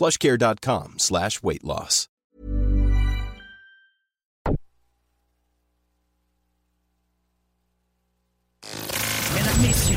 [0.00, 2.08] plushcare.com slash weight loss.
[9.34, 9.96] Mesdames, Messieurs,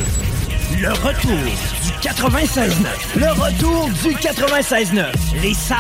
[0.82, 2.86] le retour du 96.9.
[3.16, 5.42] Le retour du 96.9.
[5.42, 5.78] Les salles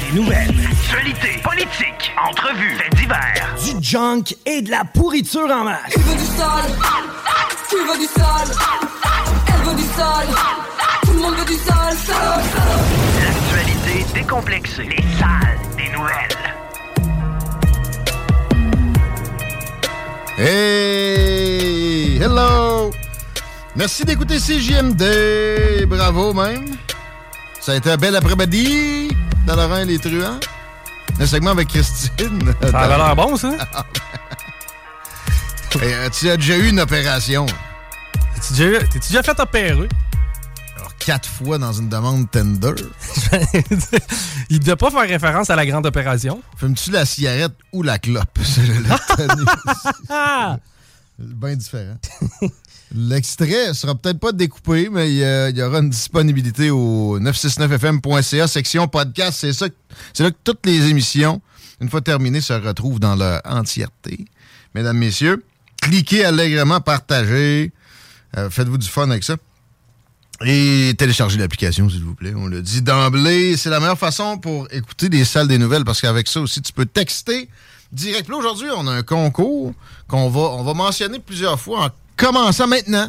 [0.00, 0.50] des nouvelles.
[0.68, 3.56] Actualité, politique, entrevues, faits divers.
[3.64, 5.92] Du junk et de la pourriture en masse.
[5.92, 6.72] Tu veux du sale
[7.70, 8.56] Tu veux du sale
[9.46, 10.26] Elle veut du sale
[11.04, 13.01] Tout le monde veut du sale, sale, sale.
[14.14, 14.84] Décomplexée.
[14.84, 16.54] Les salles des nouvelles.
[20.38, 22.18] Hey!
[22.22, 22.90] Hello!
[23.74, 25.86] Merci d'écouter CJMD.
[25.86, 26.76] Bravo même.
[27.60, 30.40] Ça a été un bel après-midi dans le Rhin les truands.
[31.20, 32.54] Un segment avec Christine.
[32.70, 33.52] Ça avait l'air bon, ça.
[35.80, 37.46] Et, euh, tu as déjà eu une opération?
[38.34, 39.88] T'es-tu déjà, t'es-tu déjà fait opérer?
[40.82, 42.74] Alors, quatre fois dans une demande tender.
[44.50, 46.42] Il devait pas faire référence à la grande opération.
[46.56, 48.36] Fumes-tu la cigarette ou la clope?
[48.42, 48.62] C'est
[50.10, 50.58] Ah!
[51.20, 51.94] bien différent.
[52.92, 59.38] L'extrait sera peut-être pas découpé, mais il y, aura une disponibilité au 969fm.ca, section podcast.
[59.40, 59.66] C'est ça,
[60.12, 61.40] c'est là que toutes les émissions,
[61.80, 64.24] une fois terminées, se retrouvent dans leur entièreté.
[64.74, 65.44] Mesdames, messieurs,
[65.80, 67.70] cliquez allègrement, partagez,
[68.36, 69.36] euh, faites-vous du fun avec ça.
[70.44, 72.32] Et téléchargez l'application, s'il vous plaît.
[72.36, 73.56] On le dit d'emblée.
[73.56, 76.72] C'est la meilleure façon pour écouter des salles des nouvelles parce qu'avec ça aussi, tu
[76.72, 77.48] peux texter
[77.92, 78.28] direct.
[78.28, 79.72] Là, aujourd'hui, on a un concours
[80.08, 83.08] qu'on va, on va mentionner plusieurs fois en commençant maintenant.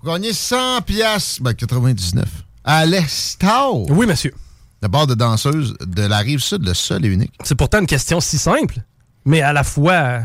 [0.00, 2.24] Pour gagner 100 piastres, ben 99,
[2.64, 3.86] à l'Estao.
[3.90, 4.34] Oui, monsieur.
[4.82, 7.32] La barre de danseuse de la rive sud, le seul et unique.
[7.42, 8.80] C'est pourtant une question si simple,
[9.24, 10.20] mais à la fois, euh,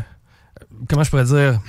[0.86, 1.60] comment je pourrais dire,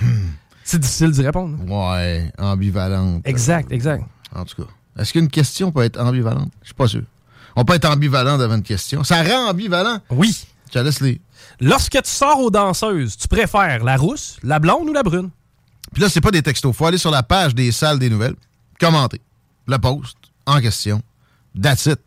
[0.64, 1.56] c'est difficile d'y répondre.
[1.66, 3.22] Ouais, ambivalente.
[3.24, 4.04] Exact, exact.
[4.34, 4.68] En tout cas.
[4.98, 6.50] Est-ce qu'une question peut être ambivalente?
[6.62, 7.02] Je suis pas sûr.
[7.56, 9.04] On peut être ambivalent devant une question.
[9.04, 9.98] Ça rend ambivalent?
[10.10, 10.46] Oui.
[10.72, 11.20] Je laisse les.
[11.60, 15.30] Lorsque tu sors aux danseuses, tu préfères la rousse, la blonde ou la brune?
[15.92, 16.74] Puis là, c'est pas des textos.
[16.74, 18.36] faut aller sur la page des salles des nouvelles,
[18.80, 19.20] commenter,
[19.66, 20.16] le post
[20.46, 21.02] en question.
[21.60, 22.00] That's it.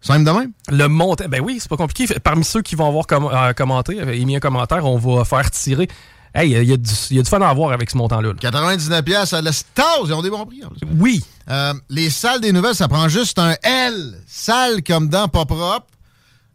[0.00, 0.52] Simple de même?
[0.68, 2.06] Le montant, ben oui, c'est pas compliqué.
[2.20, 5.88] Parmi ceux qui vont avoir euh, commenté, euh, émis un commentaire, on va faire tirer.
[6.34, 8.28] Hey, il y, a du- il y a du fun à avoir avec ce montant-là.
[8.28, 8.34] là.
[8.38, 9.84] 99 pièces à l'Estase.
[10.06, 10.62] Ils ont des bons prix.
[10.98, 11.24] Oui.
[11.48, 14.14] Euh, les salles des nouvelles, ça prend juste un L.
[14.28, 15.86] Salle comme dans pas propre.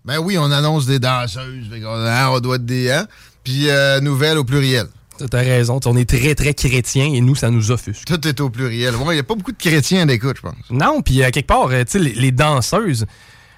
[0.06, 1.66] Ben oui, on annonce des danseuses.
[1.74, 2.92] Hein, on doit être des...
[2.92, 3.08] Hein?
[3.44, 4.88] Puis euh, nouvelles au pluriel.
[5.30, 5.80] T'as raison.
[5.86, 8.06] On est très, très chrétiens et nous, ça nous offusque.
[8.06, 8.94] Tout est au pluriel.
[9.00, 10.56] Il n'y a pas beaucoup de chrétiens à l'écoute, je pense.
[10.70, 13.06] Non, puis à quelque part, euh, tu sais, les, les danseuses,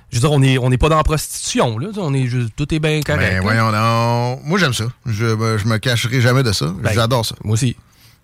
[0.10, 1.88] je veux dire, on n'est on est pas dans la prostitution, là.
[1.98, 3.22] On est juste, tout est bien correct.
[3.36, 4.40] Ben voyons non.
[4.44, 4.86] Moi, j'aime ça.
[5.06, 6.68] Je, me- je me cacherai jamais de ça.
[6.82, 7.36] Ben, J'adore ça.
[7.44, 7.76] Moi aussi.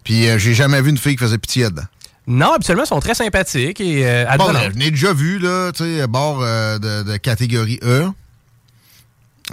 [0.03, 1.83] Puis euh, j'ai jamais vu une fille qui faisait pitié dedans.
[2.25, 4.71] Non, habituellement, ils sont très sympathiques et euh, Bon, advenantes.
[4.75, 8.07] je l'ai déjà vu, là, tu sais, bord euh, de, de catégorie E.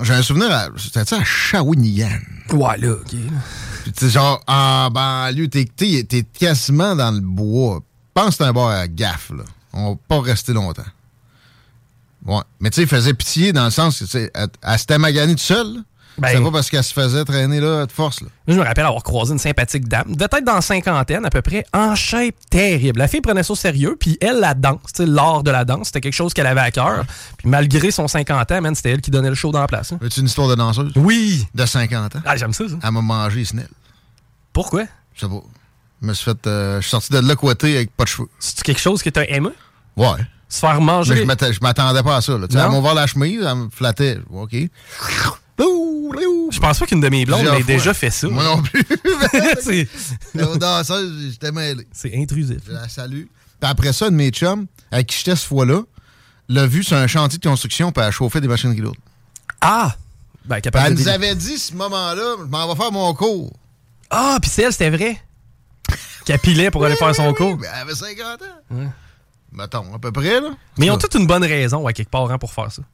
[0.03, 2.19] J'ai un souvenir, à- c'était à Shawinigan?
[2.53, 3.09] Ouais, là, OK.
[3.11, 5.65] Puis, tu sais, genre, en banlieue, t'es,
[6.39, 7.81] quasiment dans le bois.
[8.15, 9.43] Pense que c'est un bar à gaffe, là.
[9.73, 10.85] On va pas rester longtemps.
[12.27, 12.43] Ouais.
[12.61, 15.41] Mais tu sais, il faisait pitié dans le sens que, elle, elle s'était maganée toute
[15.41, 15.77] seule.
[16.19, 18.27] Ben- C'est pas parce qu'elle se faisait traîner, là, de force, là.
[18.47, 21.31] Moi, je me rappelle avoir croisé une sympathique dame, de être dans la cinquantaine à
[21.31, 22.99] peu près, en shape terrible.
[22.99, 25.65] La fille prenait ça au sérieux, puis elle, la danse, tu sais, l'art de la
[25.65, 27.05] danse, c'était quelque chose qu'elle avait à cœur.
[27.39, 29.93] Puis malgré son 50 ans, man, c'était elle qui donnait le show dans la place.
[29.93, 29.99] hein.
[30.03, 30.93] Veux-tu une histoire de danseuse?
[30.97, 31.47] Oui!
[31.55, 32.21] De 50 ans.
[32.27, 32.75] Ah, j'aime ça, ça.
[32.83, 33.69] Elle m'a mangé Snell.
[34.53, 34.83] Pourquoi?
[35.15, 35.43] Je sais pas.
[36.03, 36.47] Je me suis fait.
[36.47, 38.29] euh, je suis sorti de là avec pas de cheveux.
[38.41, 39.51] C'est quelque chose que t'as aimé?
[39.97, 40.07] Ouais.
[40.51, 41.25] Se faire manger?
[41.25, 42.37] Mais je m'attendais pas à ça.
[42.37, 42.47] Là.
[42.49, 42.63] Tu sais?
[42.63, 44.19] Elle m'a ouvert la chemise, elle me flattait.
[44.31, 44.55] OK.
[46.53, 48.29] Je pense pas qu'une de mes blondes ait déjà fait ça.
[48.29, 48.83] Moi non plus.
[50.43, 51.87] Aux danseuses, j'étais mêlé.
[51.93, 52.59] c'est intrusif.
[52.67, 53.25] Je la salue.
[53.61, 55.83] Puis après ça, une de mes chums, avec qui j'étais ce fois-là,
[56.49, 58.83] l'a vu sur un chantier de construction puis elle chauffait des machines qui.
[59.61, 59.95] Ah!
[60.45, 63.53] Ben, Elle nous avait dit, ce moment-là, je m'en vais faire mon cours.
[64.09, 65.21] Ah, puis c'est elle, c'était vrai.
[66.25, 67.59] Qu'elle pilait pour aller faire son Oui, cours.
[67.59, 68.93] mais elle avait 50 ans.
[69.53, 70.51] Mettons, à peu près, là.
[70.79, 72.83] Mais ils ont toute une bonne raison, à quelque part, hein, pour faire ça.
[72.83, 72.87] Tu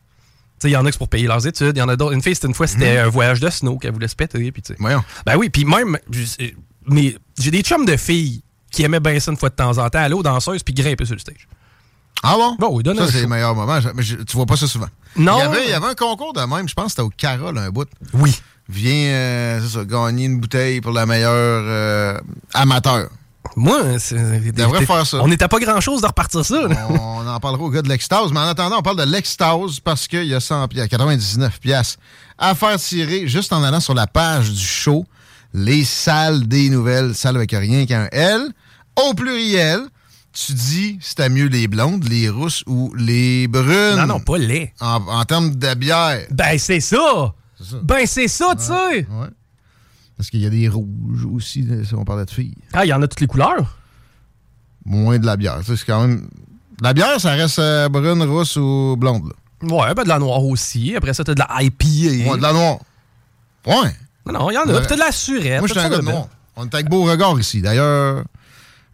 [0.62, 1.76] sais, il y en a que c'est pour payer leurs études.
[1.76, 2.14] Il y en a d'autres.
[2.14, 4.50] Une fille, c'était une fois, c'était un voyage de snow qu'elle voulait se péter.
[4.53, 4.76] Puis, tu sais.
[4.79, 5.05] Voyons.
[5.26, 5.99] Ben oui, puis même.
[6.87, 9.88] Mais j'ai des chums de filles qui aimaient bien ça une fois de temps en
[9.91, 11.47] temps, aller aux danseuses puis grimper sur le stage.
[12.23, 12.56] Ah bon?
[12.59, 13.19] Bon, oui, donne Ça, c'est show.
[13.23, 13.81] le meilleur moment.
[13.81, 14.88] Je- mais je- tu vois pas ça souvent.
[15.17, 15.37] Non.
[15.37, 17.11] Il y, avait, il y avait un concours de même, je pense que c'était au
[17.11, 17.88] Carole, un bout.
[18.14, 18.35] Oui.
[18.69, 21.31] Viens, euh, ça, gagner une bouteille pour la meilleure
[21.67, 22.19] euh,
[22.55, 23.09] amateur.
[23.56, 24.53] Moi, c'est.
[24.53, 25.19] devrait faire ça.
[25.23, 26.69] On n'était pas grand chose de repartir ça.
[26.91, 30.06] On en parlera au gars de l'extase, mais en attendant, on parle de l'extase parce
[30.06, 31.99] qu'il y a 100 piastres, 99 piastres
[32.38, 35.06] à faire tirer juste en allant sur la page du show,
[35.55, 38.43] les salles des nouvelles, salles avec rien qu'un L,
[39.08, 39.81] au pluriel.
[40.35, 43.97] Tu dis, c'était mieux les blondes, les rousses ou les brunes.
[43.97, 44.70] Non, non, pas laid.
[44.81, 46.26] En, en termes de bière.
[46.31, 47.32] Ben, c'est ça.
[47.59, 47.76] Ça.
[47.82, 49.06] Ben, c'est ça, tu sais.
[49.09, 49.29] Ouais.
[50.16, 52.54] Parce qu'il y a des rouges aussi, si on parlait de filles.
[52.72, 53.78] Ah, il y en a toutes les couleurs?
[54.84, 55.60] Moins de la bière.
[55.64, 56.28] C'est quand même.
[56.80, 59.26] La bière, ça reste euh, brune, rousse ou blonde.
[59.26, 59.32] Là.
[59.62, 60.94] Ouais, ben de la noire aussi.
[60.96, 62.30] Après ça, t'as de la IPA.
[62.30, 62.78] Ouais, de la noire.
[63.66, 63.94] Ouais.
[64.26, 64.78] Non, non, il y en a.
[64.78, 65.60] Puis t'as de la surette.
[65.60, 66.28] Moi, je suis un gars de de noir.
[66.56, 67.60] On est avec Beauregard ici.
[67.60, 68.24] D'ailleurs,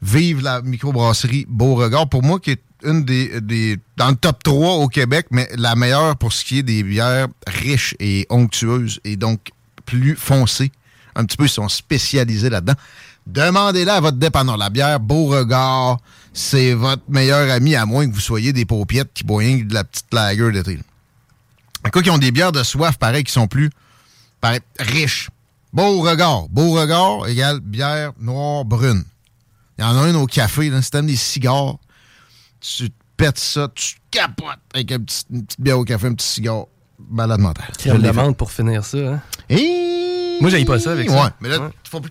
[0.01, 2.09] vive la microbrasserie Beauregard.
[2.09, 3.79] Pour moi, qui est une des, des.
[3.97, 7.29] dans le top 3 au Québec, mais la meilleure pour ce qui est des bières
[7.47, 9.51] riches et onctueuses et donc
[9.85, 10.73] plus foncées.
[11.15, 12.75] Un petit peu, ils sont spécialisés là-dedans.
[13.27, 14.57] Demandez-la à votre dépanneur.
[14.57, 15.99] La bière Beauregard,
[16.33, 19.85] c'est votre meilleur ami, à moins que vous soyez des paupiettes qui boivent de la
[19.85, 20.79] petite lager d'été.
[21.93, 23.71] Quoi qu'ils ont des bières de soif, pareil, qui sont plus
[24.41, 25.29] pareil, riches.
[25.73, 26.49] Beauregard.
[26.49, 29.05] Beauregard égale bière noire brune.
[29.79, 30.83] Il y en a une au café, là.
[30.83, 31.77] Si t'aimes des cigares,
[32.61, 36.67] tu te pètes ça, tu capotes avec une petite bière au café, un petit cigare.
[37.11, 37.67] Malade mental.
[37.73, 38.99] Je Crème l'ai d'amande pour finir ça.
[38.99, 39.21] Hein.
[39.49, 40.12] Et...
[40.43, 41.25] Moi, j'haïs pas ça avec ça.
[41.25, 41.71] Ouais, mais là, Ouais.
[41.89, 42.03] faut,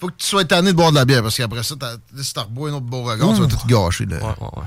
[0.00, 1.74] faut que tu sois tanné de boire de la bière, parce qu'après ça,
[2.20, 4.06] si t'as rebois un autre Beauregard, tu vas tout gâcher.
[4.06, 4.16] là.
[4.18, 4.62] Ouais, ouais, ouais.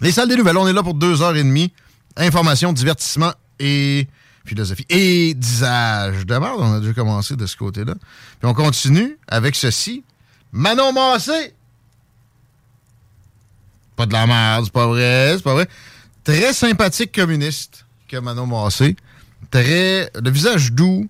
[0.00, 1.72] Les salles des nouvelles, on est là pour deux heures et demie.
[2.16, 4.08] Information, divertissement et
[4.44, 6.56] philosophie et disage de merde.
[6.58, 7.94] On a déjà commencé de ce côté-là.
[7.94, 10.02] Puis on continue avec ceci.
[10.52, 11.54] Manon Massé.
[13.96, 15.68] Pas de la merde, c'est pas vrai, c'est pas vrai.
[16.24, 18.96] Très sympathique communiste que Manon Massé.
[19.50, 20.10] Très.
[20.22, 21.08] Le visage doux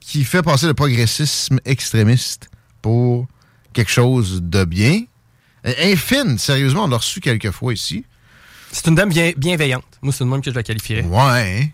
[0.00, 2.48] qui fait passer le progressisme extrémiste
[2.82, 3.26] pour
[3.72, 5.02] quelque chose de bien.
[5.64, 8.04] Infine, sérieusement, on l'a reçu quelques fois ici.
[8.70, 9.84] C'est une dame bien, bienveillante.
[10.02, 11.02] Moi, c'est une même que je la qualifierais.
[11.04, 11.72] Ouais.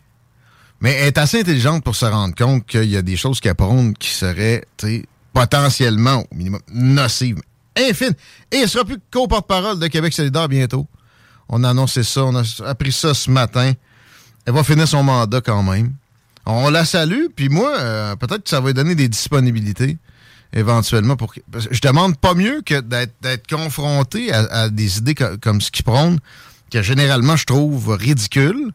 [0.80, 3.54] Mais elle est assez intelligente pour se rendre compte qu'il y a des choses qu'elle
[3.54, 4.64] prône qui seraient,
[5.32, 7.40] potentiellement, au minimum, nocives.
[7.76, 8.14] Infine.
[8.50, 10.86] Et elle sera plus co-porte-parole de Québec solidaire bientôt.
[11.48, 13.72] On a annoncé ça, on a appris ça ce matin.
[14.44, 15.94] Elle va finir son mandat quand même.
[16.46, 19.96] On la salue, puis moi, euh, peut-être que ça va lui donner des disponibilités
[20.54, 21.16] éventuellement.
[21.16, 25.14] pour que- parce que Je demande pas mieux que d'être confronté à, à des idées
[25.14, 26.18] co- comme ce qu'ils prônent,
[26.70, 28.70] que généralement je trouve ridicules,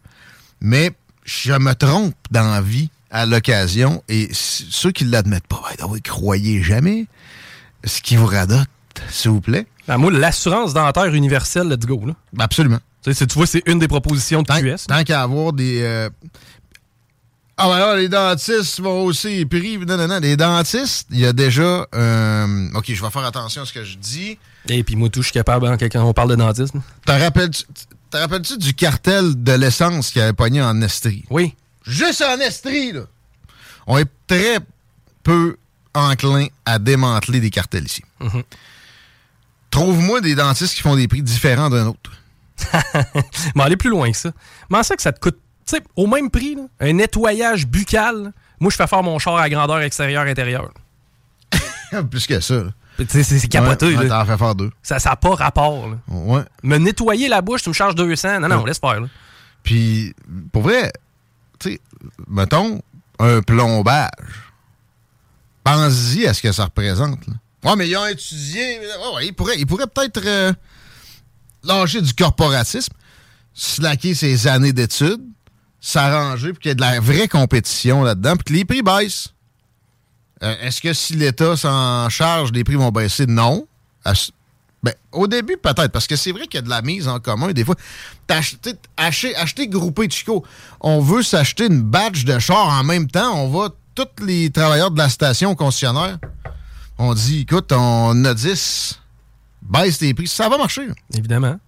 [0.60, 0.92] mais
[1.24, 6.00] je me trompe dans la vie à l'occasion, et ceux qui ne l'admettent pas, ben,
[6.02, 7.06] croyez jamais
[7.84, 8.66] ce qui vous radote,
[9.10, 9.66] s'il vous plaît.
[9.86, 12.02] Ben, moi, l'assurance dentaire universelle, let's go.
[12.06, 12.14] Là.
[12.38, 12.80] Absolument.
[13.02, 14.86] Tu, sais, c'est- tu vois, c'est une des propositions de Tant, QS.
[14.88, 15.80] tant qu'à avoir des.
[15.82, 16.10] euh,
[17.60, 19.78] Ah, ben là, les dentistes vont aussi prix.
[19.78, 20.20] Non, non, non.
[20.20, 21.86] Les dentistes, il y a déjà.
[21.94, 24.38] euh, OK, je vais faire attention à ce que je dis.
[24.68, 26.80] Et puis moi, tout, je suis capable hein, quand on parle de dentisme.
[27.04, 31.24] Te rappelles-tu du cartel de l'essence qui avait pogné en Estrie?
[31.30, 31.54] Oui.
[31.84, 33.00] Juste en Estrie, là.
[33.86, 34.58] On est très
[35.24, 35.56] peu
[35.94, 38.02] enclin à démanteler des cartels ici.
[38.20, 38.42] Mhm.
[39.70, 42.12] Trouve-moi des dentistes qui font des prix différents d'un autre.
[43.54, 44.32] Mais aller plus loin que ça.
[44.68, 45.38] Comment ça que ça te coûte,
[45.76, 49.36] sais, au même prix, là, un nettoyage buccal, là, moi, je fais faire mon char
[49.36, 50.72] à grandeur extérieure-intérieure.
[52.10, 52.64] Plus que ça.
[53.08, 53.86] C'est capoté.
[53.86, 54.24] Ouais, ouais, là.
[54.24, 54.70] Fais faire deux.
[54.82, 55.88] Ça n'a pas rapport.
[55.88, 55.96] là.
[56.08, 56.42] Ouais.
[56.64, 58.40] Me nettoyer la bouche, tu me charges 200.
[58.40, 59.00] Non, non, laisse faire.
[59.00, 59.06] Là.
[59.62, 60.14] Puis,
[60.52, 60.92] pour vrai,
[61.60, 61.80] tu sais,
[62.26, 62.80] mettons,
[63.20, 64.10] un plombage.
[65.62, 67.26] Pense-y à ce que ça représente.
[67.26, 67.34] Là.
[67.64, 68.80] Ouais, mais ils ont étudié.
[68.80, 70.52] Ouais, ouais, ils pourraient, ils pourraient peut-être euh,
[71.62, 72.92] lâcher du corporatisme,
[73.54, 75.22] slacker ses années d'études,
[75.80, 79.32] s'arranger pour qu'il y ait de la vraie compétition là-dedans, puis que les prix baissent.
[80.42, 83.26] Euh, Est-ce que si l'État s'en charge, les prix vont baisser?
[83.26, 83.66] Non.
[84.82, 87.18] Ben, au début, peut-être, parce que c'est vrai qu'il y a de la mise en
[87.18, 87.50] commun.
[87.52, 87.74] Des fois,
[88.28, 90.44] t'acheter, acheter, acheter groupé Chico,
[90.80, 93.34] on veut s'acheter une badge de char en même temps.
[93.34, 96.18] On va, tous les travailleurs de la station concessionnaire,
[96.96, 99.00] on dit, écoute, on a 10,
[99.62, 100.28] baisse tes prix.
[100.28, 101.58] Ça va marcher, Évidemment.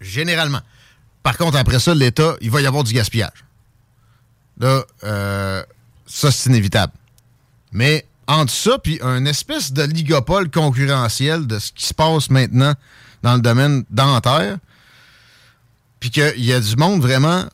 [0.00, 0.60] généralement.
[1.22, 3.44] Par contre, après ça, l'État, il va y avoir du gaspillage.
[4.58, 5.62] Là, euh,
[6.06, 6.92] ça, c'est inévitable.
[7.72, 12.74] Mais entre ça, puis un espèce de ligopole concurrentiel de ce qui se passe maintenant
[13.22, 14.58] dans le domaine dentaire,
[16.00, 17.44] puis qu'il y a du monde vraiment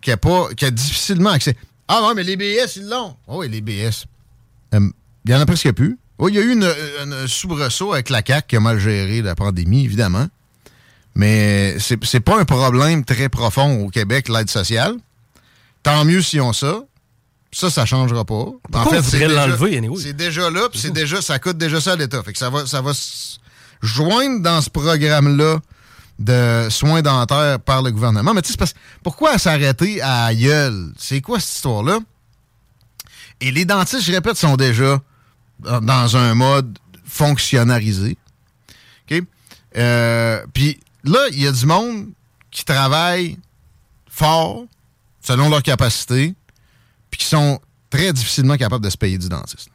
[0.00, 1.56] qui a, pas, qui a difficilement accès.
[1.88, 3.16] Ah non, mais les BS, ils l'ont.
[3.26, 4.04] Oh, oui, les BS.
[4.74, 4.88] Euh,
[5.24, 5.98] Il y en a presque plus.
[6.18, 6.70] Oui, il y a eu une,
[7.02, 10.28] une soubresaut avec la CAQ qui a mal géré la pandémie, évidemment.
[11.14, 14.96] Mais c'est pas un problème très profond au Québec, l'aide sociale.
[15.84, 16.80] Tant mieux si on ça.
[17.52, 18.46] Ça, ça changera pas.
[18.72, 20.02] Pourquoi on c'est voudrait déjà- anyway?
[20.02, 22.20] C'est déjà là, puis c'est déjà, ça coûte déjà ça à l'État.
[22.24, 23.38] Fait que ça va, ça va se
[23.80, 25.60] joindre dans ce programme-là
[26.18, 28.34] de soins dentaires par le gouvernement.
[28.34, 28.74] Mais tu sais, c'est parce-
[29.04, 30.92] pourquoi s'arrêter à aïeul?
[30.98, 32.00] C'est quoi cette histoire-là?
[33.40, 35.00] Et les dentistes, je répète, sont déjà
[35.60, 38.16] dans- un mode fonctionnalisé.
[39.10, 39.22] OK?
[39.76, 42.06] Euh, Puis là, il y a du monde
[42.50, 43.36] qui travaille
[44.08, 44.64] fort,
[45.24, 46.34] selon leur capacité,
[47.10, 49.68] puis qui sont très difficilement capables de se payer du dentiste.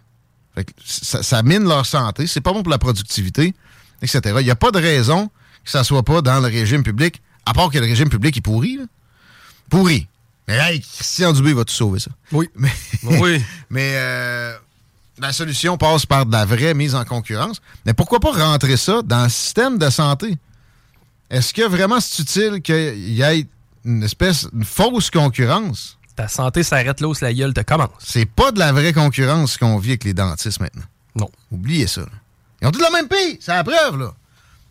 [0.56, 3.54] Fait que ça, ça mine leur santé, c'est pas bon pour la productivité,
[4.02, 4.22] etc.
[4.40, 5.30] Il n'y a pas de raison
[5.64, 8.42] que ça soit pas dans le régime public, à part que le régime public est
[8.42, 8.78] pourri.
[8.78, 8.84] là.
[9.70, 10.08] Pourri.
[10.48, 12.10] Mais hey, Christian Dubé va tout sauver ça?
[12.32, 12.50] Oui.
[12.56, 12.72] Mais,
[13.04, 13.44] Oui.
[13.70, 14.58] mais euh,
[15.20, 17.62] la solution passe par de la vraie mise en concurrence.
[17.86, 20.38] Mais pourquoi pas rentrer ça dans le système de santé?
[21.30, 23.46] Est-ce que vraiment c'est utile qu'il y ait
[23.86, 25.98] une espèce, une fausse concurrence?
[26.16, 27.90] Ta santé s'arrête là où la gueule te commence.
[28.00, 30.84] C'est pas de la vraie concurrence qu'on vit avec les dentistes maintenant.
[31.16, 31.30] Non.
[31.52, 32.02] Oubliez ça.
[32.02, 32.08] là.
[32.62, 34.14] Ils ont tous la même paye, c'est la preuve, là.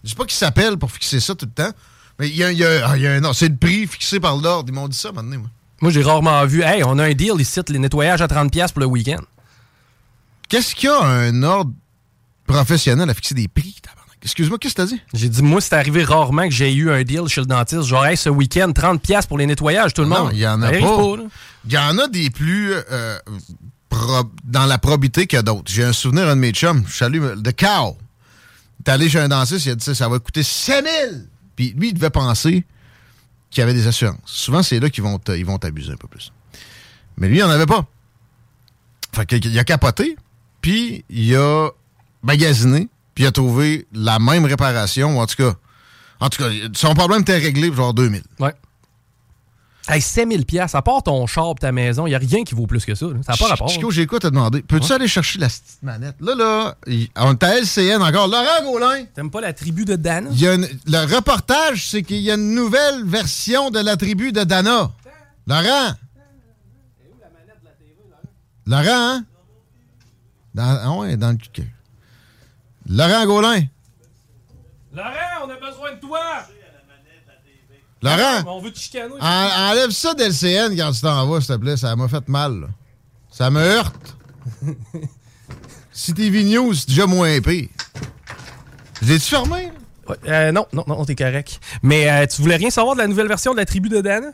[0.04, 1.72] Je sais pas qui s'appelle pour fixer ça tout le temps.
[2.18, 3.32] Mais il y a, y a- il y a un nom.
[3.32, 4.68] C'est le prix fixé par l'ordre.
[4.68, 5.48] Ils m'ont dit ça maintenant, moi.
[5.80, 6.62] Moi, j'ai rarement vu.
[6.62, 9.20] Hey, on a un deal ici, les nettoyages à 30$ pour le week-end.
[10.48, 11.72] Qu'est-ce qu'il y a un ordre
[12.46, 13.76] professionnel à fixer des prix?
[14.22, 15.00] Excuse-moi, qu'est-ce que t'as dit?
[15.14, 17.84] J'ai dit, moi, c'est arrivé rarement que j'ai eu un deal chez le dentiste.
[17.84, 20.30] Genre, hey, ce week-end, 30$ pour les nettoyages, tout le Non, monde.
[20.32, 21.16] il y en a Ça pas.
[21.66, 23.18] Il y en a des plus euh,
[24.44, 25.70] dans la probité que d'autres.
[25.70, 27.96] J'ai un souvenir d'un de mes chums, je salue, de Cow.
[28.84, 31.88] Est allé chez un dentiste, il a dit ça, ça va coûter 5000 Puis lui,
[31.88, 32.64] il devait penser
[33.50, 34.18] qu'il y avait des assurances.
[34.24, 36.32] Souvent, c'est là qu'ils vont t'abuser un peu plus.
[37.16, 37.86] Mais lui, il n'en avait pas.
[39.12, 40.16] Fait qu'il a capoté,
[40.60, 41.70] puis il a
[42.22, 45.52] magasiné, puis il a trouvé la même réparation, en tout cas,
[46.20, 48.22] en tout cas, son problème était réglé genre 2000.
[48.38, 48.54] Ouais.
[49.88, 52.68] Hey, 5000 pièces à part ton char ta maison, il n'y a rien qui vaut
[52.68, 53.06] plus que ça.
[53.06, 53.14] là.
[53.26, 53.68] Ça n'a pas Ch- rapport.
[53.70, 54.62] Chico, j'ai quoi te demander?
[54.62, 56.14] Peux-tu aller chercher la petite manette?
[56.20, 56.76] Là, là,
[57.16, 58.28] on est à LCN encore.
[58.28, 60.28] Laurent Gaulin, T'aimes pas la tribu de Dan?
[60.30, 63.96] il y a une- le reportage, c'est qu'il y a une nouvelle version de la
[63.96, 64.92] tribu de Dana.
[65.48, 65.94] Laurent?
[68.64, 69.24] Laurent, hein?
[70.54, 71.68] Dans, ah ouais, dans le cul.
[72.88, 73.62] Laurent Gaulin.
[74.94, 76.20] Laurent, on a besoin de toi!
[78.00, 79.14] Laurent, On veut te chicaner.
[79.20, 81.76] en- enlève ça d'LCN quand tu t'en vas, s'il te plaît.
[81.76, 82.60] Ça m'a fait mal.
[82.60, 82.66] là.
[83.30, 84.16] Ça me heurte.
[85.92, 87.68] si TV News, c'est déjà moins pire.
[89.02, 89.66] Je l'ai-tu fermé?
[89.66, 89.72] là?
[90.08, 91.60] Ouais, euh, non, non, non, t'es correct.
[91.82, 94.32] Mais euh, tu voulais rien savoir de la nouvelle version de la tribu de Dan?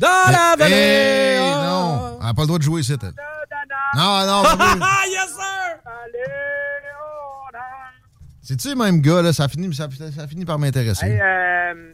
[0.00, 0.74] Dans la vallée!
[0.74, 1.60] Hey, Ah!
[1.60, 3.12] Eh, non, elle n'a pas le droit de jouer ici, elle.
[3.96, 4.42] Non, non.
[4.46, 5.53] Ah, yes, sir!
[8.46, 9.32] C'est-tu le même gars, là?
[9.32, 11.06] Ça finit, ça, ça finit par m'intéresser.
[11.06, 11.92] Hey, euh,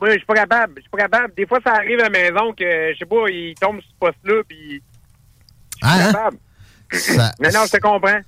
[0.00, 0.72] moi, je suis pas capable.
[0.76, 1.34] Je suis pas capable.
[1.36, 3.96] Des fois, ça arrive à la maison que, je sais pas, il tombe sur ce
[4.00, 4.82] poste-là, puis
[5.82, 6.12] je suis Hein?
[6.12, 6.36] capable.
[6.92, 8.20] Ça- Non, non, je te comprends.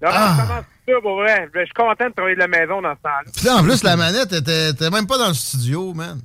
[0.00, 0.62] Laurent, Ah.
[0.88, 1.48] ça, pour vrai?
[1.54, 3.30] Je suis content de travailler de la maison dans ce temps-là.
[3.36, 6.18] Puis là, en plus, la manette était, même pas dans le studio, man.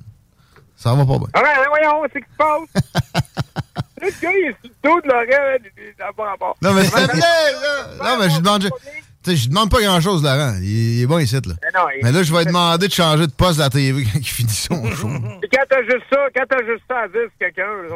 [0.74, 1.28] Ça va pas bien.
[1.34, 3.22] Ah ouais, voyons, c'est ce qui se passe?
[4.00, 6.54] le gars, il est sur le dos de l'oreille.
[6.62, 8.04] Non, mais s'il te plaît, là.
[8.04, 8.68] Non, mais je demande, je,
[9.30, 10.54] sais, je demande pas grand-chose, Laurent.
[10.60, 11.40] Il, il est bon ici, là.
[11.46, 13.70] Mais non, il- Mais là, je vais lui demander de changer de poste de la
[13.70, 15.08] TV quand il finit son show.
[15.08, 17.68] Quand t'as juste ça, quand t'as juste ça à dire sur quelqu'un.
[17.88, 17.94] Je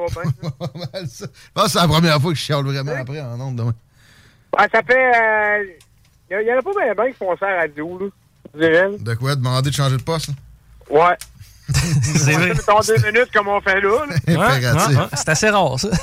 [1.54, 3.74] pense que c'est la première fois que je chiale vraiment après en ondes demain.
[4.56, 5.78] Ah, ça fait.
[6.30, 8.06] Il y, en a pas bien ben qui font ça à la radio, là.
[8.98, 9.34] De quoi?
[9.36, 10.30] Demander de changer de poste?
[10.30, 10.34] hein?
[10.90, 11.16] Ouais.
[11.72, 12.48] C'est vrai.
[12.48, 14.04] Mettons deux minutes comme on fait là.
[14.06, 14.14] là.
[14.26, 14.96] Ouais, Impératif.
[14.96, 15.88] ouais, ouais, c'est assez rare, ça.
[15.88, 15.94] Non,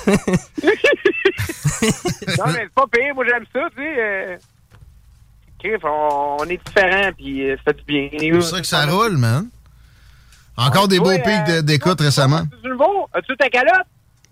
[2.48, 3.13] mais c'est pas pire.
[3.15, 4.38] Moi, j'aime ça, tu sais.
[5.66, 5.78] Euh...
[5.84, 8.10] On, on est différents, puis euh, ça fait du bien.
[8.20, 9.48] C'est pour ça que ça roule, man.
[10.58, 12.42] Encore des beaux pics euh, d'écoute récemment.
[12.62, 13.08] Tu le vois?
[13.13, 13.86] As-tu ta calotte?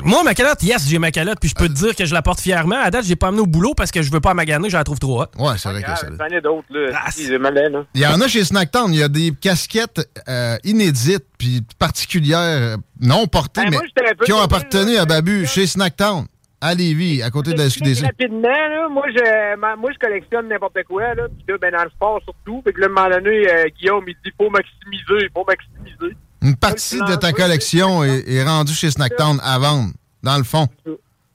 [0.04, 2.22] Moi, ma calotte, yes, j'ai ma calotte, puis je peux te dire que je la
[2.22, 2.76] porte fièrement.
[2.84, 4.84] À date, j'ai pas amené au boulot parce que je veux pas maganer, je la
[4.84, 5.32] trouve trop haute.
[5.40, 6.08] Ouais, c'est vrai que Ah, ça.
[6.20, 7.00] J'en ai d'autres, là.
[7.04, 7.84] Ah, Si, j'ai malin, là.
[7.96, 8.94] Il y en a chez Snacktown.
[8.94, 14.26] Il y a des casquettes euh, inédites puis particulières, euh, non portées, Ben, mais moi,
[14.26, 15.02] qui ont appartenu là.
[15.02, 16.28] à Babu chez Snacktown,
[16.62, 18.04] à Lévis, à côté de la SQDC.
[18.06, 21.24] Rapidement, là, moi, je, ma- moi, je collectionne n'importe quoi, là.
[21.28, 22.62] Puis là, ben, dans le sport, surtout.
[22.64, 26.16] Fait que là, à un moment donné, euh, Guillaume, il dit, faut maximiser, faut maximiser.
[26.42, 29.92] Une partie de ta collection est, est rendue chez Snacktown à vendre,
[30.24, 30.68] dans le fond.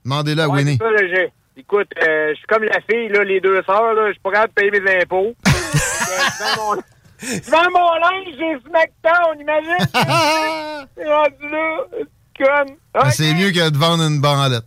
[0.05, 0.79] Demandez-le à Ouais, Winnie.
[0.79, 1.26] ça, là,
[1.57, 4.55] Écoute, euh, je suis comme la fille, là, les deux sœurs, je suis pas capable
[4.55, 5.35] de payer mes impôts.
[6.12, 6.81] Euh,
[7.45, 9.87] je vends mon- linge chez SmackDown, imagine!
[10.97, 12.76] C'est rendu là, c'est conne.
[12.93, 13.12] Ben, Ok.
[13.12, 14.64] C'est mieux que de vendre une branlette.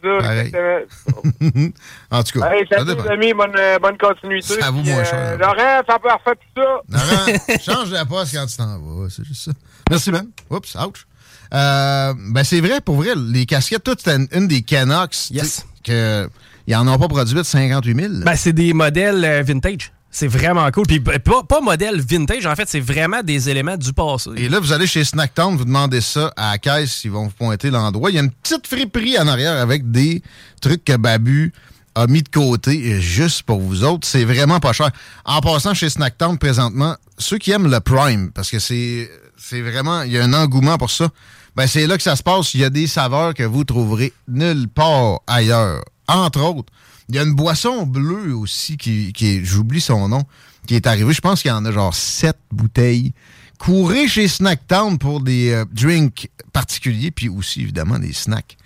[0.00, 0.40] C'est ça, Pareil.
[0.46, 1.68] exactement.
[2.10, 3.02] en tout cas, Hey, ça salut, dépend.
[3.04, 4.60] les amis, bonne, euh, bonne continuité.
[4.60, 5.38] Ça vaut Puis, moins euh, cher.
[5.38, 6.80] Laurent, ça peut refaire tout ça.
[6.88, 9.08] Laurent, change la poste quand tu t'en vas.
[9.10, 9.50] C'est juste ça.
[9.90, 10.28] Merci, man.
[10.50, 11.06] Oups, ouch.
[11.52, 15.30] Euh, ben, c'est vrai, pour vrai, les casquettes, toutes, c'était une, une des Canox.
[15.30, 15.66] Yes.
[15.84, 16.28] Que,
[16.66, 18.12] ils en ont pas produit de 58 000.
[18.24, 19.92] Ben, c'est des modèles euh, vintage.
[20.14, 20.86] C'est vraiment cool.
[20.86, 24.30] Puis ben, pas, pas modèle vintage, en fait, c'est vraiment des éléments du passé.
[24.36, 27.32] Et là, vous allez chez Snacktown, vous demandez ça à la caisse, ils vont vous
[27.32, 28.10] pointer l'endroit.
[28.10, 30.22] Il y a une petite friperie en arrière avec des
[30.60, 31.52] trucs que Babu
[31.94, 34.06] a mis de côté euh, juste pour vous autres.
[34.06, 34.90] C'est vraiment pas cher.
[35.24, 40.02] En passant chez Snacktown présentement, ceux qui aiment le Prime, parce que c'est c'est vraiment,
[40.02, 41.08] il y a un engouement pour ça,
[41.56, 42.54] ben c'est là que ça se passe.
[42.54, 45.82] Il y a des saveurs que vous trouverez nulle part ailleurs.
[46.06, 46.72] Entre autres,
[47.12, 50.22] il y a une boisson bleue aussi qui, qui j'oublie son nom,
[50.66, 51.12] qui est arrivée.
[51.12, 53.12] Je pense qu'il y en a genre sept bouteilles.
[53.58, 58.56] Courez chez Snacktown pour des euh, drinks particuliers, puis aussi évidemment des snacks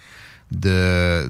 [0.53, 1.29] de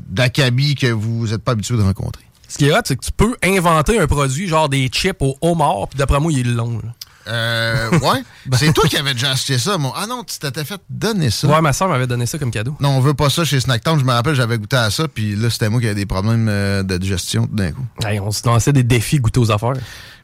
[0.79, 2.23] que vous n'êtes pas habitué de rencontrer.
[2.49, 5.37] Ce qui est hot, c'est que tu peux inventer un produit genre des chips au
[5.41, 6.83] homard, puis d'après moi, il est long.
[7.29, 8.23] Euh, ouais.
[8.53, 9.93] c'est toi qui avais déjà acheté ça, mon.
[9.95, 11.49] Ah non, tu t'étais fait donner ça.
[11.49, 12.77] Ouais, ma soeur m'avait donné ça comme cadeau.
[12.81, 13.99] Non, on veut pas ça chez Snacktown.
[13.99, 16.49] Je me rappelle, j'avais goûté à ça, puis là, c'était moi qui avais des problèmes
[16.49, 17.85] euh, de digestion tout d'un coup.
[18.05, 19.75] Hey, on se lançait des défis goûter aux affaires.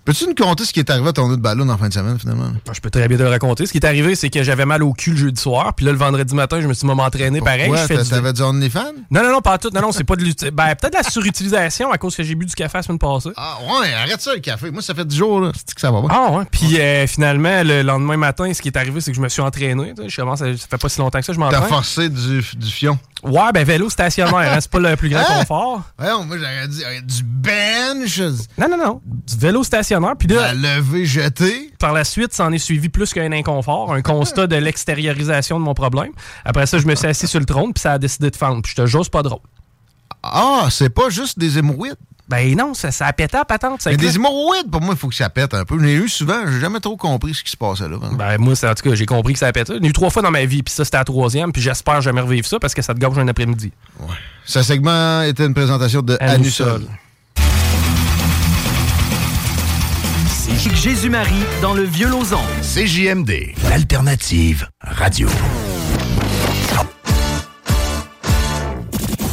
[0.04, 2.18] Peux-tu nous conter ce qui est arrivé à ton autre ballon en fin de semaine,
[2.18, 2.50] finalement?
[2.72, 3.66] Je peux très bien te le raconter.
[3.66, 5.92] Ce qui est arrivé, c'est que j'avais mal au cul le jeudi soir, puis là,
[5.92, 7.68] le vendredi matin, je me suis moment entraîné pareil.
[7.68, 8.02] Pourquoi?
[8.04, 8.80] T'avais du OnlyFans?
[9.12, 9.70] Non, non, non, pas tout.
[9.72, 12.34] Non, non, c'est pas de l'uti- Ben, peut-être de la surutilisation à cause que j'ai
[12.34, 13.30] bu du café la semaine passée.
[13.36, 14.72] Ah ouais, arrête ça le café.
[14.72, 15.52] Moi, ça fait 10 jours, là.
[15.54, 16.08] C'est que ça va pas.
[16.10, 16.44] Ah ouais.
[16.50, 19.40] Puis euh, finalement, le lendemain matin, ce qui est arrivé, c'est que je me suis
[19.42, 19.94] entraîné.
[20.08, 21.68] Je commence à- ça fait pas si longtemps que ça, je T'as m'entraîne.
[21.68, 22.98] forcé du, du fion.
[23.22, 25.38] Ouais, ben vélo stationnaire, hein, c'est pas le plus grand Hein?
[25.40, 25.82] confort.
[25.98, 28.18] Ouais, moi, j'aurais dit euh, du bench,
[28.58, 29.00] Non, non, non.
[29.04, 30.14] Du vélo stationnaire.
[30.18, 31.70] Puis là, la levée jetée.
[31.78, 35.64] par la suite, ça en est suivi plus qu'un inconfort, un constat de l'extériorisation de
[35.64, 36.10] mon problème.
[36.44, 38.60] Après ça, je me suis assis sur le trône, puis ça a décidé de fendre.
[38.62, 39.40] Puis je te c'est pas drôle.
[40.22, 41.96] Ah, c'est pas juste des hémorroïdes.
[42.28, 43.82] Ben non, ça, ça a pété à patente.
[43.82, 45.78] Ça Mais des hémorroïdes, pour moi, il faut que ça pète un peu.
[45.78, 47.96] J'en ai eu souvent, j'ai jamais trop compris ce qui se passait là.
[47.96, 48.16] vraiment.
[48.16, 49.74] Ben moi, c'est- en tout cas, j'ai compris que ça a pété.
[49.76, 52.00] J'en ai eu trois fois dans ma vie, puis ça, c'était la troisième, puis j'espère
[52.00, 53.72] jamais revivre ça parce que ça te gorge un après-midi.
[54.46, 56.16] Ce segment était une présentation de.
[56.20, 56.82] Anusol.
[60.28, 62.38] C'est Jésus-Marie dans le vieux Lausanne.
[62.62, 65.28] CJMD, l'alternative radio.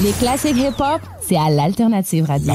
[0.02, 2.54] Les classiques hip-hop, c'est à l'Alternative Radio.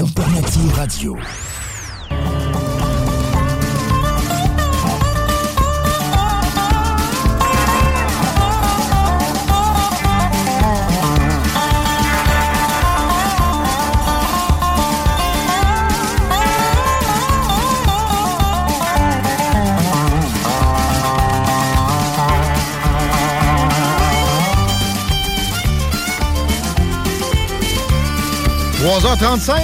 [29.15, 29.61] 3h35,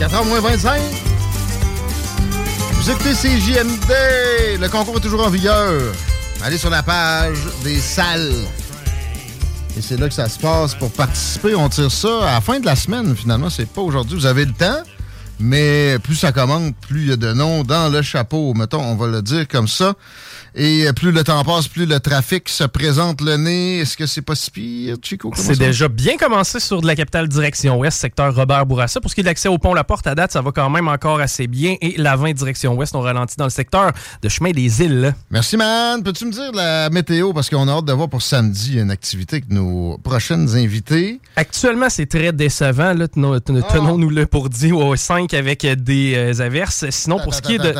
[0.00, 0.80] 4h moins 25.
[2.72, 3.12] Vous écoutez.
[4.58, 5.92] Le concours est toujours en vigueur.
[6.42, 8.32] Allez sur la page des salles.
[9.76, 11.54] Et c'est là que ça se passe pour participer.
[11.54, 13.50] On tire ça à la fin de la semaine, finalement.
[13.50, 14.16] C'est pas aujourd'hui.
[14.16, 14.82] Vous avez le temps.
[15.38, 18.54] Mais plus ça commande, plus il y a de noms dans le chapeau.
[18.54, 19.92] Mettons, on va le dire comme ça.
[20.56, 23.80] Et plus le temps passe, plus le trafic se présente le nez.
[23.80, 25.32] Est-ce que c'est pas si pire, Chico?
[25.34, 29.00] C'est déjà bien commencé sur de la capitale direction ouest, secteur Robert Bourassa.
[29.00, 30.70] Pour ce qui est de l'accès au pont La Porte, à date, ça va quand
[30.70, 31.74] même encore assez bien.
[31.80, 33.90] Et la 20 direction ouest, on ralentit dans le secteur
[34.22, 35.12] de chemin des îles.
[35.28, 36.02] Merci, man.
[36.04, 37.32] Peux-tu me dire la météo?
[37.32, 41.20] Parce qu'on a hâte de voir pour samedi une activité avec nos prochaines invités.
[41.34, 42.92] Actuellement, c'est très décevant.
[42.94, 43.08] là.
[43.08, 46.84] Ten- Tenons-nous-le pour dire au 5 avec des euh, averses.
[46.90, 47.74] Sinon, pour ce qui est de.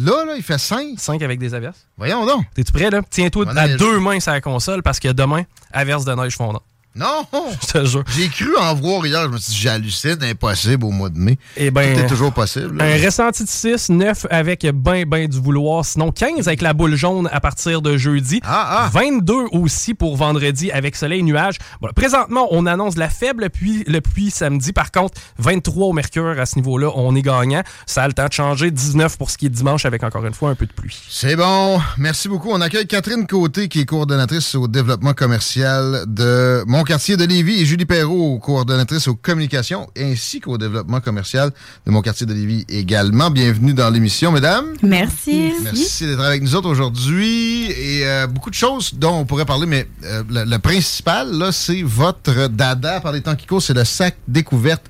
[0.00, 0.94] Là, là, il fait 5.
[0.96, 1.84] 5 avec des averses.
[1.96, 2.44] Voyons donc.
[2.54, 3.02] T'es-tu prêt, là?
[3.10, 6.62] Tiens-toi à deux mains sur la console parce que demain, averse de neige fondante.
[6.98, 7.26] Non!
[7.62, 8.04] Je te jure.
[8.16, 9.22] J'ai cru en voir hier.
[9.24, 11.38] Je me suis dit, j'hallucine, impossible au mois de mai.
[11.56, 12.76] Eh ben, Tout est toujours possible.
[12.78, 12.84] là.
[12.84, 16.96] Un ressenti de 6, 9 avec ben ben du vouloir, sinon 15 avec la boule
[16.96, 18.40] jaune à partir de jeudi.
[18.44, 18.90] Ah, ah.
[18.92, 21.56] 22 aussi pour vendredi avec soleil et nuages.
[21.80, 24.72] Bon, présentement, on annonce la faible pluie, le pluie samedi.
[24.72, 27.62] Par contre, 23 au mercure à ce niveau-là, on est gagnant.
[27.86, 28.70] Ça a le temps de changer.
[28.70, 30.98] 19 pour ce qui est dimanche avec encore une fois un peu de pluie.
[31.08, 31.80] C'est bon.
[31.96, 32.50] Merci beaucoup.
[32.50, 37.60] On accueille Catherine Côté, qui est coordonnatrice au développement commercial de Mon quartier de Lévis,
[37.60, 41.50] et Julie Perrault, coordonnatrice aux communications ainsi qu'au développement commercial
[41.84, 43.30] de mon quartier de Lévis également.
[43.30, 44.72] Bienvenue dans l'émission, mesdames.
[44.82, 45.52] Merci.
[45.62, 47.70] Merci d'être avec nous autres aujourd'hui.
[47.72, 51.52] Et euh, beaucoup de choses dont on pourrait parler, mais euh, le, le principal, là,
[51.52, 54.86] c'est votre dada par les temps qui courent, c'est le sac découverte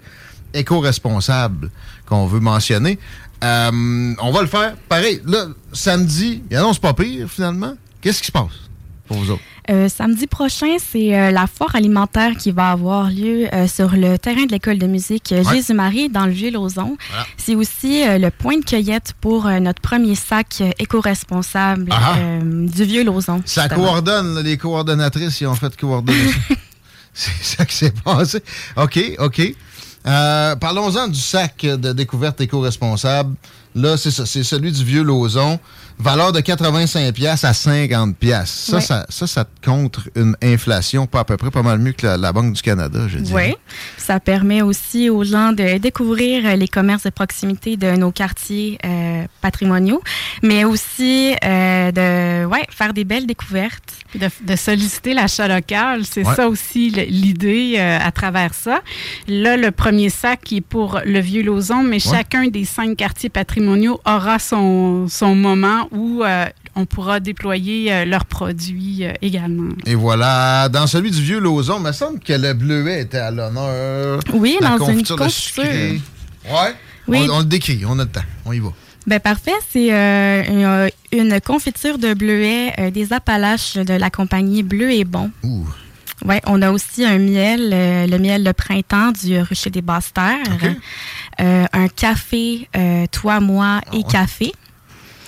[0.54, 1.68] éco-responsable
[2.06, 3.00] qu'on veut mentionner.
[3.42, 4.76] Euh, on va le faire.
[4.88, 7.74] Pareil, là, samedi, il annonce pas pire, finalement.
[8.00, 8.67] Qu'est-ce qui se passe?
[9.08, 9.42] Pour vous autres?
[9.70, 14.16] Euh, samedi prochain, c'est euh, la foire alimentaire qui va avoir lieu euh, sur le
[14.18, 15.42] terrain de l'école de musique Ouais.
[15.54, 16.96] Jésus-Marie dans le Vieux-Lauson.
[17.10, 17.26] Voilà.
[17.36, 22.16] C'est aussi le point de cueillette pour notre premier sac éco-responsable Ah.
[22.18, 23.42] euh, du Vieux-Lauson.
[23.44, 23.84] Ça justement.
[23.86, 26.18] coordonne, là, les coordonnatrices, ils ont fait coordonner.
[27.12, 28.40] C'est ça qui s'est passé.
[28.76, 29.54] OK, OK.
[30.60, 33.34] Parlons-en du sac de découverte éco-responsable.
[33.78, 35.58] Là, c'est ça, c'est celui du vieux Lauson.
[36.00, 38.50] Valeur de 85 pièces à 50 pièces.
[38.50, 38.80] Ça, Ouais.
[38.82, 42.06] ça, ça, ça te contre une inflation pas à peu près pas mal mieux que
[42.06, 43.48] la, la Banque du Canada, je dirais.
[43.50, 43.74] Oui.
[43.96, 48.78] Ça permet aussi aux gens de découvrir euh, les commerces de proximité de nos quartiers
[48.84, 50.00] euh, patrimoniaux,
[50.42, 53.82] mais aussi euh, de ouais, faire des belles découvertes.
[54.10, 56.34] Puis de, de solliciter l'achat local, c'est Ouais.
[56.34, 58.80] ça aussi l'idée euh, à travers ça.
[59.26, 63.28] Là, le premier sac qui est pour le vieux Lauson, mais chacun des cinq quartiers
[63.30, 63.67] patrimoniaux
[64.04, 69.72] aura son, son moment où euh, on pourra déployer euh, leurs produits euh, également.
[69.86, 73.30] Et voilà, dans celui du vieux Lauson, il me semble que le bleuet était à
[73.30, 74.20] l'honneur.
[74.32, 75.64] Oui, La dans une confiture.
[75.64, 76.00] Ouais.
[77.06, 77.26] Oui.
[77.30, 78.20] On, on le décrit, on a le temps.
[78.44, 78.70] On y va.
[79.06, 85.04] Ben parfait, c'est une, une confiture de bleuet des Appalaches de la compagnie Bleu et
[85.04, 85.30] Bon.
[85.42, 85.66] Ouh.
[86.24, 90.74] Ouais, on a aussi un miel, le miel de printemps du rucher des Basses-Terres.
[91.40, 94.52] Euh, un café, euh, toi, moi Ah et café.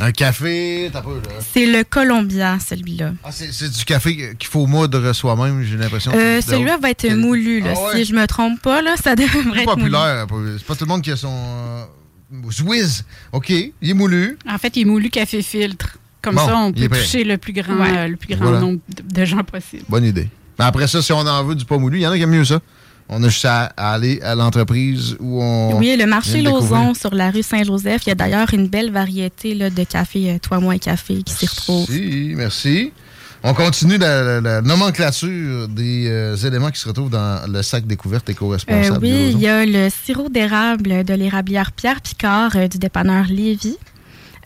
[0.03, 1.35] Un café, t'as peu, là.
[1.53, 3.13] C'est le Columbia, celui-là.
[3.23, 6.11] Ah, c'est c'est du café qu'il faut moudre soi-même, j'ai l'impression.
[6.15, 7.75] Euh, celui-là va être moulu, là.
[7.77, 7.97] Ah ouais?
[7.99, 10.27] Si je me trompe pas, là, ça devrait plus être populaire.
[10.59, 11.29] C'est pas tout le monde qui a son.
[11.31, 13.05] euh, Swiss.
[13.33, 14.39] OK, il est moulu.
[14.49, 15.99] En fait, il est moulu café filtre.
[16.23, 17.97] Comme Bon, ça, on peut toucher le plus grand, Ouais.
[17.97, 18.61] euh, le plus grand Voilà.
[18.61, 19.85] nombre de, de gens possible.
[19.89, 20.29] Bonne idée.
[20.59, 22.23] Mais après ça, si on en veut du pas moulu, il y en a qui
[22.23, 22.61] aiment mieux ça.
[23.13, 25.77] On a juste à, aller à l'entreprise où on.
[25.77, 26.41] Oui, le marché.
[26.43, 28.03] Lauson sur la rue Saint-Joseph.
[28.07, 31.23] Il y a d'ailleurs une belle variété là, de café, euh, toi, moi et café,
[31.25, 31.87] qui s'y retrouve.
[31.91, 32.93] Merci, merci.
[33.43, 37.87] On continue la, la- la nomenclature des euh, éléments qui se retrouvent dans le sac
[37.87, 38.99] découverte Euh, éco-responsable.
[39.03, 39.39] oui, du Lauson.
[39.39, 43.77] il y a le sirop d'érable de l'érablière Pierre Picard euh, du dépanneur Lévis.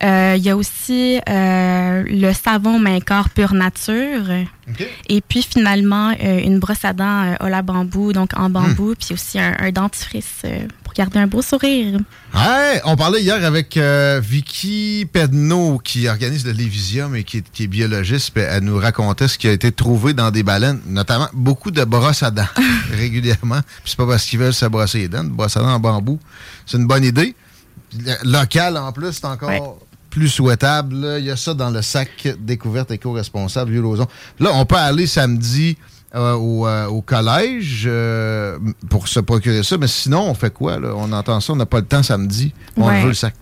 [0.03, 4.23] Euh, Il y a aussi euh, le savon main corps pure nature.
[5.07, 8.95] Et puis finalement, euh, une brosse à dents euh, Ola bambou, donc en bambou, Hmm.
[8.95, 11.99] puis aussi un, un dentifrice euh, pour garder un beau sourire.
[12.33, 17.49] Ouais, on parlait hier avec euh, Vicky Pedneau qui organise le Lévisium et qui est,
[17.51, 18.31] qui est biologiste.
[18.33, 21.83] puis Elle nous racontait ce qui a été trouvé dans des baleines, notamment beaucoup de
[21.85, 22.43] brosses à dents
[22.91, 23.61] régulièrement.
[23.83, 25.79] Puis c'est pas parce qu'ils veulent se brosser les dents, de brosses à dents en
[25.79, 26.19] bambou.
[26.65, 27.35] C'est une bonne idée.
[28.23, 29.77] Local en plus, c'est encore
[30.15, 30.95] plus souhaitable.
[30.95, 31.19] là.
[31.19, 34.07] Il y a ça dans le sac découverte éco-responsable Vieux Lauson.
[34.39, 35.77] Là, on peut aller samedi
[36.15, 38.57] euh, au, euh, au collège euh,
[38.89, 40.79] pour se procurer ça, mais sinon, on fait quoi?
[40.79, 40.93] Là?
[40.95, 42.53] On entend ça, on n'a pas le temps samedi.
[42.77, 43.01] On Ouais.
[43.01, 43.33] veut le sac.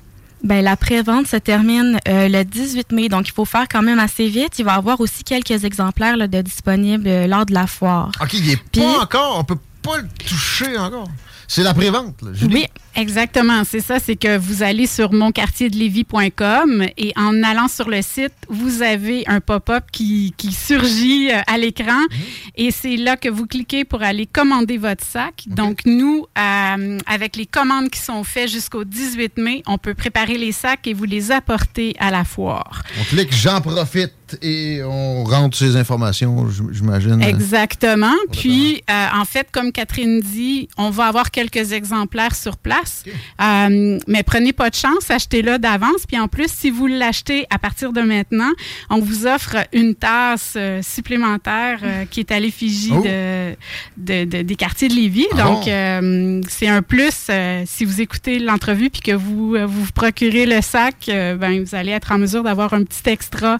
[0.43, 3.99] Ben, la prévente se termine euh, le 18 mai, donc il faut faire quand même
[3.99, 4.57] assez vite.
[4.57, 8.11] Il va y avoir aussi quelques exemplaires là, de disponibles euh, lors de la foire.
[8.21, 11.07] OK, il n'est pas encore, on peut pas le toucher encore.
[11.55, 12.55] C'est la prévente, là, Julie.
[12.55, 13.61] Oui, exactement.
[13.63, 18.81] C'est ça, c'est que vous allez sur monquartierdelévis.com et en allant sur le site, vous
[18.81, 22.17] avez un pop-up qui, qui surgit euh, à l'écran Mhm.
[22.55, 25.43] et c'est là que vous cliquez pour aller commander votre sac.
[25.45, 30.39] Donc, nous, euh, avec les commandes qui sont faites jusqu'au 18 mai, on peut préparer
[30.39, 32.81] les sacs et vous les apporter à la foire.
[32.99, 37.21] On clique J'en profite et on rentre ces informations, j'imagine.
[37.21, 38.13] Exactement.
[38.31, 43.03] Puis, euh, en fait, comme Catherine dit, on va avoir quelques exemplaires sur place.
[43.41, 46.05] Euh, mais prenez pas de chance, achetez-le d'avance.
[46.07, 48.51] Puis en plus, si vous l'achetez à partir de maintenant,
[48.89, 53.01] on vous offre une tasse euh, supplémentaire euh, qui est à l'effigie Oh.
[53.01, 53.55] de,
[53.97, 55.25] de- de- des quartiers de Lévis.
[55.33, 56.41] Ah Donc, bon?
[56.49, 57.29] c'est un plus
[57.65, 62.11] si vous écoutez l'entrevue puis que vous vous procurez le sac, ben, vous allez être
[62.11, 63.57] en mesure d'avoir un petit extra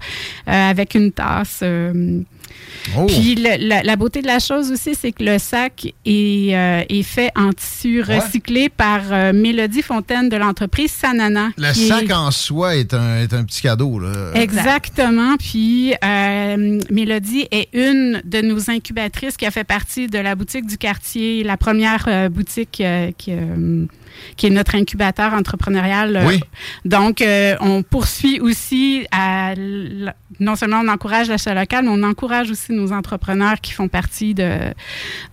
[0.48, 1.60] euh, avec une tasse.
[1.64, 2.22] euh,
[2.98, 3.06] Oh.
[3.08, 6.84] Puis le- la, la beauté de la chose aussi, c'est que le sac est, euh,
[6.90, 11.50] est fait en tissu recyclé par euh, Mélodie Fontaine de l'entreprise Sanana.
[11.58, 14.00] Le sac est- en soi est un, est un petit cadeau.
[14.00, 14.32] Là.
[14.36, 15.38] Exactement.
[15.38, 20.66] Puis euh, Mélodie est une de nos incubatrices qui a fait partie de la boutique
[20.68, 23.86] du quartier, la première euh, boutique euh, qui, euh,
[24.38, 26.16] qui est notre incubateur entrepreneurial.
[26.16, 26.40] Euh, Oui.
[26.86, 29.54] Donc, euh, on poursuit aussi à
[30.40, 34.34] non seulement on encourage l'achat local, mais on encourage aussi nos entrepreneurs qui font partie
[34.34, 34.74] de,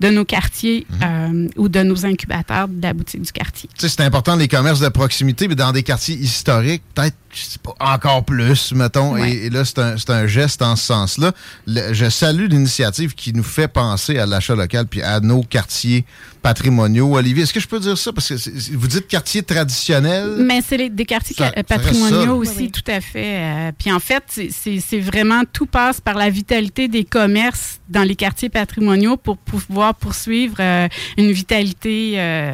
[0.01, 3.69] de nos quartiers euh, ou de nos incubateurs de la boutique du quartier.
[3.79, 7.17] Tu sais, c'est important les commerces de proximité, mais dans des quartiers historiques, peut-être
[7.79, 9.13] encore plus, mettons.
[9.15, 9.31] Ouais.
[9.31, 11.33] Et, et là, c'est un, un geste en ce sens-là.
[11.67, 16.05] Je salue l'initiative qui nous fait penser à l'achat local puis à nos quartiers
[16.41, 17.15] patrimoniaux.
[17.17, 18.13] Olivier, est-ce que je peux dire ça?
[18.13, 20.37] Parce que vous dites quartier traditionnel.
[20.39, 22.51] Mais c'est les- des quartiers Ça- patrimoniaux ça.
[22.53, 23.37] aussi, Oui, tout à fait.
[23.39, 28.17] Euh, puis en fait, c'est- vraiment tout passe par la vitalité des commerces dans les
[28.17, 32.53] quartiers patrimoniaux pour pouvoir poursuivre euh, une vitalité euh,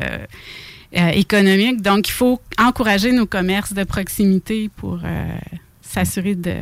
[0.97, 1.83] euh, économique.
[1.83, 5.27] Donc, il faut encourager nos commerces de proximité pour euh,
[5.83, 6.55] s'assurer de,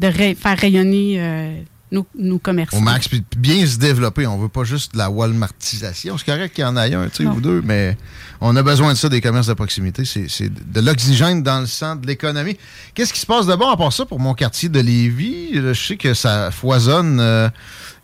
[0.00, 1.54] de ray- faire rayonner euh,
[1.92, 2.76] nos, nos commerçants.
[2.76, 4.26] Au max, puis bien se développer.
[4.26, 6.16] On veut pas juste de la Walmartisation.
[6.18, 7.32] C'est correct qu'il y en ait un, tu sais, Non.
[7.32, 7.96] ou deux, mais
[8.40, 10.04] on a besoin de ça, des commerces de proximité.
[10.04, 12.56] C'est de l'oxygène dans le sang de l'économie.
[12.94, 15.50] Qu'est-ce qui se passe de bon à part ça pour mon quartier de Lévis?
[15.54, 17.18] Je sais que ça foisonne.
[17.20, 17.48] euh,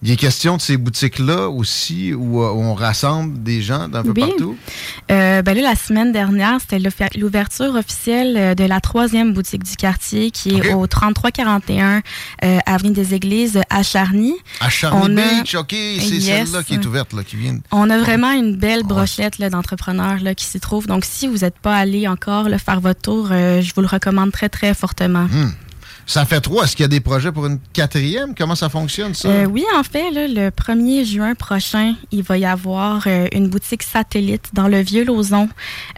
[0.02, 4.02] il est question de ces boutiques-là aussi où, euh, où on rassemble des gens d'un
[4.02, 4.20] peu Oui.
[4.20, 4.56] partout?
[5.10, 6.78] Euh, ben là, la semaine dernière, c'était
[7.18, 12.02] l'ouverture officielle euh, de la troisième boutique du quartier qui est au 3341
[12.44, 14.34] euh, Avenue des Églises à Charny.
[14.60, 16.24] À Charny On a- Beach, OK, c'est Yes.
[16.48, 17.58] celle-là qui est ouverte, là, qui vient.
[17.72, 20.86] On a vraiment une belle brochette là, d'entrepreneurs qui s'y trouvent.
[20.86, 24.30] Donc, si vous n'êtes pas allé encore faire votre tour, euh, je vous le recommande
[24.32, 25.24] très, très fortement.
[25.24, 25.50] Hmm.
[26.08, 26.64] Ça fait trois.
[26.64, 28.36] Est-ce qu'il y a des projets pour une quatrième?
[28.36, 29.28] Comment ça fonctionne, ça?
[29.28, 33.48] Euh, oui, en fait, là, le 1er juin prochain, il va y avoir euh, une
[33.48, 35.48] boutique satellite dans le Vieux-Lauzon.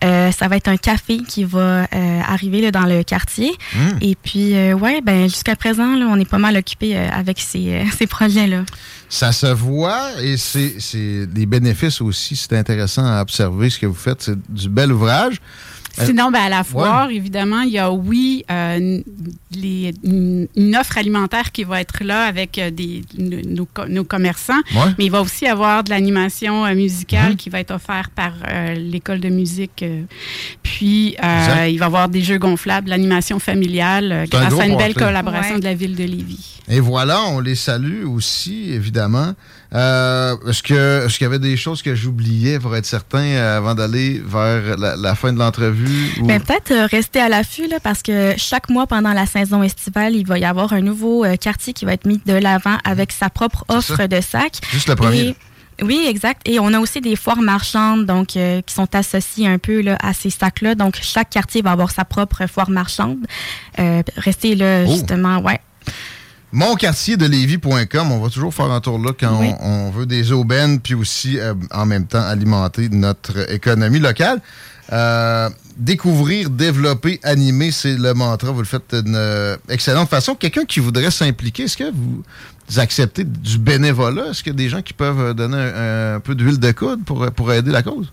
[0.02, 1.86] Euh, ça va être un café qui va
[2.26, 3.52] arriver là, dans le quartier.
[3.74, 3.98] Hmm.
[4.00, 8.06] Et puis, ouais, ben, jusqu'à présent, là, on est pas mal occupé avec ces, ces
[8.06, 8.62] projets-là.
[9.10, 12.36] Ça se voit et c'est c'est des bénéfices aussi.
[12.36, 14.22] C'est intéressant à observer ce que vous faites.
[14.22, 15.40] C'est du bel ouvrage.
[16.00, 19.00] Euh, Sinon, ben, à la foire, évidemment, il y a, oui, euh,
[19.52, 24.60] les- une, offre alimentaire qui va être là avec euh, des, nos, nos commerçants.
[24.74, 24.92] Ouais.
[24.98, 28.32] Mais il va aussi y avoir de l'animation euh, musicale qui va être offerte par
[28.48, 29.84] euh, l'école de musique.
[30.62, 34.52] puis, euh, il va y avoir des jeux gonflables, de l'animation familiale, C'est un grâce
[34.52, 35.60] gros à une belle collaboration Ouais.
[35.60, 36.60] de la ville de Lévis.
[36.68, 39.32] Et voilà, on les salue aussi, évidemment.
[39.74, 43.58] Euh, Est-ce que- est-ce qu'il y avait des choses que j'oubliais pour être certain euh,
[43.58, 46.10] avant d'aller vers la, la fin de l'entrevue?
[46.22, 49.62] ou- Ben, peut-être euh, rester à l'affût là, parce que chaque mois pendant la saison
[49.62, 52.78] estivale, il va y avoir un nouveau euh, quartier qui va être mis de l'avant
[52.84, 54.60] avec sa propre offre de sacs.
[54.72, 55.20] Juste le premier.
[55.20, 55.36] Et-
[55.84, 56.42] oui, exact.
[56.48, 59.96] Et on a aussi des foires marchandes donc euh, qui sont associées un peu là,
[60.02, 60.74] à ces sacs-là.
[60.76, 63.18] Donc chaque quartier va avoir sa propre foire marchande.
[63.78, 64.90] Euh, restez là Oh.
[64.90, 65.60] justement, ouais.
[66.52, 69.50] Monquartierdelévis.com, on va toujours faire un tour là quand Oui.
[69.60, 74.40] on, on veut des aubaines, puis aussi euh, en même temps alimenter notre économie locale.
[74.90, 78.50] Euh, découvrir, développer, animer, c'est le mantra.
[78.50, 80.34] Vous le faites d'une excellente façon.
[80.34, 82.22] Quelqu'un qui voudrait s'impliquer, est-ce que vous
[82.78, 84.28] acceptez du bénévolat?
[84.30, 87.04] Est-ce qu'il y a des gens qui peuvent donner un, un peu d'huile de coude
[87.04, 88.10] pour, pour aider la cause?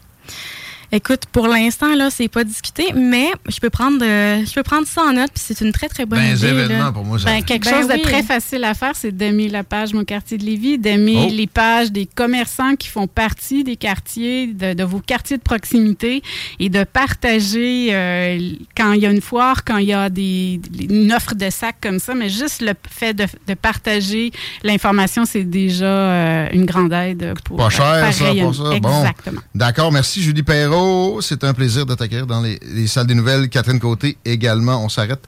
[0.96, 4.88] Écoute, pour l'instant là, c'est pas discuté, mais je peux prendre, euh, je peux prendre
[4.88, 5.30] ça en note.
[5.34, 6.48] Puis c'est une très très bonne Ben, idée.
[6.48, 6.92] les événements, là.
[6.94, 7.98] pour moi, ça Ben, quelque Ben chose oui.
[7.98, 11.32] de très facile à faire, c'est d'aimer la page Mon quartier de Lévis, d'aimer Oh.
[11.32, 16.24] les pages des commerçants qui font partie des quartiers, de, de vos quartiers de proximité
[16.60, 18.40] et de partager euh,
[18.78, 21.76] quand il y a une foire, quand il y a des, une offre de sacs
[21.82, 24.32] comme ça, mais juste le fait de, de partager
[24.64, 28.64] l'information, c'est déjà euh, une grande aide pour Pas cher, ça, pour ça.
[28.80, 29.00] Bon.
[29.02, 29.42] Exactement.
[29.54, 30.85] D'accord, merci Julie Perrault.
[31.22, 33.50] C'est un plaisir de t'accueillir dans les, les salles des nouvelles.
[33.50, 34.84] Catherine Côté également.
[34.84, 35.24] On s'arrête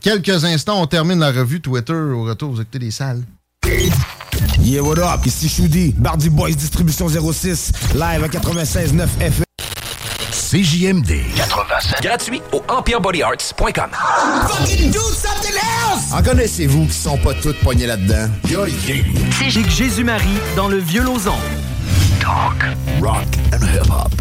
[0.00, 0.80] quelques instants.
[0.80, 1.92] On termine la revue Twitter.
[1.92, 3.22] Au retour, vous écoutez les salles.
[4.60, 5.24] Yeah, what up?
[5.26, 9.44] Ici Choudi, Bardi Boys Distribution 06, live à 96.9 FM.
[10.30, 12.02] CJMD 85.
[12.02, 13.90] Gratuit au empirebodyarts.com.
[16.12, 18.28] En connaissez-vous qui sont pas toutes poignées là-dedans?
[19.38, 21.32] C'est Jésus-Marie dans le Vieux-Lauzon.
[22.20, 22.62] Talk,
[23.00, 24.12] rock and hip-hop.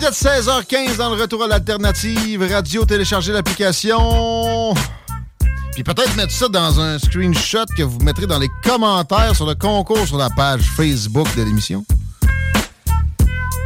[0.00, 2.46] Paupières de 16h15 dans le retour à l'alternative.
[2.50, 4.74] Radio, téléchargez l'application.
[5.72, 9.54] Puis peut-être mettre ça dans un screenshot que vous mettrez dans les commentaires sur le
[9.54, 11.84] concours sur la page Facebook de l'émission.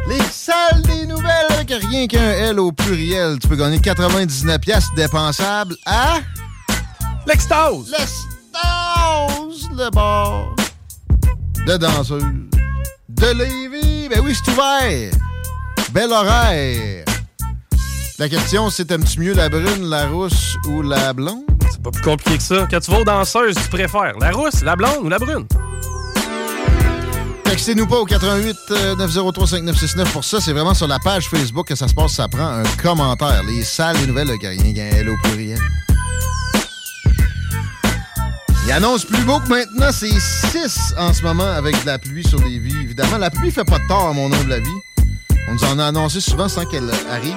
[0.07, 3.39] Les salles des nouvelles avec rien qu'un L au pluriel.
[3.39, 6.19] Tu peux gagner 99 pièces dépensables à...
[7.27, 7.91] L'extase!
[7.91, 8.25] L'Extase!
[9.77, 10.55] Le bar
[11.65, 12.23] de danseuse
[13.09, 14.09] de Lévis.
[14.09, 15.24] Ben oui, c'est ouvert.
[15.95, 17.05] Bel horaire.
[18.19, 21.45] La question, c'est aimes-tu mieux la brune, la rousse ou la blonde?
[21.71, 22.67] C'est pas plus compliqué que ça.
[22.69, 25.47] Quand tu vas aux danseuses, tu préfères la rousse, la blonde ou la brune?
[27.45, 30.41] Textez-nous pas au 88 903 5969 pour ça.
[30.41, 32.11] C'est vraiment sur la page Facebook que ça se passe.
[32.11, 33.43] Ça prend un commentaire.
[33.43, 35.59] Les salles des nouvelles, le rien qu'un au pluriel.
[38.65, 42.27] Il annonce plus beau que maintenant, c'est 6 en ce moment avec de la pluie
[42.27, 42.81] sur les vies.
[42.83, 44.67] Évidemment, la pluie fait pas de tort à mon humble avis.
[45.47, 47.35] On nous en a annoncé souvent sans qu'elle arrive.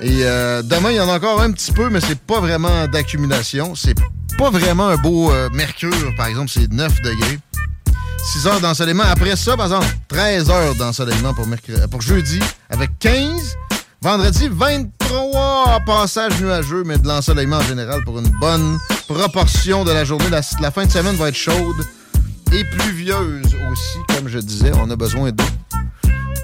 [0.00, 2.86] Et euh, demain, il y en a encore un petit peu, mais c'est pas vraiment
[2.86, 3.74] d'accumulation.
[3.74, 3.94] C'est
[4.36, 7.38] pas vraiment un beau euh, mercure, par exemple, c'est 9 degrés.
[8.32, 9.04] 6 heures d'ensoleillement.
[9.04, 11.46] Après ça, par exemple, 13 heures d'ensoleillement pour,
[11.90, 13.56] pour jeudi, avec 15.
[14.02, 20.04] Vendredi, 23 passages nuageux, mais de l'ensoleillement en général pour une bonne proportion de la
[20.04, 20.28] journée.
[20.30, 21.84] La, la fin de semaine va être chaude
[22.52, 24.72] et pluvieuse aussi, comme je disais.
[24.74, 25.44] On a besoin d'eau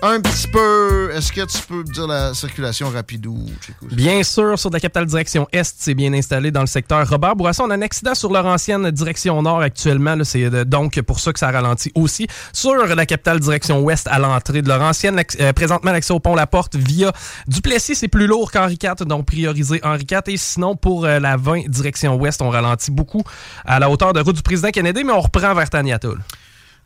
[0.03, 1.11] un petit peu.
[1.15, 3.47] Est-ce que tu peux dire la circulation rapide ou
[3.83, 7.63] Bien sûr, sur la capitale direction Est, c'est bien installé dans le secteur Robert Bourassa.
[7.63, 10.17] On a un accident sur leur ancienne direction Nord actuellement.
[10.25, 12.27] C'est euh, donc pour ça que ça ralentit aussi.
[12.53, 16.35] Sur la capitale direction Ouest, à l'entrée de leur ancienne, euh, présentement, l'accès au pont
[16.35, 17.13] La Porte via
[17.47, 20.21] Duplessis, c'est plus lourd qu'Henri IV, donc prioriser Henri IV.
[20.27, 23.23] Et sinon, pour euh, la 20 direction Ouest, on ralentit beaucoup
[23.65, 26.21] à la hauteur de route du président Kennedy, mais on reprend vers Taniatoul.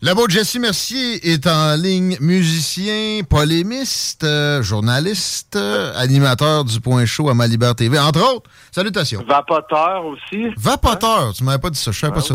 [0.03, 7.07] Le beau Jesse Mercier est en ligne musicien, polémiste, euh, journaliste, euh, animateur du Point
[7.07, 8.51] Chaud à Malibert TV, entre autres.
[8.71, 9.25] Salutations.
[9.27, 10.49] Vapoteur aussi.
[10.59, 12.35] Vapoteur, tu m'avais pas dit ça, je savais pas ça.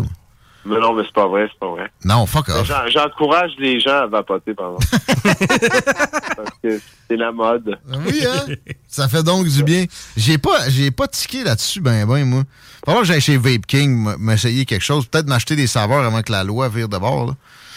[0.64, 1.90] Mais non, mais c'est pas vrai, c'est pas vrai.
[2.04, 2.70] Non, fuck off.
[2.88, 4.74] J'encourage les gens à vapoter, par
[5.24, 7.78] Parce que c'est la mode.
[8.06, 8.54] Oui, hein?
[8.86, 9.86] Ça fait donc du bien.
[10.16, 12.42] J'ai pas, j'ai pas tiqué là-dessus, ben, ben, moi.
[12.84, 15.06] Faut que j'aille chez Vape King m'essayer quelque chose.
[15.06, 17.32] Peut-être m'acheter des saveurs avant que la loi vire de bord, là.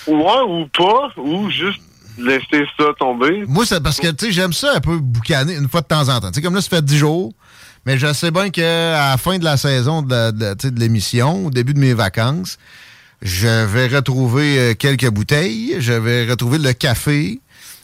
[0.08, 1.82] Ouais, ou pas, ou juste
[2.20, 3.46] laisser ça tomber.
[3.48, 6.08] Moi, c'est parce que, tu sais, j'aime ça un peu boucaner une fois de temps
[6.10, 6.30] en temps.
[6.30, 7.34] Tu sais, comme là, ça fait 10 jours.
[7.86, 11.74] Mais je sais bien qu'à la fin de la saison de, de, l'émission, au début
[11.74, 12.58] de mes vacances,
[13.22, 17.40] je vais retrouver euh, quelques bouteilles, je vais retrouver le café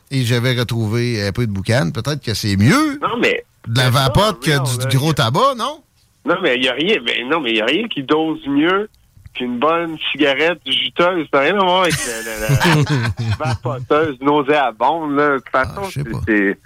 [0.09, 1.91] et je vais retrouver un peu de boucan.
[1.91, 5.83] Peut-être que c'est mieux non, mais, de la vapote que du, gros tabac, non?
[6.25, 6.97] Non, mais il n'y a rien.
[7.05, 8.89] Mais non, mais il a rien qui dose mieux
[9.33, 11.27] qu'une bonne cigarette juteuse.
[11.31, 15.15] Ça n'a rien à voir avec la, vapoteuse nauséabonde.
[15.15, 15.33] Là.
[15.33, 15.89] De toute ah, façon,
[16.27, 16.57] c'est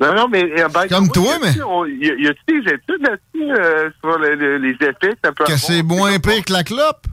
[0.00, 0.42] non, non, mais.
[0.58, 1.52] Euh, ben, Comme toi, mais.
[1.52, 6.18] Y a-t-il des études là-dessus euh, sur les effets que ça peut Que c'est moins
[6.18, 7.06] pire que la clope?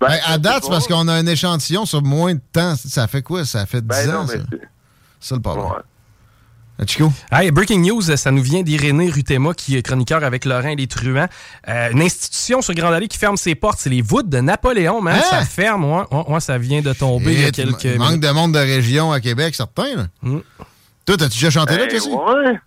[0.00, 2.74] Ben, ben à date, c'est parce qu'on a un échantillon sur moins de temps.
[2.76, 3.44] Ça fait quoi?
[3.44, 4.38] Ça fait 10 ben, ans, ça.
[5.20, 5.66] ça, le problème.
[5.66, 6.86] Ouais.
[6.86, 7.12] Chico?
[7.30, 10.88] Hey, breaking news, ça nous vient d'Irénée Rutema, qui est chroniqueur avec Laurent et les
[10.88, 11.28] Truands.
[11.68, 15.00] Euh, une institution sur Grande Allée qui ferme ses portes, c'est les voûtes de Napoléon,
[15.00, 15.16] man.
[15.16, 15.22] Hein?
[15.30, 16.08] Ça ferme, moi.
[16.28, 17.84] Ouais, ça vient de tomber il y a quelques.
[17.84, 19.94] Il manque de monde de région à Québec, certains.
[19.94, 20.06] Là.
[20.22, 20.40] Mm.
[21.06, 22.10] Toi, t'as-tu déjà chanté là, ben, aussi?
[22.10, 22.60] Ouais.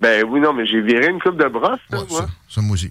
[0.00, 2.20] Ben oui, non, mais j'ai viré une coupe de brosse, là, moi.
[2.22, 2.90] Ça, ça, moi aussi.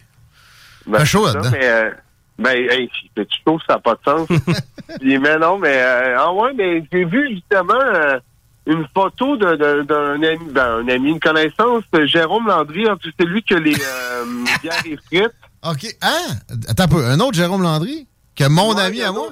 [0.86, 1.50] Ben, chaud là-dedans.
[1.52, 1.92] Mais, euh,
[2.40, 4.28] ben, hey, tu trouves ça n'a pas de sens.
[5.02, 8.20] mais non, mais, euh, ah ouais, mais j'ai vu justement euh,
[8.66, 12.86] une photo d'un ami, ben, un ami, une connaissance, Jérôme Landry.
[13.20, 14.26] C'est lui qui a les euh,
[14.62, 15.34] bières et frites?
[15.64, 15.96] OK.
[16.02, 16.36] Hein?
[16.68, 17.06] Attends un peu.
[17.06, 18.08] Un autre Jérôme Landry?
[18.36, 19.28] Que mon ami à moi?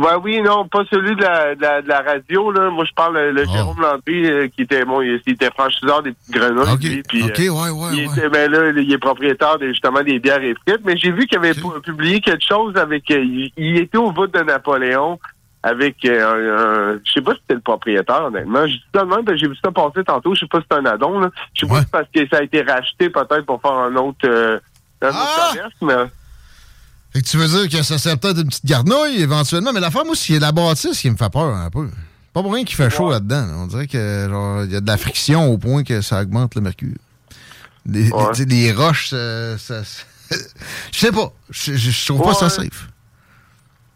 [0.00, 2.50] Ben oui, non, pas celui de la, de la, radio.
[2.50, 2.70] Là.
[2.70, 3.52] Moi, je parle le oh.
[3.52, 6.72] Jérôme Landry, euh, qui était bon, il, était franchiseur des petites grenouilles.
[6.72, 10.54] OK, puis, ouais, ouais, il Était, ben là, il est propriétaire justement des bières et
[10.66, 10.84] frites.
[10.84, 13.10] Mais j'ai vu qu'il avait publié quelque chose avec...
[13.10, 15.18] Euh, il, était au vote de Napoléon
[15.62, 18.64] avec euh, un, je sais pas si c'était le propriétaire, honnêtement.
[18.94, 20.34] Seulement, ben, j'ai vu ça passer tantôt.
[20.34, 21.30] Je sais pas si c'est un addon.
[21.54, 23.94] Je sais pas si c'est parce que ça a été racheté peut-être pour faire un
[23.96, 24.28] autre,
[25.00, 25.50] un autre ah!
[25.52, 26.10] commerce, mais
[27.16, 29.90] fait que tu veux dire que ça serait peut-être une petite garnouille éventuellement, mais la
[29.90, 31.88] femme aussi, il y a la bâtisse qui me fait peur un peu.
[32.34, 33.46] Pas pour rien qu'il fait chaud là-dedans.
[33.56, 36.54] On dirait que genre il y a de la friction au point que ça augmente
[36.54, 36.98] le mercure.
[37.86, 38.10] Les,
[38.46, 39.82] les, roches, ça, ça,
[40.92, 41.32] je sais pas.
[41.50, 42.88] Je trouve pas ça safe.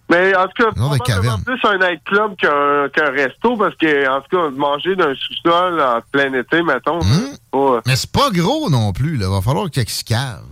[0.08, 4.50] Mais en tout cas, probablement plus un nightclub qu'un resto parce que, en tout cas,
[4.50, 7.00] manger d'un sous-sol en plein été, mettons.
[7.00, 7.80] Hum.
[7.86, 9.18] Mais c'est pas gros non plus.
[9.20, 10.42] Il va falloir qu'il se cave.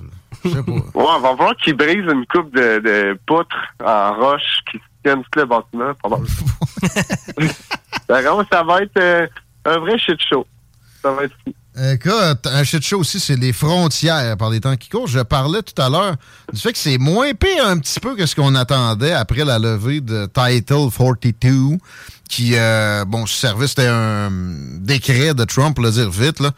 [0.44, 0.72] Je sais pas.
[0.72, 5.22] ouais, on va voir qu'il brise une coupe de, de poutres en roche qui tiennent
[5.30, 5.92] tout le bâtiment.
[8.50, 9.26] ça va être euh,
[9.64, 10.46] un vrai shit show.
[11.02, 11.52] Ça va être fou.
[11.80, 15.06] Écoute, un shit show aussi, c'est les frontières par les temps qui courent.
[15.06, 16.16] Je parlais tout à l'heure
[16.52, 19.60] du fait que c'est moins pire un petit peu que ce qu'on attendait après la
[19.60, 21.78] levée de Title 42,
[22.28, 24.30] qui, euh, bon, ce service, c'était un
[24.80, 26.50] décret de Trump, pour le dire vite, là,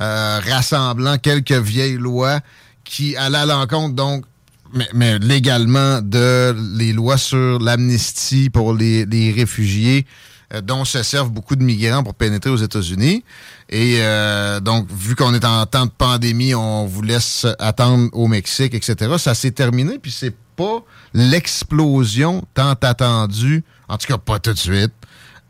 [0.00, 2.40] euh, rassemblant quelques vieilles lois
[2.84, 4.24] qui allait à l'encontre, donc,
[4.72, 10.06] mais, mais légalement de les lois sur l'amnistie pour les, les réfugiés
[10.52, 13.24] euh, dont se servent beaucoup de migrants pour pénétrer aux États-Unis.
[13.70, 18.28] Et euh, donc, vu qu'on est en temps de pandémie, on vous laisse attendre au
[18.28, 19.14] Mexique, etc.
[19.18, 24.58] Ça s'est terminé, puis c'est pas l'explosion tant attendue, en tout cas pas tout de
[24.58, 24.92] suite,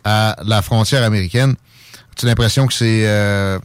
[0.05, 1.55] à la frontière américaine.
[2.13, 3.59] As-tu l'impression que c'est euh,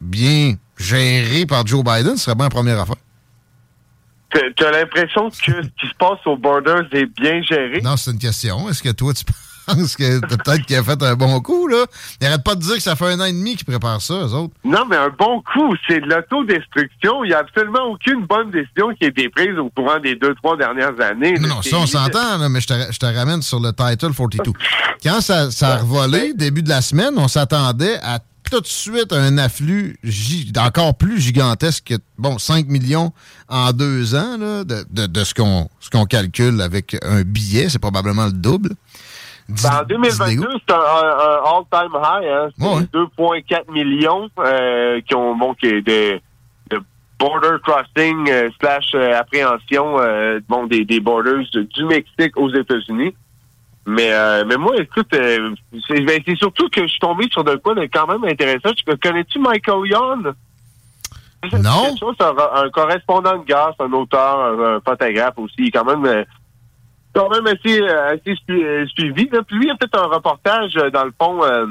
[0.00, 2.16] bien géré par Joe Biden?
[2.16, 2.96] Ce serait bien la première affaire.
[4.30, 7.80] T'as t'as l'impression que ce qui se passe au Borders est bien géré?
[7.82, 8.68] Non, c'est une question.
[8.68, 9.24] Est-ce que toi, tu
[9.66, 11.84] penses que peut-être qu'il a fait un bon coup, là?
[12.20, 14.14] Il arrête pas de dire que ça fait un an et demi qu'ils préparent ça,
[14.14, 14.54] eux autres.
[14.64, 17.24] Non, mais un bon coup, c'est de l'autodestruction.
[17.24, 20.34] Il n'y a absolument aucune bonne décision qui a été prise au courant des deux,
[20.36, 21.34] trois dernières années.
[21.40, 24.52] Non, non, ça, on s'entend, mais je te, je te ramène sur le Title 42.
[25.02, 28.18] Quand ça, ça a revolé, début de la semaine, on s'attendait à
[28.50, 29.96] tout de suite un afflux
[30.58, 33.12] encore plus gigantesque que, bon, 5 millions
[33.48, 37.68] en deux ans, là, de, de- de ce qu'on ce qu'on calcule avec un billet.
[37.68, 38.70] C'est probablement le double.
[39.48, 42.28] Ben, en 2022, c'est un, all-time high.
[42.30, 42.48] Hein.
[42.58, 46.20] C'est 2,4 millions euh, qui ont bon, qui est de,
[46.70, 46.80] de
[47.18, 49.96] border crossing euh, slash euh, appréhension
[50.48, 53.14] bon, des, des borders du Mexique aux États-Unis.
[53.88, 55.54] Mais euh, mais moi, écoute, euh,
[55.86, 58.72] c'est ben, c'est surtout que je suis tombé sur de quoi de quand même intéressant.
[58.74, 60.34] Tu connais-tu Michael Young?
[61.62, 61.94] Non.
[61.96, 62.34] C'est un,
[62.64, 65.54] un correspondant de c'est un auteur, un, un photographe aussi.
[65.58, 66.24] Il est quand même euh,
[67.14, 69.28] quand même assez, euh, assez euh, suivi.
[69.32, 69.42] Là.
[69.42, 71.66] Puis lui, il a fait un reportage, dans le fond, euh,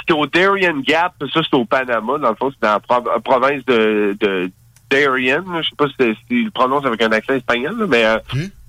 [0.00, 3.22] c'était au Darien Gap, ça c'est au Panama, dans le fond, c'est dans la prov-
[3.22, 4.50] province de, de
[4.90, 5.42] Darien.
[5.62, 8.18] Je sais pas si s'il le prononce avec un accent espagnol, là, mais euh,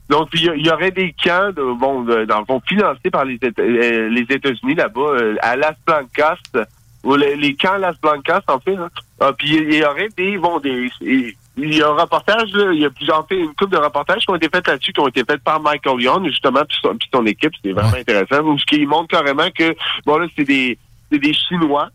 [0.10, 2.62] donc il y, a- il y aurait des camps, de, bon, de- dans le fond,
[2.68, 6.38] financés par les, euh, les États-Unis là-bas, euh, à Las Blancas,
[7.03, 8.76] ou les, les camps Las Blancas, en fait.
[9.20, 10.89] Ah, puis il y aurait des, bon, des,
[11.58, 14.24] il y a un reportage, là, il y a plusieurs, fait une couple de reportages
[14.26, 16.95] qui ont été faits là-dessus, qui ont été faits par Michael Young, justement, puis son,
[16.97, 18.41] puis son équipe, c'est vraiment intéressant.
[18.43, 19.74] Où ce qui montre carrément que,
[20.06, 20.78] bon là, c'est des,
[21.12, 21.89] c'est des Chinois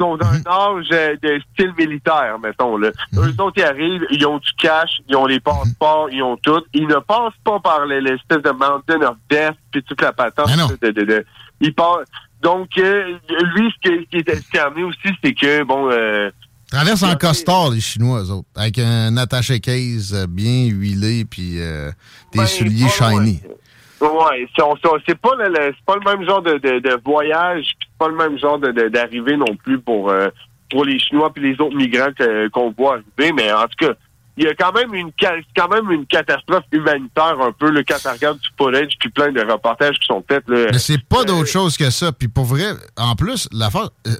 [0.00, 2.76] sont d'un âge euh, de style militaire, mettons.
[2.76, 2.90] Là.
[3.16, 6.62] Eux autres, ils arrivent, ils ont du cash, ils ont les passeports, ils ont tout.
[6.74, 10.48] Ils ne passent pas par les- l'espèce de Mountain of Death puis toute la patente.
[10.82, 11.24] De, de, de-
[11.60, 12.06] ils passent.
[12.42, 13.16] Donc, euh,
[13.54, 15.90] lui, ce qui, est- ce qui a amené aussi, c'est que, bon...
[15.90, 16.30] Euh,
[16.70, 21.60] Traverse en costard, les Chinois, eux autres, avec un attaché case euh, bien huilé, puis
[21.60, 21.90] euh,
[22.32, 23.40] des souliers shiny.
[23.44, 23.56] Ouais,
[24.00, 28.16] on- c'est- pas le, pas le même genre de, de, de voyage, c'est pas le
[28.16, 30.28] même genre de- d'arrivée non plus pour euh,
[30.70, 32.10] pour les Chinois puis les autres migrants
[32.52, 33.92] qu'on voit arriver, mais en tout cas,
[34.38, 35.10] il y a quand même une
[35.56, 39.32] quand même une catastrophe humanitaire un peu le quand tu regardes du footage puis plein
[39.32, 40.40] de reportages qui sont là.
[40.72, 42.12] Mais c'est pas d'autre chose que ça.
[42.12, 42.64] Puis pour vrai,
[42.98, 43.70] en plus, la,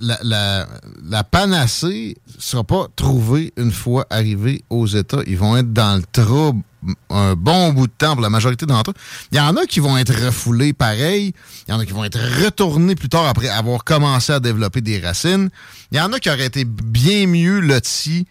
[0.00, 0.66] la, la,
[1.10, 5.20] la panacée sera pas trouvée une fois arrivés aux États.
[5.26, 6.62] Ils vont être dans le trouble
[7.10, 8.94] un bon bout de temps pour la majorité d'entre eux.
[9.32, 11.34] Il y en a qui vont être refoulés pareil.
[11.66, 14.80] Il y en a qui vont être retournés plus tard après avoir commencé à développer
[14.80, 15.50] des racines.
[15.92, 18.26] Il y en a qui auraient été bien mieux lotis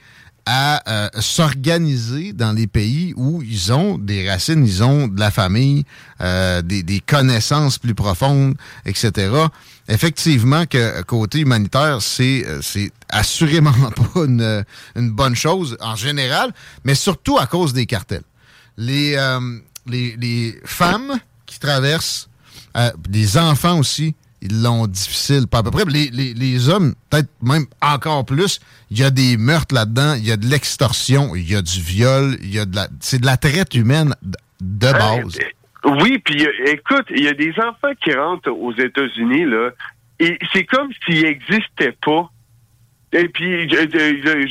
[0.46, 5.32] à euh, s'organiser dans les pays où ils ont des racines, ils ont de la
[5.32, 5.86] famille,
[6.22, 9.32] euh, des, des connaissances plus profondes, etc.
[9.88, 13.72] Effectivement, que côté humanitaire, c'est euh, c'est assurément
[14.14, 14.64] pas une,
[14.96, 16.54] une bonne chose en général,
[16.84, 18.24] mais surtout à cause des cartels.
[18.78, 19.40] Les, euh,
[19.88, 22.30] les, les femmes qui traversent,
[22.76, 25.86] euh, les enfants aussi, ils l'ont difficile, pas à peu près.
[25.86, 28.60] Les, les, les hommes, peut-être même encore plus.
[28.92, 31.82] Il y a des meurtres là-dedans, il y a de l'extorsion, il y a du
[31.82, 32.88] viol, il y a de la.
[33.00, 34.14] C'est de la traite humaine
[34.62, 35.40] de base.
[35.86, 39.70] Oui, puis euh, écoute, il y a des enfants qui rentrent aux États-Unis, là,
[40.20, 42.32] et c'est comme s'ils n'existaient pas.
[43.14, 43.78] Et puis, je,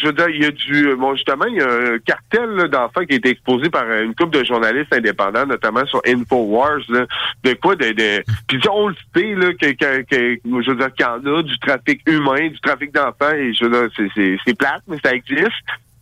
[0.06, 0.94] veux dire, il y a du...
[0.96, 4.38] Bon, justement, il y a un cartel d'enfants qui a été exposé par une couple
[4.38, 7.06] de journalistes indépendants, notamment sur InfoWars, là,
[7.42, 7.92] de quoi de...
[7.92, 11.36] de puis on le sait, là, que, que, que- je veux dire, qu'il y en
[11.36, 15.12] a du trafic humain, du trafic d'enfants, et je veux dire, c'est- plate, mais ça
[15.14, 15.50] existe.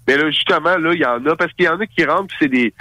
[0.06, 2.34] Mais là, justement, là, il y en a, parce qu'il y en a qui rentrent,
[2.38, 2.72] c'est des...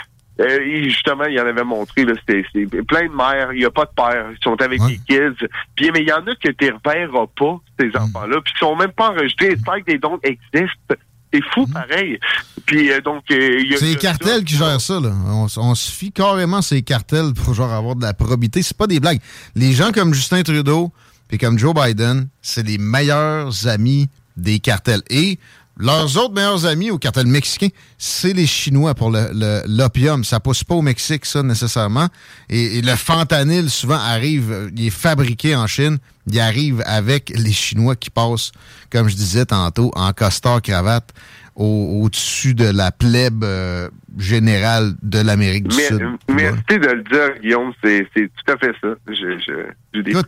[0.41, 2.43] Euh, et justement, il en avait montré, là, c'était
[2.83, 5.45] plein de mères, il n'y a pas de père, ils sont avec des kids.
[5.75, 8.75] Puis, mais il y en a que tu reverras pas, ces enfants-là, puis qui sont
[8.75, 9.55] même pas enregistrés.
[9.55, 10.95] C'est que des dons existent.
[11.33, 12.19] C'est fou, pareil.
[12.65, 13.23] Puis, euh, donc...
[13.31, 13.99] euh, y C'est y les ça.
[13.99, 14.99] cartels qui gèrent ça.
[14.99, 15.11] Là.
[15.57, 18.61] On se fie carrément ces cartels pour genre avoir de la probité.
[18.61, 19.21] C'est pas des blagues.
[19.55, 20.91] Les gens comme Justin Trudeau
[21.31, 25.01] et comme Joe Biden, c'est les meilleurs amis des cartels.
[25.09, 25.39] Et
[25.81, 27.67] leurs autres meilleurs amis au cartel mexicain,
[27.97, 30.23] c'est les Chinois pour le- le- l'opium.
[30.23, 32.07] Ça pousse pas au Mexique, ça, nécessairement.
[32.49, 35.97] Et, et le fentanyl, souvent, arrive, euh, il est fabriqué en Chine.
[36.27, 38.51] Il arrive avec les Chinois qui passent,
[38.91, 41.09] comme je disais tantôt, en costard, cravate
[41.55, 46.01] au- au-dessus de la plèbe euh, générale de l'Amérique du Mais- Sud.
[46.29, 47.73] merci de le dire, Guillaume.
[47.83, 48.87] C'est tout à fait ça.
[49.07, 50.23] Je- je- J'ai des ça.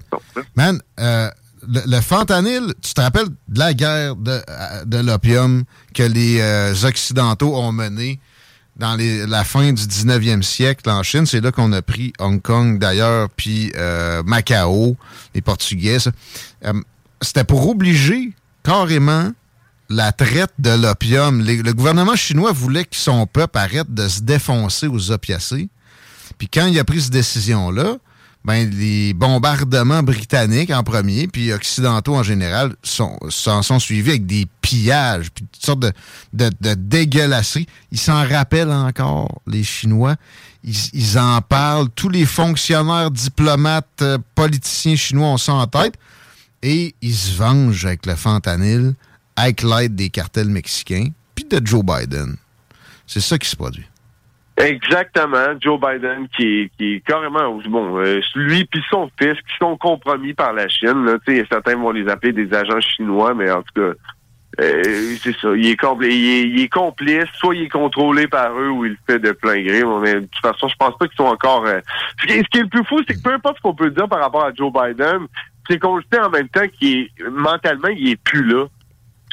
[0.56, 1.30] Man, euh,
[1.68, 6.40] le, le fentanyl, tu te rappelles de la guerre de, euh, de l'opium que les
[6.40, 8.20] euh, Occidentaux ont menée
[8.76, 11.26] dans la fin du 19e siècle en Chine?
[11.26, 14.98] C'est là qu'on a pris Hong Kong d'ailleurs, puis euh, Macao,
[15.36, 15.98] les Portugais.
[17.22, 18.34] C'était pour obliger
[18.64, 19.32] carrément
[19.90, 21.44] la traite de l'opium.
[21.44, 25.70] Le gouvernement chinois voulait que son peuple arrête de se défoncer aux opiacés.
[26.38, 27.98] Puis quand il a pris cette décision-là,
[28.46, 34.26] ben, les bombardements britanniques en premier, puis occidentaux en général, sont- s'en sont suivis avec
[34.26, 35.80] des pillages, puis toutes sortes
[36.34, 37.68] de dégueulasseries.
[37.92, 40.16] Ils s'en rappellent encore, les Chinois.
[40.64, 41.90] Ils, ils en parlent.
[41.96, 45.96] Tous les fonctionnaires, diplomates, euh, politiciens chinois ont ça en tête.
[46.62, 48.94] Et ils se vengent avec le fentanyl,
[49.36, 52.38] avec l'aide des cartels mexicains, puis de Joe Biden.
[53.08, 53.86] C'est ça qui se produit.
[54.58, 55.56] Exactement.
[55.60, 59.78] Joe Biden qui est, qui est carrément, bon, euh, lui puis son fils qui sont
[59.78, 61.06] compromis par la Chine.
[61.06, 61.18] Là,
[61.50, 63.94] certains vont les appeler des agents chinois, mais en tout cas,
[64.62, 65.50] euh, c'est ça.
[65.56, 68.98] Il est, compl- il, est, complice, soit il est contrôlé par eux ou il le
[69.08, 69.84] fait de plein gré.
[70.02, 71.66] Mais de toute façon, je pense pas qu'ils sont encore...
[71.66, 71.80] euh,
[72.22, 73.74] Ce qui est ce qui est le plus fou, c'est que peu importe ce qu'on
[73.74, 75.26] peut dire par rapport à Joe Biden,
[75.68, 78.68] c'est qu'on le sait en même temps qu'il est mentalement, il est plus là.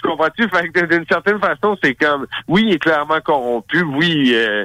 [0.02, 0.48] Tu comprends-tu?
[0.48, 4.64] Fait que d'une certaine façon, c'est comme, oui, il est clairement corrompu, oui, euh,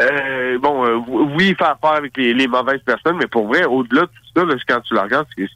[0.00, 0.96] Euh, bon, euh,
[1.36, 4.44] oui, faire affaire avec les, les mauvaises personnes, mais pour vrai, au-delà de tout ça,
[4.44, 5.46] là, quand tu la regardes, c'est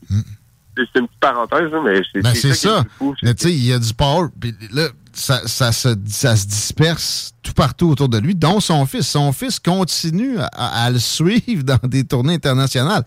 [0.75, 2.83] c'est une petite parenthèse, mais c'est Ben, ça.
[2.97, 4.29] fou, Mais tu sais, il y a du power.
[4.41, 8.87] Puis là, ça, ça, se, ça se disperse tout partout autour de lui, dont son
[8.87, 9.07] fils.
[9.07, 13.05] Son fils continue à, à le suivre dans des tournées internationales.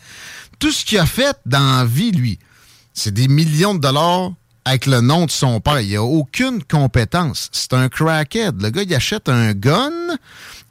[0.60, 2.38] Tout ce qu'il a fait dans la vie, lui,
[2.94, 4.32] c'est des millions de dollars
[4.64, 5.80] avec le nom de son père.
[5.82, 7.50] Il a aucune compétence.
[7.52, 8.62] C'est un crackhead.
[8.62, 9.92] Le gars, il achète un gun,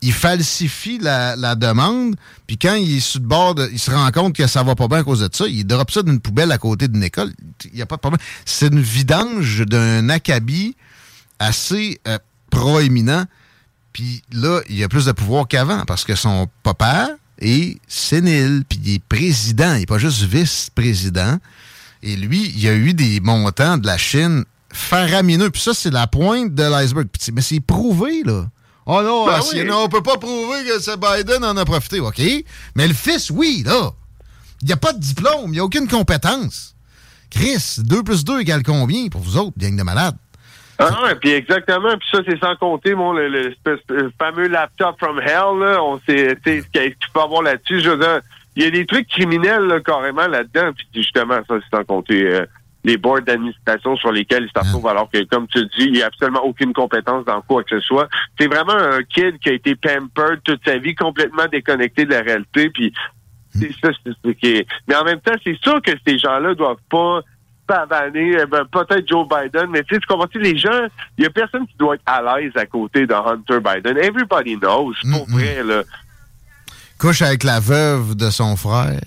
[0.05, 4.35] il falsifie la, demande, puis quand il est sur le bord, il se rend compte
[4.35, 6.59] que ça va pas bien à cause de ça, il drop ça d'une poubelle à
[6.59, 7.33] côté d'une école.
[7.65, 8.21] Il n'y a pas de problème.
[8.45, 10.77] C'est une vidange d'un acabit
[11.39, 12.19] assez euh,
[12.51, 13.25] proéminent.
[13.95, 18.79] Puis là, il a plus de pouvoir qu'avant parce que son papa est sénile, puis
[18.85, 21.39] il est président, il n'est pas juste vice-président.
[22.03, 25.49] Et lui, il a eu des montants de la Chine faramineux.
[25.49, 27.07] Puis ça, c'est la pointe de l'iceberg.
[27.33, 28.49] Mais c'est prouvé, là.
[28.87, 29.66] Oh non, Ben c'est- oui.
[29.66, 32.20] non, on peut pas prouver que c'est Biden en a profité, OK?
[32.76, 33.91] Mais le fils, oui, là.
[34.62, 36.74] Il n'y a pas de diplôme, il n'y a aucune compétence.
[37.30, 40.16] Chris, 2 plus 2 égale combien pour vous autres, gang de malades?
[40.78, 41.91] Ah, ouais, puis exactement.
[41.99, 45.82] Puis ça, c'est sans compter, mon, le, le- espèce- le fameux laptop from hell, là.
[45.82, 47.80] On sait, tu sais, ce qu'il tu peux avoir là-dessus.
[47.80, 48.20] Je veux dire,
[48.57, 50.72] il y a des trucs criminels, là, carrément, là-dedans.
[50.74, 52.47] Puis justement, ça, c'est sans compter euh,
[52.85, 56.03] les boards d'administration sur lesquels il se retrouve, alors que, comme tu dis, il n'y
[56.03, 58.09] a absolument aucune compétence dans quoi que ce soit.
[58.39, 62.20] C'est vraiment un kid qui a été pampered toute sa vie, complètement déconnecté de la
[62.20, 62.70] réalité.
[62.70, 62.93] Puis
[63.51, 64.66] c'est ça, c'est ce qui est...
[64.87, 67.22] Mais en même temps, c'est sûr que ces gens-là doivent pas
[67.66, 71.26] pavaner, eh ben, peut-être Joe Biden, mais tu sais, tu comprends-tu, les gens, il y
[71.26, 73.97] a personne qui doit être à l'aise à côté de Hunter Biden.
[73.97, 75.82] Everybody knows, pour vrai, là.
[77.05, 78.99] Couche avec la veuve de son frère.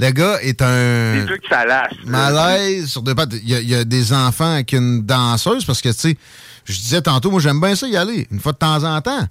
[0.00, 1.92] Le gars est un Des salaces.
[2.04, 3.34] malaise sur deux pattes.
[3.42, 6.16] Il y, a, il y a des enfants avec une danseuse parce que, tu sais,
[6.64, 9.28] je disais tantôt, moi, j'aime bien ça y aller, une fois de temps en temps.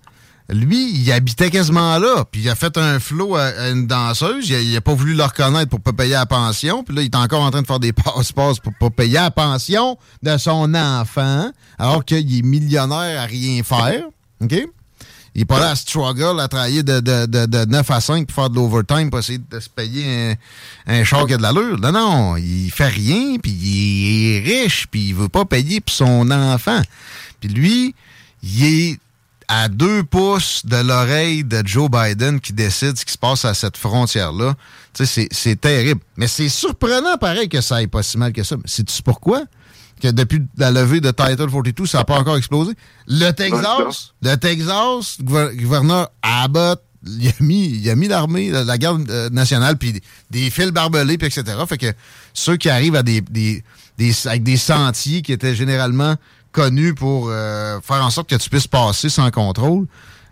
[0.47, 4.47] Lui, il habitait quasiment là, puis il a fait un flot à, à une danseuse.
[4.49, 6.83] Il a, il a pas voulu le reconnaître pour pas payer la pension.
[6.85, 9.29] Puis là, il est encore en train de faire des passe-passe pour pas payer la
[9.29, 14.05] pension de son enfant, alors qu'il est millionnaire à rien faire.
[14.41, 14.55] OK?
[15.35, 18.27] Il n'est pas là à struggle, à travailler de, de, de, de 9 à 5
[18.27, 20.31] pour faire de l'overtime pour essayer de se payer
[20.87, 21.77] un, un char qui a de l'allure.
[21.79, 25.93] Non, non, il fait rien, puis il est riche, puis il veut pas payer pour
[25.93, 26.81] son enfant.
[27.39, 27.95] Puis lui,
[28.43, 28.99] il est
[29.47, 33.53] à deux pouces de l'oreille de Joe Biden qui décide ce qui se passe à
[33.53, 34.55] cette frontière-là.
[34.93, 36.01] Tu sais, c'est- c'est terrible.
[36.17, 38.57] Mais c'est surprenant, pareil, que ça aille pas si mal que ça.
[38.57, 39.43] Mais sais-tu pourquoi?
[40.01, 42.73] Que depuis la levée de Title 42, ça n'a pas encore explosé.
[43.07, 48.77] Le Texas, le Texas, gouverneur Abbott, il a mis, il a mis l'armée, la, la
[48.77, 51.57] garde euh, nationale, puis des, des fils barbelés, puis etc.
[51.67, 51.93] Fait que
[52.33, 53.63] ceux qui arrivent à des, des,
[53.97, 56.15] des- avec des sentiers qui étaient généralement
[56.51, 59.85] connus pour euh, faire en sorte que tu puisses passer sans contrôle,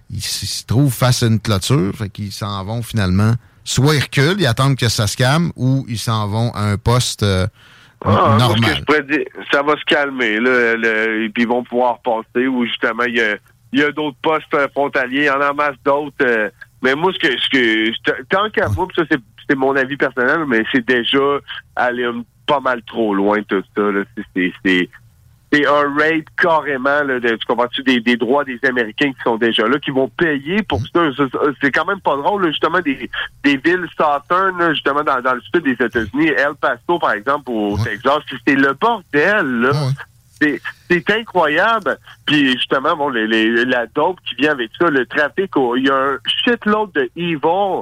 [0.09, 3.33] ils se trouvent face à une clôture, fait qu'ils s'en vont finalement.
[3.63, 6.77] Soit ils reculent, ils attendent que ça se calme, ou ils s'en vont à un
[6.77, 7.47] poste euh,
[8.05, 11.43] Ah, moi, ce que je pourrais dire, ça va se calmer, là, le- et puis
[11.43, 13.35] ils vont pouvoir passer, ou justement, il y a,
[13.73, 16.13] y a d'autres postes euh, frontaliers, il y en a en masse d'autres.
[16.21, 16.49] euh,
[16.83, 19.19] mais moi, ce que, ce que tant qu'à moi, puis ça, c'est
[19.49, 21.17] c'est mon avis personnel, mais c'est déjà
[21.77, 23.81] aller un- pas mal trop loin, tout ça.
[23.91, 24.03] là.
[24.35, 24.89] C'est- c'est-
[25.51, 29.37] C'est un raid carrément, là, de, tu comprends-tu, des, des droits des Américains qui sont
[29.37, 31.07] déjà là, qui vont payer pour ça.
[31.61, 33.09] C'est quand même pas drôle, là, justement, des,
[33.45, 37.49] des villes southern, là, justement, dans, dans le sud des États-Unis, El Paso, par exemple,
[37.49, 39.71] au Texas, c'est le bordel, là.
[40.89, 41.97] C'est incroyable.
[42.25, 45.87] Puis justement, bon, les, les- la dope qui vient avec ça, le trafic, oh, il
[45.87, 47.81] y a un shitload de evil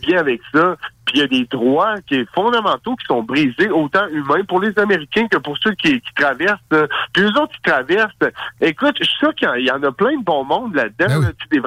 [0.00, 0.76] qui vient avec ça.
[1.06, 4.60] Puis il y a des droits qui sont fondamentaux qui sont brisés, autant humains pour
[4.60, 6.60] les Américains que pour ceux qui, qui traversent.
[6.72, 8.12] euh, Puis eux autres qui traversent,
[8.60, 11.06] écoute, je suis sûr qu'il y en- en a plein de bon monde là-dedans.
[11.08, 11.20] Ben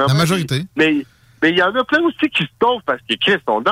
[0.08, 0.62] La majorité.
[0.76, 1.06] mais
[1.42, 2.50] mais il y en a plein aussi qui se
[2.88, 3.70] parce que Chris, on est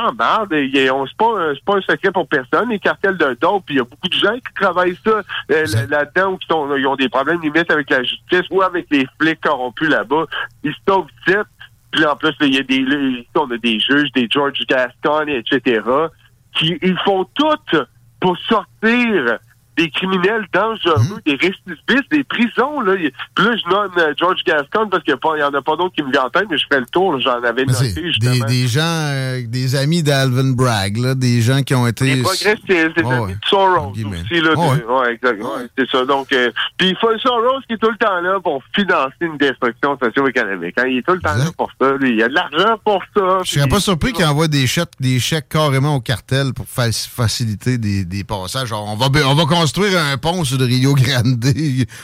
[0.90, 1.34] a- on- C'est pas,
[1.66, 2.70] pas un secret pour personne.
[2.70, 5.24] Les cartels de dope, puis il y a beaucoup de gens qui travaillent ça euh,
[5.50, 8.86] là- là-dedans ou qui sont, ils ont des problèmes limite avec la justice ou avec
[8.92, 10.26] les flics corrompus là-bas.
[10.64, 10.80] Ils se
[11.26, 11.38] vite.
[11.94, 14.66] Puis en plus, là, il y a des, là, on a des juges, des George
[14.68, 15.82] Gascon, etc.,
[16.56, 17.86] qui ils font tout
[18.20, 19.38] pour sortir
[19.78, 22.82] des criminels dangereux, des récidivistes, des prisons.
[22.82, 22.94] Là.
[22.96, 26.04] Puis là, je nomme euh, George Gascon parce qu'il n'y en a pas d'autres qui
[26.04, 27.20] me viennent en tête, mais je ferai le tour.
[27.20, 28.46] J'en avais Mais noté, justement.
[28.46, 32.06] des, des gens, euh, des amis d'Alvin Bragg, là, des gens qui ont été.
[32.16, 33.34] Les progressistes, des Ouais, amis ouais.
[33.34, 34.02] de Soros aussi.
[34.04, 35.42] Là, Ouais, de- ouais, exact.
[35.44, 36.06] Ouais, c'est ça.
[36.06, 39.38] Donc, euh, puis il faut Soros qui est tout le temps là pour financer une
[39.38, 40.76] destruction socio-économique.
[40.78, 40.86] hein.
[40.88, 41.94] Il est tout le temps là pour ça.
[41.98, 42.12] lui.
[42.12, 43.40] Il y a de l'argent pour ça.
[43.44, 46.92] Je serais pas surpris qu'ils envoient des chèques, des chèques carrément au cartel pour fa-
[46.92, 48.72] faciliter des, des passages.
[48.72, 51.46] On va, on va construire un pont sur le Rio Grande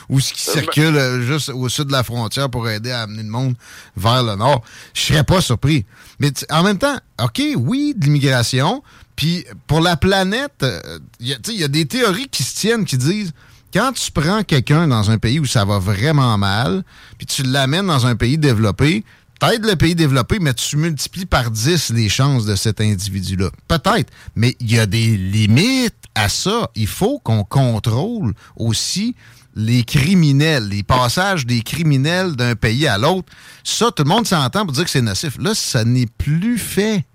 [0.07, 3.21] où ce qui circule euh, juste au sud de la frontière pour aider à amener
[3.23, 3.55] le monde
[3.97, 4.63] vers le nord.
[4.93, 5.85] Je serais pas surpris.
[6.21, 8.81] Mais en même temps, OK, oui, de l'immigration.
[9.17, 12.29] Puis pour la planète, euh, il y a- tu sais, il y a des théories
[12.29, 13.33] qui se tiennent qui disent
[13.73, 16.83] quand tu prends quelqu'un dans un pays où ça va vraiment mal,
[17.17, 19.03] puis tu l'amènes dans un pays développé,
[19.37, 23.49] t'aides le pays développé, mais tu multiplies par 10 les chances de cet individu-là.
[23.67, 26.69] Peut-être, mais il y a des limites à ça.
[26.75, 29.15] Il faut qu'on contrôle aussi
[29.55, 33.31] les criminels, les passages des criminels d'un pays à l'autre.
[33.63, 35.37] Ça, tout le monde s'entend pour dire que c'est nocif.
[35.39, 37.05] Là, ça n'est plus fait.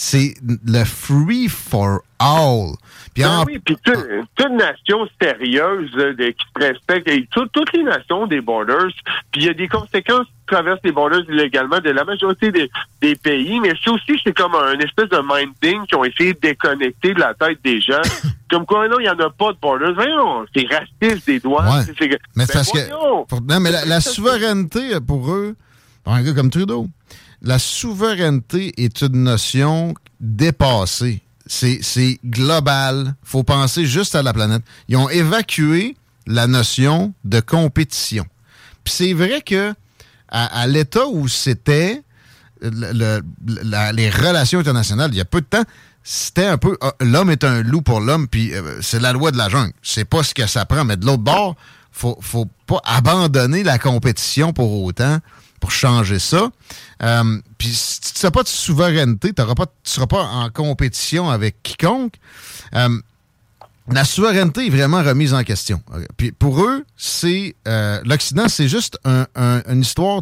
[0.00, 0.34] C'est
[0.64, 2.68] le free for all.
[3.14, 3.98] Puis Ben en- oui, puis toute,
[4.36, 8.86] toute nation sérieuse euh, de- qui se respecte, et tout- toutes les nations des borders,
[9.32, 12.70] puis il y a des conséquences qui traversent les borders illégalement de la majorité des,
[13.00, 16.38] des pays, mais c'est aussi, c'est comme un espèce de minding qui ont essayé de
[16.38, 18.00] déconnecter de la tête des gens.
[18.50, 19.94] comme quoi, non, il n'y en a pas de borders.
[19.94, 21.76] Voyons, c'est raciste des douanes.
[21.76, 21.82] Ouais.
[21.86, 22.78] C'est- c'est- Mais Ben c'est parce que.
[22.88, 23.26] voyons.
[23.48, 25.56] non, mais la, la souveraineté, euh, pour eux,
[26.04, 26.86] pour un gars comme Trudeau,
[27.42, 31.22] la souveraineté est une notion dépassée.
[31.46, 33.14] C'est global.
[33.22, 34.62] faut penser juste à la planète.
[34.88, 38.26] Ils ont évacué la notion de compétition.
[38.84, 39.74] Puis c'est vrai que
[40.28, 42.02] à, l'état où c'était
[42.60, 45.64] les relations internationales, il y a peu de temps,
[46.04, 49.30] c'était un peu ah, l'homme est un loup pour l'homme, puis euh, c'est la loi
[49.30, 49.72] de la jungle.
[49.82, 50.84] C'est pas ce que ça prend.
[50.84, 51.56] Mais de l'autre bord,
[51.92, 55.18] faut, faut pas abandonner la compétition pour autant
[55.60, 56.50] pour changer ça.
[57.02, 59.54] Euh, puis si tu n'as pas de souveraineté, tu ne
[59.84, 62.14] seras pas en compétition avec quiconque.
[62.74, 63.00] Euh,
[63.90, 65.82] la souveraineté est vraiment remise en question.
[66.16, 70.20] Puis pour eux, c'est euh, l'Occident, c'est juste un- un- une histoire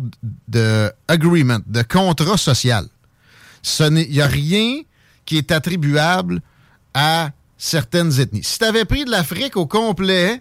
[0.49, 2.87] de agreement, de contrat social.
[3.81, 4.83] Il n'y a rien
[5.25, 6.41] qui est attribuable
[6.95, 8.45] à certaines ethnies.
[8.45, 10.41] Si tu avais pris de l'Afrique au complet,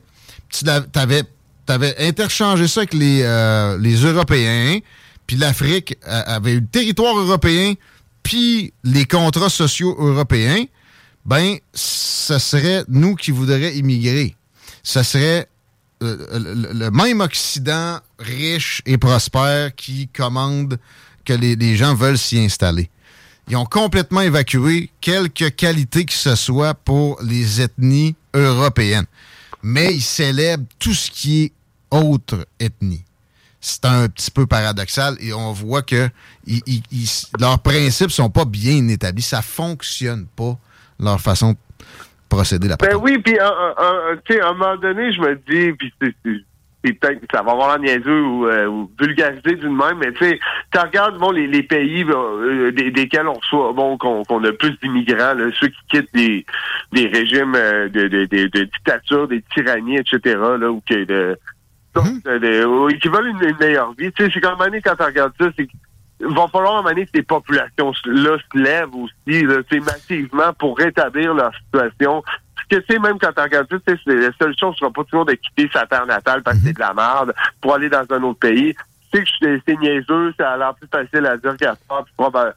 [0.49, 1.23] tu avais,
[1.99, 4.79] interchangé ça avec les, euh, les Européens,
[5.27, 7.73] puis l'Afrique euh, avait eu le territoire européen,
[8.23, 10.65] puis les contrats sociaux européens,
[11.25, 14.35] ben, ce serait nous qui voudrions immigrer.
[14.83, 15.47] Ce serait
[16.03, 20.77] euh, le, le même Occident riche et prospère qui commande
[21.23, 22.89] que les, les gens veulent s'y installer.
[23.47, 29.05] Ils ont complètement évacué quelque qualité que ce soit pour les ethnies européennes.
[29.67, 31.51] Mais ils célèbrent tout ce qui est
[31.89, 33.03] autre ethnie.
[33.59, 36.07] C'est un petit peu paradoxal et on voit que
[36.45, 37.09] ils- ils- ils-
[37.39, 39.23] leurs principes sont pas bien établis.
[39.23, 40.55] Ça fonctionne pas,
[40.99, 41.57] leur façon de
[42.29, 45.19] procéder la Ben oui, puis un, un- un- tu sais, à un moment donné, je
[45.19, 45.91] me dis, puis
[46.93, 50.39] peut-être ça va avoir l'air niaiseux ou, euh, ou vulgarisé d'une même, mais tu sais,
[50.71, 54.77] tu regardes bon, les, les pays euh, des- desquels on reçoit, bon, qu'on a plus
[54.81, 56.45] d'immigrants, ceux qui quittent des,
[56.91, 61.37] des régimes euh, de, de, de, de dictature, des tyrannies, etc., là, ou que de,
[62.65, 64.11] ou qui veulent une, une meilleure vie.
[64.11, 66.81] Tu sais, c'est comme année quand tu regardes ça, c'est qu'il va falloir à un
[66.81, 72.23] moment donné que ces populations-là se lèvent aussi, là, massivement pour rétablir leur situation.
[72.69, 74.75] Parce que, tu sais, même quand tu regardes ça, tu sais, c'est- la seule chose
[74.77, 77.75] sera pas toujours de quitter sa terre natale parce que c'est de la merde pour
[77.75, 78.73] aller dans un autre pays.
[79.13, 82.13] Tu sais que c'est- niaiseux, ça a l'air plus facile à dire qu'à faire, puis
[82.17, 82.53] proba-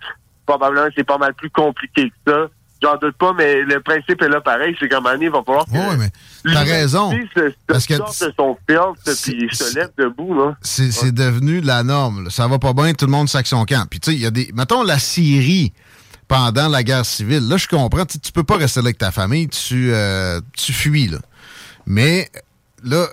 [0.47, 2.47] probablement c'est pas mal plus compliqué que ça.
[2.81, 5.33] J'en doute pas, mais le principe est là pareil, c'est qu'à un moment donné, il
[5.33, 6.11] va falloir que Oui, mais
[6.55, 7.11] t'as raison.
[7.11, 8.93] se, Parce que sorte de son filtre
[9.25, 10.57] puis se lève debout, là.
[10.61, 12.25] C'est devenu la norme.
[12.25, 12.31] là.
[12.31, 13.85] Ça va pas bien, tout le monde sac son camp.
[13.91, 14.51] Puis tu sais, il y a des.
[14.55, 15.73] Mettons la Syrie
[16.29, 17.49] pendant la guerre civile.
[17.49, 18.05] Là, je comprends.
[18.05, 21.19] Tu peux pas rester là avec ta famille, tu, euh, tu fuis, là.
[21.87, 22.31] Mais
[22.85, 23.07] là,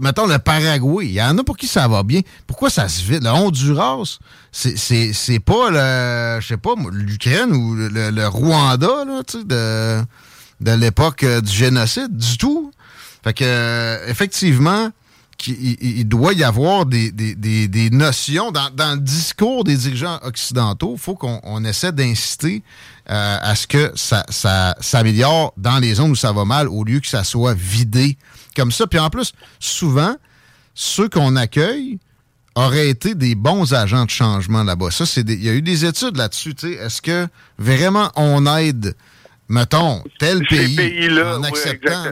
[0.00, 2.20] mettons le Paraguay, il y en a pour qui ça va bien.
[2.46, 3.24] Pourquoi ça se vide?
[3.24, 4.18] Le Honduras,
[4.52, 4.76] c'est-
[5.40, 6.40] pas le.
[6.40, 10.00] Je sais pas, l'Ukraine ou le, le Rwanda, là, tu sais, de,
[10.60, 12.70] de l'époque euh, du génocide, du tout.
[13.24, 14.90] Fait que, euh, effectivement,
[15.36, 19.76] qu'il- il, doit y avoir des, des- des- des notions dans, dans le discours des
[19.76, 20.94] dirigeants occidentaux.
[20.96, 22.62] Il faut qu'on on essaie d'inciter
[23.10, 26.84] euh, à ce que ça, ça s'améliore dans les zones où ça va mal au
[26.84, 28.16] lieu que ça soit vidé
[28.56, 28.86] comme ça.
[28.86, 30.16] Puis en plus, souvent,
[30.74, 31.98] ceux qu'on accueille
[32.56, 34.90] auraient été des bons agents de changement là-bas.
[34.92, 36.54] Ça, c'est il y a eu des études là-dessus.
[36.80, 37.26] Est-ce que
[37.58, 38.94] vraiment on aide,
[39.48, 40.38] mettons, tel
[40.76, 40.76] pays,
[41.36, 42.04] en acceptant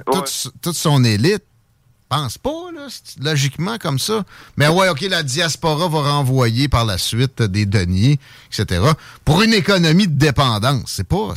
[0.60, 1.44] toute son élite?
[2.12, 2.88] Pense pas, là,
[3.22, 4.24] logiquement comme ça.
[4.58, 8.18] Mais ouais, OK, la diaspora va renvoyer par la suite des deniers,
[8.52, 8.84] etc.
[9.24, 10.82] Pour une économie de dépendance.
[10.86, 11.32] C'est pas,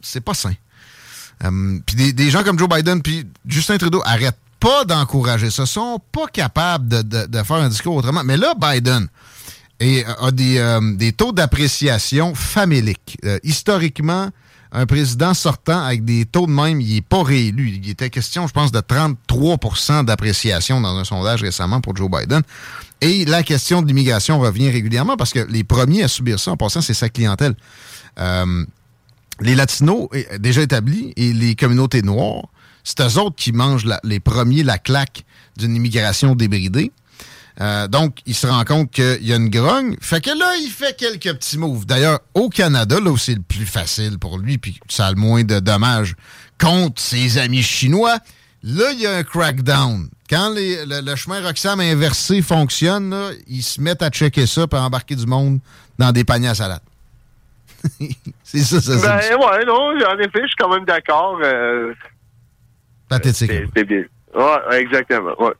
[0.00, 0.54] c'est, pas sain.
[1.42, 5.66] Hum, puis des, gens comme Joe Biden puis Justin Trudeau arrêtent pas d'encourager ça.
[5.66, 8.22] sont pas capables de, faire un discours autrement.
[8.22, 9.08] Mais là, Biden
[9.80, 13.18] a des, euh, des taux d'appréciation faméliques.
[13.24, 14.30] Euh, historiquement,
[14.72, 17.80] un président sortant avec des taux de même, il n'est pas réélu.
[17.82, 22.42] Il était question, je pense, de 33% d'appréciation dans un sondage récemment pour Joe Biden.
[23.00, 26.56] Et la question de l'immigration revient régulièrement parce que les premiers à subir ça, en
[26.56, 27.54] passant, c'est sa clientèle.
[28.18, 28.64] Euh,
[29.40, 30.08] les Latinos
[30.38, 32.48] déjà établis et les communautés noires,
[32.84, 35.24] c'est eux autres qui mangent les premiers la claque
[35.56, 36.92] d'une immigration débridée.
[37.60, 39.96] Euh, donc, il se rend compte qu'il y a une grogne.
[40.00, 41.86] Fait que là, il fait quelques petits moves.
[41.86, 45.16] D'ailleurs, au Canada, là où c'est le plus facile pour lui, puis ça a le
[45.16, 46.14] moins de dommages
[46.60, 48.18] contre ses amis chinois,
[48.62, 50.08] là, il y a un crackdown.
[50.28, 54.66] Quand les- le, le chemin Roxham inversé fonctionne, là, ils se mettent à checker ça
[54.66, 55.60] pour embarquer du monde
[55.98, 56.80] dans des paniers à salade.
[58.42, 59.16] c'est ça, ça, ça.
[59.18, 61.38] Ben ouais, non, en effet, je suis quand même d'accord.
[61.42, 61.94] euh,
[63.08, 63.50] Pathétique.
[63.50, 64.02] c'est c'est bien.
[64.34, 65.40] Ouais, exactement.
[65.40, 65.52] Ouais.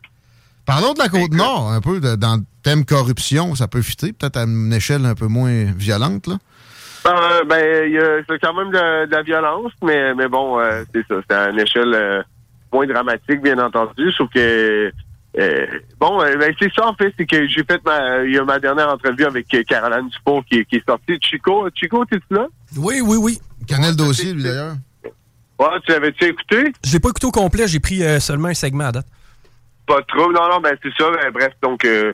[0.67, 3.55] Parlons de la Côte-Nord, un peu de- dans le thème corruption.
[3.55, 6.39] Ça peut fitter, peut-être à une échelle un peu moins violente, là?
[7.07, 10.59] Euh, ben, il y a- c'est quand même de, de la violence, mais, mais bon,
[10.59, 11.15] euh, c'est ça.
[11.31, 12.21] C'est à une échelle euh,
[12.73, 14.11] moins dramatique, bien entendu.
[14.11, 14.91] Sauf que,
[15.39, 15.67] euh,
[16.01, 18.59] bon, ben, c'est ça, en fait, c'est que j'ai fait ma, il y a ma
[18.59, 21.17] dernière entrevue avec Caroline Dupont qui, qui est sortie.
[21.21, 22.49] Chico, Chico, t'es-tu là?
[22.77, 23.39] Oui, oui, oui.
[23.69, 24.75] Connais le dossier, lui, d'ailleurs.
[25.61, 26.73] Ouais, tu l'avais-tu écouté?
[26.85, 29.07] Je l'ai pas écouté au complet, j'ai pris euh, seulement un segment à date.
[29.87, 30.33] Pas trop.
[30.33, 31.11] Non, non, ben c'est ça.
[31.11, 32.13] Ben, bref, donc euh,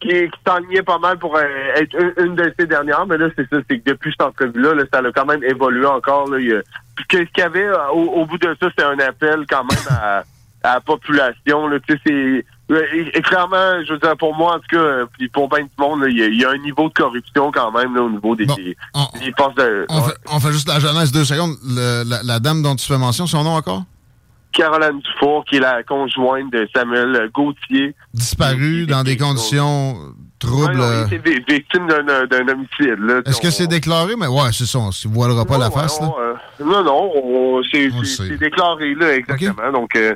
[0.00, 1.42] qui, qui s'ennuyait pas mal pour euh,
[1.76, 4.74] être une, une de ces dernières, mais là, c'est ça, c'est que depuis cette entrevue-là,
[4.74, 6.28] là, ça a quand même évolué encore.
[6.30, 6.62] Là, il
[7.08, 9.86] qu'est-ce qu'il y avait euh, au, au bout de ça, c'était un appel quand même
[9.88, 10.24] à,
[10.62, 11.68] à la population.
[11.68, 12.74] Là, tu sais, c'est.
[12.74, 15.60] euh, Et, et clairement, je veux dire, pour moi, en tout cas, puis pour bien
[15.64, 17.94] du monde, là, il y, a- il y a un niveau de corruption quand même
[17.94, 18.76] là, au niveau des, des,
[19.20, 19.86] des postes de.
[19.88, 21.54] On, fait, on fait juste la jeunesse deux secondes.
[21.64, 23.84] Le- la, la dame dont tu fais mention, son nom encore?
[24.56, 27.94] Caroline Dufour, qui est la conjointe de Samuel Gauthier.
[28.14, 30.70] Disparu dans des conditions troubles.
[30.70, 32.98] Ouais, non, il était vi- victime d'un d'un homicide.
[33.00, 33.20] là.
[33.26, 34.14] Est-ce que c'est déclaré?
[34.18, 34.78] Mais ouais, c'est ça.
[34.78, 36.00] On ne voilera pas la face.
[36.00, 36.06] là.
[36.06, 36.34] Non, euh,
[36.64, 39.72] non, non, on- c'est c'est- c'est déclaré là exactement.
[39.72, 40.14] Donc, euh,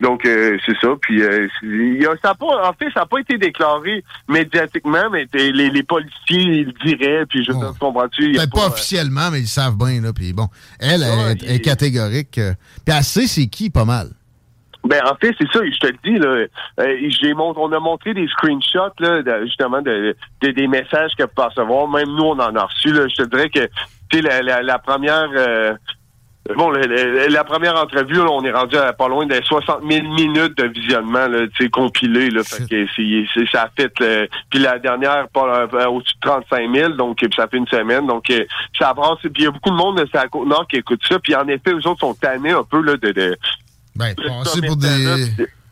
[0.00, 0.88] donc euh, c'est ça.
[1.00, 5.08] Puis, euh, y a- ça a pas, en fait, ça n'a pas été déclaré médiatiquement,
[5.10, 7.26] mais les, les policiers ils le diraient.
[7.26, 10.00] Puis, je te comprends-tu Peut-être pas, euh, officiellement, mais ils savent bien.
[10.00, 10.48] Là, puis bon,
[10.78, 12.38] elle, elle est, est catégorique.
[12.38, 12.54] euh,
[12.84, 14.08] Puis elle sait c'est qui, pas mal.
[14.84, 16.46] Ben en fait, c'est ça, je te le dis là.
[16.80, 21.28] euh, mont- on a montré des screenshots là, de- justement de, de- des messages qu'elle
[21.28, 21.86] peut recevoir.
[21.88, 22.92] Même nous, on en a reçu.
[22.92, 23.06] Là.
[23.08, 23.68] Je te dirais que
[24.10, 25.74] tu la, la, la première euh,
[26.56, 30.06] bon, la, la- première entrevue, là, on est rendu à pas loin de 60 000
[30.14, 32.30] minutes de visionnement, là, tu sais, compilé.
[32.30, 33.92] Là, fait que c'est, ça a fait.
[34.00, 37.66] euh, puis la dernière, pas euh, au-dessus de 35 000, donc euh, ça fait une
[37.68, 38.06] semaine.
[38.06, 38.24] Donc
[38.78, 39.18] ça brasse.
[39.22, 41.18] Puis il y a beaucoup de monde de la côte nord qui écoute ça.
[41.18, 43.12] Puis en effet, eux autres sont tannés un peu là de.
[43.12, 43.36] de
[43.96, 45.06] Ben, passer pour des.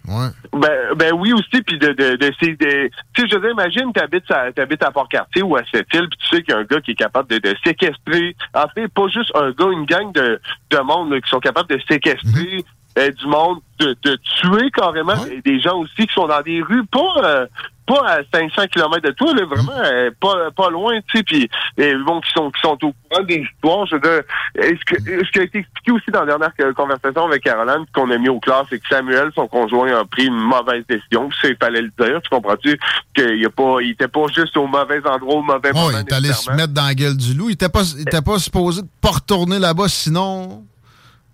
[0.09, 0.29] Ouais.
[0.55, 4.51] ben, ben oui aussi, puis de, de, tu sais, je veux dire, imagine, t'habites à,
[4.53, 6.93] t'habites à Port-Cartier ou à Sept-Îles, puis tu sais qu'il y a un gars qui
[6.93, 10.41] est capable de, de séquestrer, en fait, pas juste un gars, une gang de,
[10.71, 12.65] de monde là, qui sont capables de séquestrer
[12.99, 16.63] euh, du monde, de, de tuer carrément des- des gens aussi qui sont dans des
[16.63, 17.47] rues, pas euh,
[17.89, 21.51] pas à 500 km de toi, là, vraiment euh, pas pas loin, tu sais, puis
[21.81, 23.87] euh, bon, qui sont qui sont au courant des histoires.
[23.87, 24.21] Je veux dire,
[24.57, 27.87] est-ce que ce qui a été expliqué aussi dans la dernière euh, conversation avec Caroline
[27.95, 31.31] qu'on a mis au clair, c'est que Samuel, son conjoint, a pris une mauvaise décision.
[31.41, 32.21] Ça, il fallait le dire.
[32.23, 32.79] Tu comprends-tu
[33.15, 35.91] qu'il a pas, il était pas juste au mauvais endroit, au mauvais Oh, moment.
[35.93, 37.49] il est allé se mettre dans la gueule du loup.
[37.49, 40.65] Il était pas, il était pas supposé de pas retourner là-bas, sinon.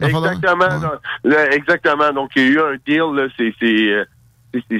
[0.00, 0.98] Exactement.
[1.24, 2.12] Là, exactement.
[2.12, 4.04] Donc, il y a eu un deal, là, c'est, c'est, euh,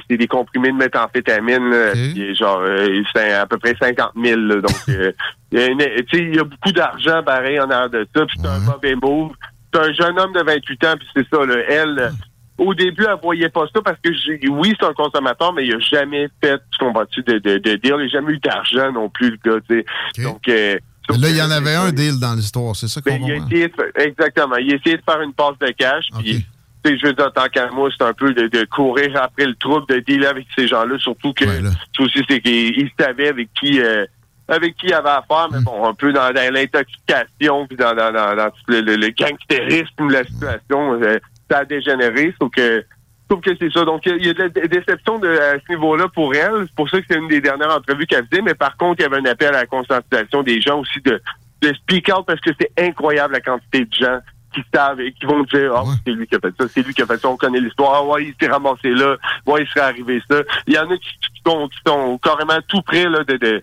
[0.09, 4.41] c'est, des comprimés de méthamphétamine, là, puis genre, euh, c'est à peu près 50 000,
[4.41, 5.12] là, donc, euh,
[5.53, 5.87] il y a une- tu
[6.18, 8.95] sais, il y a beaucoup d'argent, pareil, en arrière de ça, puis c'est un mauvais
[8.95, 9.33] move.
[9.72, 12.09] C'est un jeune homme de 28 ans, puis c'est ça, là, elle, euh,
[12.59, 14.11] au début, elle voyait pas ça parce que,
[14.49, 17.95] oui, c'est un consommateur, mais il a jamais fait, tu comprends-tu, de, de, de deal,
[17.99, 20.22] il a jamais eu d'argent non plus, le gars, tu sais.
[20.22, 20.79] Donc, euh,
[21.11, 23.31] Mais là, il y en avait un deal dans l'histoire, c'est ça qu'on ben, il
[23.33, 23.49] a comprend.
[23.51, 24.57] essayé de faire- exactement.
[24.57, 26.05] Il a essayé de faire une passe de cash.
[26.20, 26.45] Puis, tu sais,
[26.85, 29.87] je veux dire, tant qu'à moi, c'est un peu de, de courir après le trouble,
[29.89, 30.99] de dealer avec ces gens-là.
[30.99, 31.45] Surtout que,
[31.99, 34.05] aussi, c'est qu'il il savait avec qui, euh,
[34.49, 38.12] avec qui il avait affaire, mais bon, un peu dans, dans l'intoxication, puis dans, dans,
[38.12, 41.18] dans, dans le, le, le gangstérisme de la situation, euh,
[41.51, 42.35] ça a dégénéré.
[42.41, 42.85] Sauf que,
[43.30, 43.85] sauf que c'est ça.
[43.85, 46.64] Donc, il y a- de la dé- déception de, à ce niveau-là pour elle.
[46.66, 48.43] C'est pour ça que c'est une des dernières entrevues qu'elle faisait.
[48.43, 51.20] Mais par contre, il y avait un appel à la conscientisation des gens aussi de,
[51.62, 54.18] de speak out parce que c'est incroyable la quantité de gens
[54.55, 56.94] qui savent et qui vont dire Ah, c'est lui qui a fait ça, c'est lui
[56.94, 59.68] qui a fait ça, on connaît l'histoire, ah ouais, il s'est ramassé là, ouais, il
[59.68, 60.36] serait arrivé ça.
[60.66, 63.62] Il y en a qui, qui sont, qui sont carrément tout près là, de, de,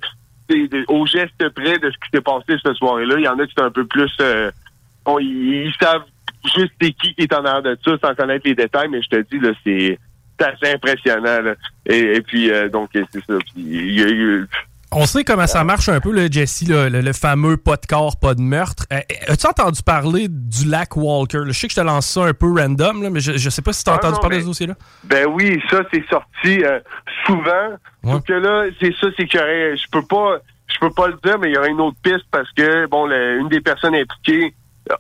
[0.49, 3.15] de- de- au geste près de ce qui s'est passé cette soirée-là.
[3.17, 4.51] Il y en a qui sont un peu plus euh,
[5.05, 6.03] bon, ils, ils savent
[6.55, 9.09] juste c'est qui qui est en arrière de ça sans connaître les détails, mais je
[9.09, 9.97] te dis là, c'est
[10.39, 11.41] c'est assez impressionnant.
[11.41, 11.53] là.
[11.85, 13.33] Et, et puis euh, donc c'est ça.
[13.53, 14.47] Puis, il y a eu
[14.93, 18.17] On sait comment ça marche un peu, le Jesse, le, le fameux pas de corps,
[18.19, 18.83] pas de meurtre.
[18.91, 21.43] Euh, As-tu entendu parler du lac Walker?
[21.47, 23.61] Je sais que je te lance ça un peu random, là, mais je, je sais
[23.61, 24.73] pas si tu as Ah, entendu non, parler mais- de ce dossier-là.
[25.05, 26.79] Ben oui, ça c'est sorti euh,
[27.25, 28.19] souvent.
[28.27, 31.17] Que là, c'est ça, c'est qu'il y aurait, je peux pas, je peux pas le
[31.23, 33.95] dire, mais il y aurait une autre piste parce que bon, le- une des personnes
[33.95, 34.53] impliquées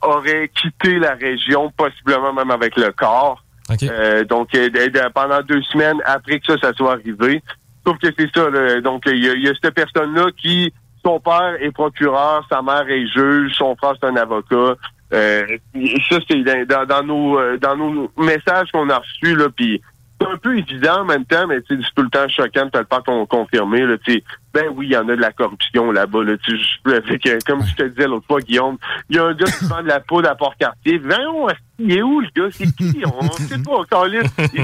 [0.03, 3.43] aurait quitté la région, possiblement même avec le corps.
[3.83, 4.69] Euh, donc euh,
[5.13, 7.41] pendant deux semaines après que ça, ça soit arrivé.
[7.85, 8.79] Sauf que c'est ça, là.
[8.81, 10.71] donc il y, a- il y a cette personne-là qui,
[11.03, 14.75] son père est procureur, sa mère est juge, son frère c'est un avocat.
[15.13, 19.47] Euh, et ça, c'est dans, dans- nos euh, dans nos messages qu'on a reçus, là,
[19.53, 19.81] puis
[20.21, 22.65] c'est un peu évident en même temps, mais tu sais, c'est tout le temps choquant
[22.67, 23.81] de faire con- confirmer.
[23.81, 24.23] Là, tu sais.
[24.53, 26.23] ben oui, il y en a de la corruption là-bas.
[26.23, 28.77] Là, que, comme je te disais l'autre fois, Guillaume,
[29.09, 30.99] il y a un gars qui vend de la poudre à Port-Cartier.
[30.99, 31.47] Voyons,
[31.79, 32.49] il est où le gars?
[32.51, 33.01] C'est qui?
[33.03, 33.81] On ne sait pas.
[33.91, 34.05] Sont
[34.53, 34.61] ils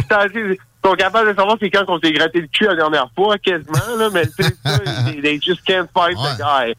[0.88, 3.98] sont capables de savoir c'est quand qu'on s'est gratté le cul la dernière fois, quasiment,
[3.98, 6.74] là, mais c'est ça, they, they just can't find the guy.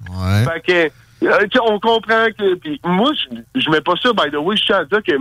[0.44, 0.90] Fait
[1.20, 2.54] que, euh, on comprend que.
[2.56, 5.12] Puis moi, je, je mets pas ça, by the way, je tiens à dire que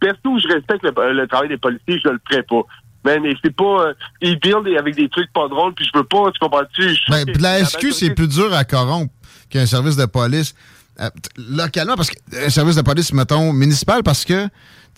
[0.00, 2.62] perso où je respecte le, le travail des policiers, je le ferai pas.
[3.04, 3.86] Mais, mais c'est pas.
[3.88, 6.96] euh, ils build avec des trucs pas drôles, puis je veux pas, tu comprends-tu?
[7.08, 9.12] Ben, que la SQ, c'est plus dur à corrompre
[9.50, 10.54] qu'un service de police.
[11.00, 14.48] euh, localement, parce qu'un service de police, mettons, municipal, parce que,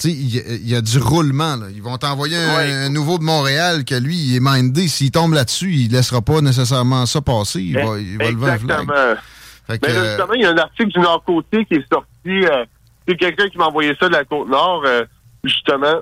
[0.04, 1.56] il y, a- il y a du roulement.
[1.56, 1.66] là.
[1.74, 4.88] Ils vont t'envoyer un, un nouveau de Montréal que lui, il est mindé.
[4.88, 7.60] S'il tombe là-dessus, il laissera pas nécessairement ça passer.
[7.60, 8.24] Il va, il va.
[8.26, 8.76] Exactement.
[8.86, 12.06] Que, Mais là, justement, il y a un article du Nord-Côté qui est sorti.
[12.26, 12.64] euh,
[13.06, 15.04] c'est quelqu'un qui m'a envoyé ça de la Côte-Nord, euh,
[15.44, 16.00] justement.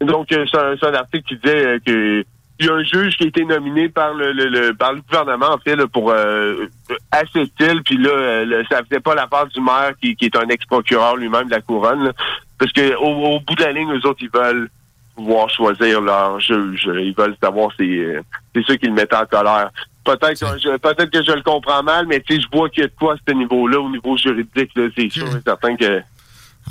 [0.00, 2.24] Donc, euh, c'est un, article qui disait euh, que
[2.58, 5.00] il y a un juge qui a été nominé par le, le- le- par le
[5.00, 6.66] gouvernement, en fait, là, pour euh,
[7.10, 10.14] à cette île, puis là, euh, le- ça faisait pas la part du maire qui,
[10.14, 12.04] qui est un ex-procureur lui-même de la couronne.
[12.04, 12.12] là.
[12.60, 14.68] Parce que au, au bout de la ligne, eux autres, ils veulent
[15.16, 16.88] pouvoir choisir leur juge.
[16.94, 18.20] Ils veulent savoir c'est euh,
[18.54, 19.70] c'est ça qui le mettait en colère.
[20.04, 22.82] Peut-être que je, peut-être que je le comprends mal, mais tu sais, je vois qu'il
[22.82, 26.00] y a de quoi à ce niveau-là, au niveau juridique, c'est sûr et certain que.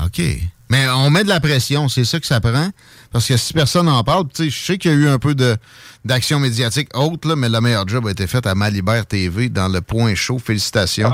[0.05, 0.21] OK.
[0.69, 2.69] Mais on met de la pression, c'est ça que ça prend?
[3.11, 5.17] Parce que si personne n'en parle, tu sais, je sais qu'il y a eu un
[5.17, 5.57] peu de
[6.05, 9.67] d'action médiatique haute, là, mais le meilleur job a été fait à Malibert TV dans
[9.67, 10.39] le point chaud.
[10.39, 11.11] Félicitations.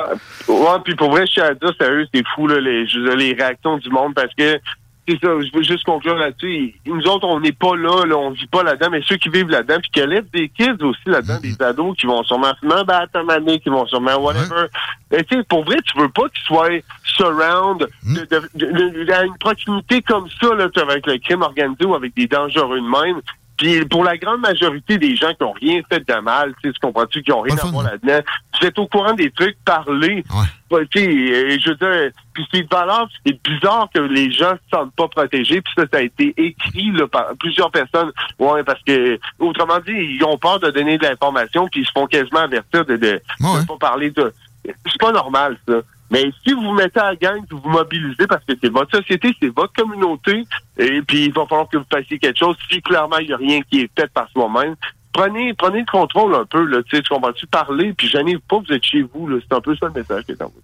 [0.47, 3.77] Ouais, puis pour vrai, je suis à dire, sérieux, c'est fou, là, les, les réactions
[3.77, 4.59] du monde, parce que
[5.07, 6.73] c'est ça, je veux juste conclure là-dessus.
[6.87, 9.49] Nous autres, on n'est pas là, là, on vit pas là-dedans, mais ceux qui vivent
[9.49, 13.05] là-dedans, puis qui élèvent des kids aussi là-dedans, des ados qui vont sûrement fumer bat
[13.13, 14.65] à année, qui vont sûrement whatever.
[15.11, 16.69] Et tu sais, pour vrai, tu veux pas qu'ils soient
[17.03, 21.85] surround de, de- de- de- à une proximité comme ça, là, avec le crime organisé
[21.85, 23.21] ou avec des dangereux de même.
[23.57, 27.23] Puis pour la grande majorité des gens qui ont rien fait de mal, tu comprends-tu,
[27.23, 28.19] qui ont rien à voir là-dedans,
[28.59, 30.23] vous êtes au courant des trucs, parlez.
[30.69, 34.31] Bah, tu sais, euh, je veux dire, puis c'est de valeur, c'est bizarre que les
[34.31, 38.11] gens se sentent pas protégés, puis ça, ça a été écrit là, par plusieurs personnes.
[38.39, 41.91] Ouais, parce que, autrement dit, ils ont peur de donner de l'information, puis ils se
[41.91, 44.33] font quasiment avertir de, de, de pas parler de...
[44.63, 45.75] C'est pas normal, ça.
[46.11, 48.95] Mais si vous vous mettez à la gang, vous vous mobilisez parce que c'est votre
[48.95, 50.45] société, c'est votre communauté,
[50.77, 52.55] et puis il va falloir que vous fassiez quelque chose.
[52.69, 54.75] Si clairement il n'y a rien qui est fait par soi-même,
[55.13, 58.57] prenez, prenez le contrôle un peu, là, tu sais, tu comprends-tu, parler, puis gênez pas,
[58.57, 59.37] vous êtes chez vous, là.
[59.41, 60.61] C'est un peu ça le message qui est en vous.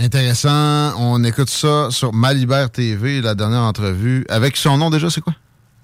[0.00, 0.94] Intéressant.
[0.98, 4.26] On écoute ça sur Malibert TV, la dernière entrevue.
[4.28, 5.34] Avec son nom déjà, c'est quoi?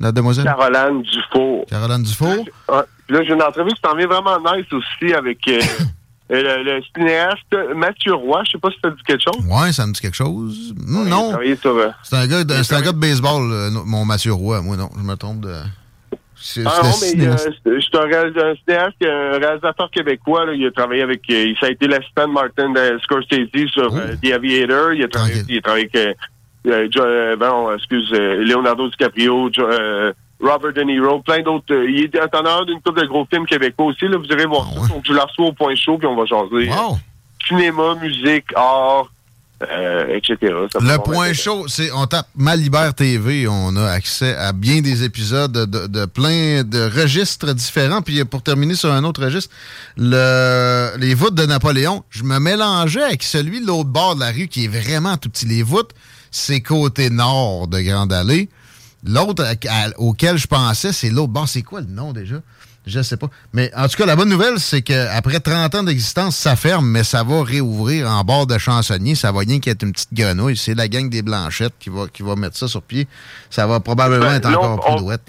[0.00, 0.44] La demoiselle?
[0.44, 1.66] Caroline Dufour.
[1.66, 2.44] Caroline Dufour?
[2.68, 5.60] Ah, là, j'ai une entrevue qui s'en vient vraiment nice aussi avec euh,
[6.30, 8.42] le, le cinéaste Mathieu Roy.
[8.46, 9.44] Je sais pas si ça dit quelque chose.
[9.46, 10.74] Ouais, ça me dit quelque chose.
[10.86, 11.32] Non.
[11.60, 14.60] sur, euh, C'est un gars, de, c'est un gars de baseball, euh, mon Mathieu Roy.
[14.62, 15.54] Moi, non, je me trompe de.
[16.64, 20.46] Ah non, mais euh, je suis un, cinéaste, un réalisateur québécois.
[20.46, 21.22] Là, il a travaillé avec...
[21.30, 24.92] euh, ça a été l'assistant de Martin de Scorsese sur euh, The Aviator.
[24.92, 25.96] Il a travaillé, il a travaillé avec...
[25.96, 26.14] euh,
[26.68, 31.72] euh, euh, bon, excuse, euh, Leonardo DiCaprio, Jo- euh, Robert De Niro, plein d'autres.
[31.74, 34.06] euh, il est attendeur d'une couple de gros films québécois aussi.
[34.06, 34.88] Là, vous irez voir ça.
[34.88, 36.70] Donc, je la reçois au point chaud, puis on va jaser.
[37.46, 39.10] Cinéma, musique, art,
[39.68, 40.36] euh, etc.
[40.72, 45.02] Ça Le point chaud, c'est on tape Malibert TV, on a accès à bien des
[45.02, 48.00] épisodes de, de- de plein de registres différents.
[48.02, 49.52] Puis pour terminer sur un autre registre,
[49.96, 54.30] le, les voûtes de Napoléon, je me mélangeais avec celui de l'autre bord de la
[54.30, 55.46] rue qui est vraiment tout petit.
[55.46, 55.90] Les voûtes,
[56.30, 58.48] c'est côté nord de Grande Allée.
[59.04, 59.44] L'autre
[59.98, 61.48] auquel je pensais, c'est l'autre bord.
[61.48, 62.36] C'est quoi le nom déjà?
[62.86, 63.28] Je sais pas.
[63.52, 67.04] Mais en tout cas, la bonne nouvelle, c'est qu'après 30 ans d'existence, ça ferme, mais
[67.04, 69.14] ça va réouvrir en bord de chansonnier.
[69.14, 70.56] Ça va rien qu'être une petite grenouille.
[70.56, 73.06] C'est la gang des Blanchettes qui va, qui va mettre ça sur pied.
[73.50, 75.28] Ça va probablement Ben, être encore on- plus douette.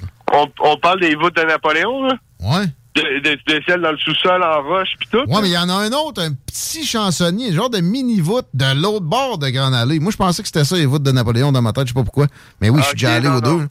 [0.64, 2.14] on parle des voûtes de Napoléon, là?
[2.40, 2.66] Ouais.
[2.96, 5.20] De, de, dans le sous-sol en roche puis tout.
[5.32, 8.74] Ouais, mais il y en a un autre, un petit chansonnier, genre de mini-voûte de
[8.82, 10.00] l'autre bord de Grande Allée.
[10.00, 11.86] Moi, je pensais que c'était ça, les voûtes de Napoléon dans ma tête.
[11.86, 12.26] Je sais pas pourquoi.
[12.60, 13.68] Mais oui, je suis déjà allé non, aux deux.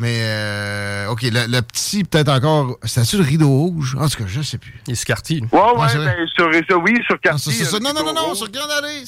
[0.00, 2.78] Mais, euh, OK, le, le petit, peut-être encore.
[2.84, 3.96] C'est-tu le rideau rouge?
[4.00, 4.80] En tout cas, je sais plus.
[4.86, 5.40] Il se quartier.
[5.52, 7.52] Ouais, ouais, Ah, ben, sur, ça, oui, sur quartier.
[7.52, 7.76] ça.
[7.76, 9.02] euh, Non, non, non, non, sur Grande Allée.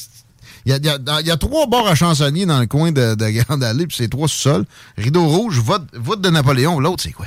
[0.66, 2.58] Il y a, il y a- dans- il y a trois bords à chansonnier dans
[2.58, 4.64] le coin de, de Grande Allée, puis c'est trois sous-sols.
[4.98, 6.80] Rideau rouge, voûte, voûte de Napoléon.
[6.80, 7.26] L'autre, c'est quoi?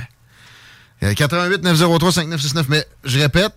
[1.02, 2.66] Euh, 88 903 5969.
[2.68, 3.52] Mais je répète,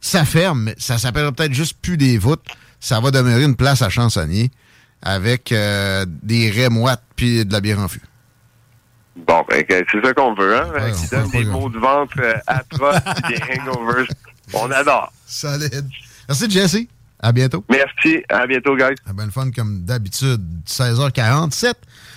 [0.00, 2.44] ça ferme, mais ça s'appellera peut-être juste plus des voûtes.
[2.80, 4.50] Ça va demeurer une place à chansonnier
[5.02, 8.02] avec euh, des raies moites puis de la bière en fût.
[9.14, 10.70] Bon, ben, c'est ça qu'on veut, hein?
[10.92, 12.96] qui donne des maux de ventre euh, atroces
[13.28, 14.06] et des hangovers.
[14.54, 15.12] On adore.
[15.26, 15.86] Solide.
[16.28, 16.86] Merci, Jesse.
[17.20, 17.64] À bientôt.
[17.68, 18.22] Merci.
[18.28, 18.96] À bientôt, guys.
[19.06, 20.42] Ah ben, le fun comme d'habitude.
[20.66, 21.74] 16h47.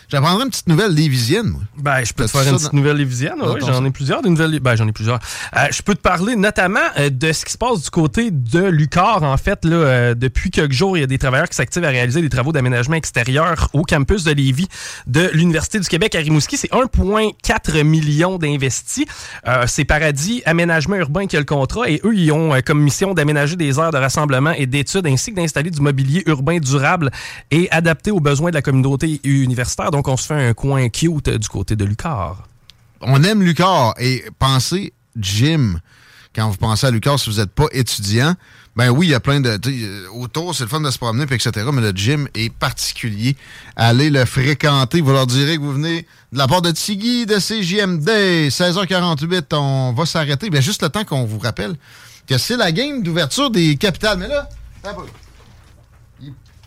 [0.10, 1.62] J'apprendrai une petite nouvelle lévisienne, moi.
[1.78, 3.36] Ben, je peux te faire une petite dans- nouvelle lévisienne.
[3.40, 4.22] dans Oui, j'en ai plusieurs.
[4.22, 4.60] Des nouvelles...
[4.60, 5.20] Ben, j'en ai plusieurs.
[5.56, 8.60] Euh, je peux te parler notamment euh, de ce qui se passe du côté de
[8.66, 9.24] Lucar.
[9.24, 11.90] En fait, là, euh, depuis quelques jours, il y a des travailleurs qui s'activent à
[11.90, 14.68] réaliser des travaux d'aménagement extérieur au campus de Lévis
[15.08, 16.58] de l'Université du Québec à Rimouski.
[16.58, 19.06] C'est 1,4 million d'investis.
[19.68, 23.56] C'est Paradis Aménagement Urbain qui a le contrat et eux, ils ont comme mission d'aménager
[23.56, 27.12] des aires de rassemblement et d'études ainsi que d'installer du mobilier urbain durable
[27.52, 29.92] et adapté aux besoins de la communauté universitaire.
[29.96, 32.44] Donc, on se fait un coin cute du côté de Lucar.
[33.00, 35.80] on aime Lucar et pensez gym.
[36.36, 38.36] Quand vous pensez à Lucar, si vous n'êtes pas étudiant,
[38.76, 39.58] ben oui, il y a plein de.
[39.68, 41.66] euh, Autour, c'est le fun de se promener, puis etc.
[41.72, 43.38] Mais le gym est particulier.
[43.78, 45.00] Allez le fréquenter.
[45.00, 46.02] Vous leur direz que vous venez
[46.34, 48.50] de la part de Tiggy de CJMD.
[48.50, 50.50] 16h48, on va s'arrêter.
[50.50, 51.78] Bien, juste le temps qu'on vous rappelle
[52.28, 54.18] que c'est la game d'ouverture des capitales.
[54.20, 54.50] Mais là,
[54.84, 55.04] un peu.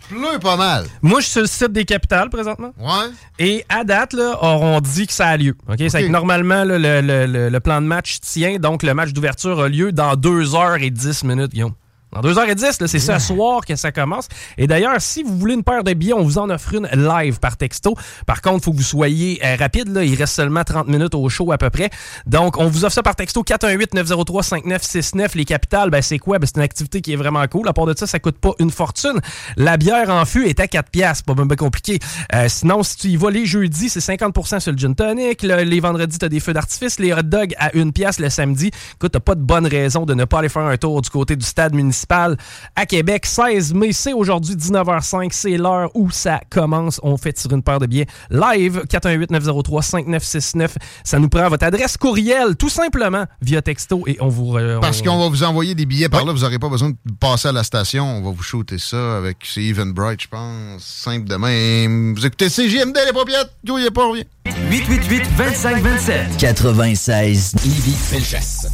[0.08, 0.84] Pleut pas mal.
[1.02, 2.72] Moi, je suis sur le site des capitales présentement.
[2.78, 3.10] Ouais.
[3.38, 5.54] Et à date, là, on dit que ça a lieu.
[5.68, 5.76] OK?
[5.88, 8.58] C'est que normalement, là, le, le- le- le plan de match tient.
[8.58, 11.74] Donc, le match d'ouverture a lieu dans 2h10 minutes, Guillaume.
[12.12, 14.28] Dans 2h10, là, c'est ce soir que ça commence.
[14.56, 17.38] Et d'ailleurs, si vous voulez une paire de billets, on vous en offre une live
[17.38, 17.94] par texto.
[18.26, 19.88] Par contre, il faut que vous soyez euh, rapide.
[19.94, 20.02] Là.
[20.04, 21.90] Il reste seulement 30 minutes au show à peu près.
[22.26, 25.30] Donc, on vous offre ça par texto 418-903-5969.
[25.34, 26.38] Les capitales, ben, c'est quoi?
[26.38, 27.68] Ben, c'est une activité qui est vraiment cool.
[27.68, 29.20] À part de ça, ça coûte pas une fortune.
[29.56, 31.24] La bière en fût est à 4 piastres.
[31.24, 31.98] Pas bien compliqué.
[32.34, 35.42] Euh, sinon, si tu y vas les jeudis, c'est 50% sur le gin tonic.
[35.42, 36.98] Le- les vendredis, tu as des feux d'artifice.
[36.98, 38.70] Les hot dogs à 1 pièce le samedi.
[38.94, 41.36] Écoute, t'as pas de bonne raison de ne pas aller faire un tour du côté
[41.36, 42.36] du stade municipal municipale
[42.74, 43.26] à Québec.
[43.26, 45.28] 16 mai, c'est aujourd'hui 19h05.
[45.32, 47.00] C'est l'heure où ça commence.
[47.02, 50.68] On fait tirer une paire de billets live 418-903-5969.
[51.04, 54.56] Ça nous prend votre adresse courriel, tout simplement, via texto et on vous...
[54.56, 56.90] euh, Parce on- qu'on va vous envoyer des billets par là, vous n'aurez pas besoin
[56.90, 58.04] de passer à la station.
[58.04, 60.82] On va vous shooter ça avec c'est Even Bright, je pense.
[60.84, 62.14] Simple de même.
[62.14, 63.50] Vous écoutez CJMD, les paupiètes.
[63.64, 64.24] Grouillez pas, on revient.
[64.70, 68.68] 888 25 27 96 Lévis Felchasse.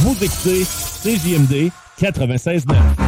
[0.00, 0.62] Vous écoutez
[1.02, 3.07] CJMD 96.9.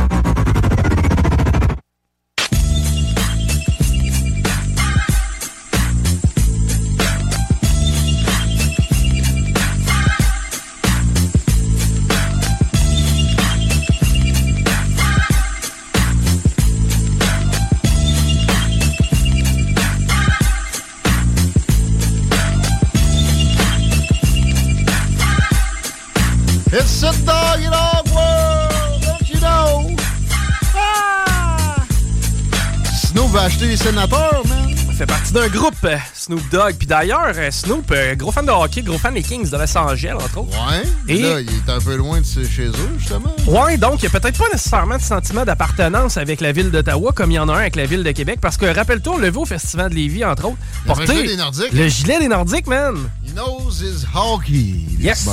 [33.61, 34.75] Les sénateurs, man.
[34.89, 36.75] Ça fait partie d'un groupe, euh, Snoop Dogg.
[36.77, 39.77] Puis d'ailleurs, euh, Snoop, euh, gros fan de hockey, gros fan des Kings de Los
[39.79, 40.51] Angeles, entre autres.
[40.51, 40.83] Ouais.
[41.09, 43.35] Et- là, il est un peu loin de chez eux, justement.
[43.47, 47.13] Ouais, donc il n'y a peut-être pas nécessairement de sentiment d'appartenance avec la ville d'Ottawa
[47.15, 48.39] comme il y en a un avec la ville de Québec.
[48.41, 50.59] Parce que rappelle-toi, on vu au Festival de Lévis, entre autres.
[50.87, 51.73] Le gilet des Nordiques.
[51.73, 52.97] Le gilet des Nordiques, man.
[53.25, 54.87] He knows his hockey.
[54.99, 55.29] Yes.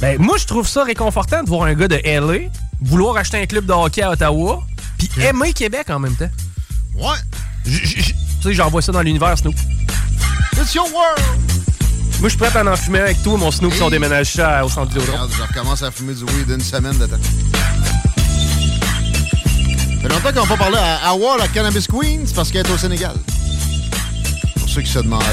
[0.00, 2.48] Ben, moi, je trouve ça réconfortant de voir un gars de LA
[2.80, 4.62] vouloir acheter un club de hockey à Ottawa,
[4.98, 6.30] puis aimer Québec en même temps.
[6.96, 7.16] Ouais.
[7.66, 9.56] Tu sais, j'envoie ça dans l'univers, Snoop.
[10.56, 11.20] It's your world.
[12.20, 14.64] Moi, je suis prêt à en fumer avec toi, mon Snoop, si on déménage ça
[14.64, 15.12] au centre Vidéotron.
[15.12, 17.16] Regarde, je recommence à fumer du weed une semaine de temps.
[19.96, 22.66] Ça fait longtemps qu'on n'a pas parlé à Awa, la Cannabis Queen, c'est parce qu'elle
[22.66, 23.16] est au Sénégal.
[24.58, 25.24] Pour ceux qui se demandaient.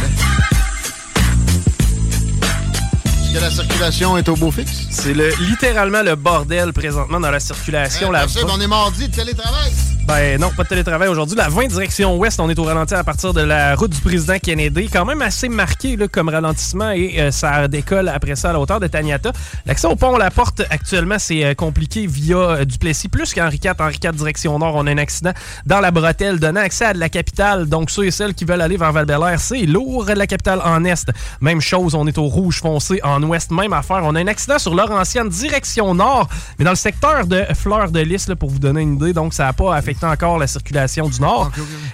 [3.21, 4.87] Est-ce que la circulation est au beau fixe?
[4.89, 8.07] C'est le, littéralement le bordel présentement dans la circulation.
[8.13, 9.71] Hey, la on est mardi de télétravail.
[10.05, 11.37] Ben non, pas de télétravail aujourd'hui.
[11.37, 14.37] La 20 direction ouest, on est au ralenti à partir de la route du président
[14.37, 14.89] Kennedy.
[14.91, 18.59] Quand même assez marqué là, comme ralentissement et euh, ça décolle après ça à la
[18.59, 19.31] hauteur de Taniata.
[19.65, 23.75] L'accès au pont La Porte actuellement, c'est euh, compliqué via euh, Duplessis plus qu'Henri IV.
[23.79, 25.31] Henri IV direction nord, on a un accident
[25.65, 27.67] dans la bretelle donnant accès à de la capitale.
[27.67, 30.05] Donc ceux et celles qui veulent aller vers val c'est lourd.
[30.13, 33.51] La capitale en est, même chose, on est au rouge foncé en ouest.
[33.51, 36.27] Même affaire, on a un accident sur Laurentienne direction nord,
[36.59, 39.13] mais dans le secteur de Fleur de Lys, là, pour vous donner une idée.
[39.13, 41.51] Donc ça n'a pas affecté encore la circulation du nord.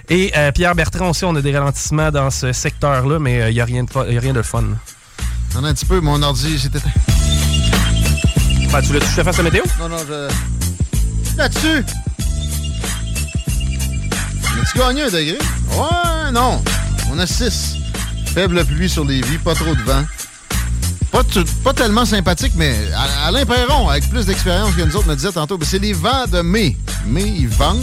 [0.08, 3.60] Et euh, Pierre Bertrand aussi, on a des ralentissements dans ce secteur-là, mais il n'y
[3.60, 4.64] a, rien de y a rien de fun.
[5.56, 6.78] On a un petit peu, mon ordi éteint.
[8.72, 9.64] Ben, tu l'as touché face à la météo?
[9.80, 10.28] Non, non, je.
[11.36, 11.84] Là-dessus!
[14.62, 15.38] As-tu gagné un degré?
[15.72, 16.62] Ouais, non.
[17.10, 17.76] On a 6.
[18.26, 20.04] Faible pluie sur les vies, pas trop de vent.
[21.10, 22.76] Pas, tellement sympathique, mais
[23.26, 26.26] Alain Perron, avec plus d'expérience que nous autres, me disait tantôt, ben, c'est les vents
[26.30, 26.76] de mai.
[27.06, 27.78] Mai, ils ventent.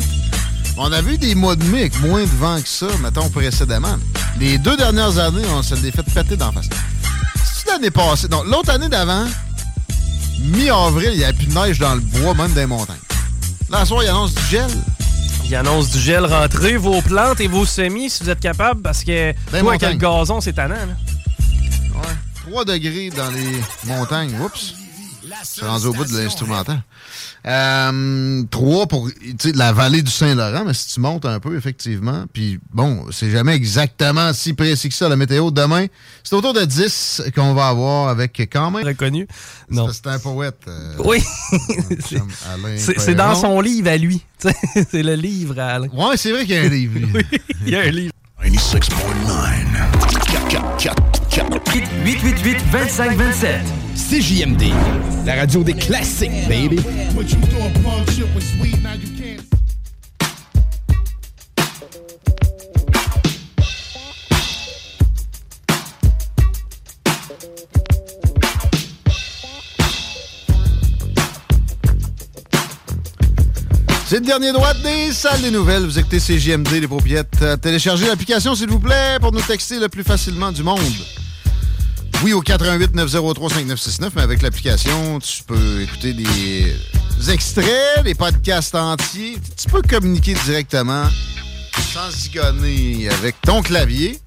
[0.77, 3.97] On a vu des mois de mai avec moins de vent que ça, mettons, précédemment.
[4.39, 6.69] Les deux dernières années, on se les fait péter d'en face.
[7.43, 8.27] C'est l'année passée?
[8.27, 9.25] Donc, l'autre année d'avant,
[10.39, 12.95] mi-avril, il n'y avait plus de neige dans le bois, même des montagnes.
[13.69, 14.69] Là, ce soir, il annonce du gel.
[15.45, 19.03] Il annonce du gel rentré, vos plantes et vos semis, si vous êtes capable, parce
[19.03, 20.75] que toi, avec le gazon, c'est tannant.
[20.75, 21.16] là.
[22.49, 24.33] 3 degrés dans les montagnes.
[24.41, 24.73] Oups.
[25.43, 26.81] Je suis rendu au bout de l'instrumental.
[27.45, 29.09] Euh, 3 pour
[29.55, 32.25] la vallée du Saint-Laurent, mais si tu montes un peu, effectivement.
[32.31, 35.51] Puis bon, c'est jamais exactement si précis que ça, la météo.
[35.51, 35.87] Demain,
[36.23, 38.85] c'est autour de 10 qu'on va avoir avec quand même.
[38.85, 39.27] Reconnu?
[39.69, 39.89] Non.
[39.91, 40.59] C'est un poète.
[40.67, 41.21] euh, Oui.
[42.77, 44.23] C'est dans son livre à lui.
[44.91, 45.87] C'est le livre à Alain.
[45.89, 46.99] Ouais, c'est vrai qu'il y a un livre.
[46.99, 47.25] lui.
[47.65, 48.13] Il y a un livre.
[52.05, 53.61] 888 25 27
[53.95, 54.71] CJMD,
[55.25, 56.79] la radio des classiques, baby.
[74.09, 75.83] C'est le dernier droit des salles des nouvelles.
[75.83, 77.43] Vous écoutez CJMD, les paupiètes.
[77.61, 80.79] Téléchargez l'application, s'il vous plaît, pour nous texter le plus facilement du monde.
[82.23, 86.73] Oui, au 88 903 5969, mais avec l'application, tu peux écouter des
[87.29, 89.39] extraits, des podcasts entiers.
[89.57, 91.03] Tu peux communiquer directement
[91.93, 94.17] sans zigonner avec ton clavier.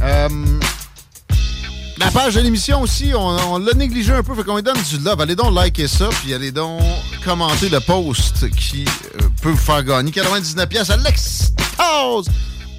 [0.00, 0.28] Euh,
[1.98, 4.98] la page de l'émission aussi, on, l'a négligé un peu, fait qu'on lui donne du
[4.98, 5.20] love.
[5.20, 6.80] Allez donc liker ça, puis allez donc
[7.24, 12.26] commenter le post qui euh, peut vous faire gagner 99 pièces à l'extase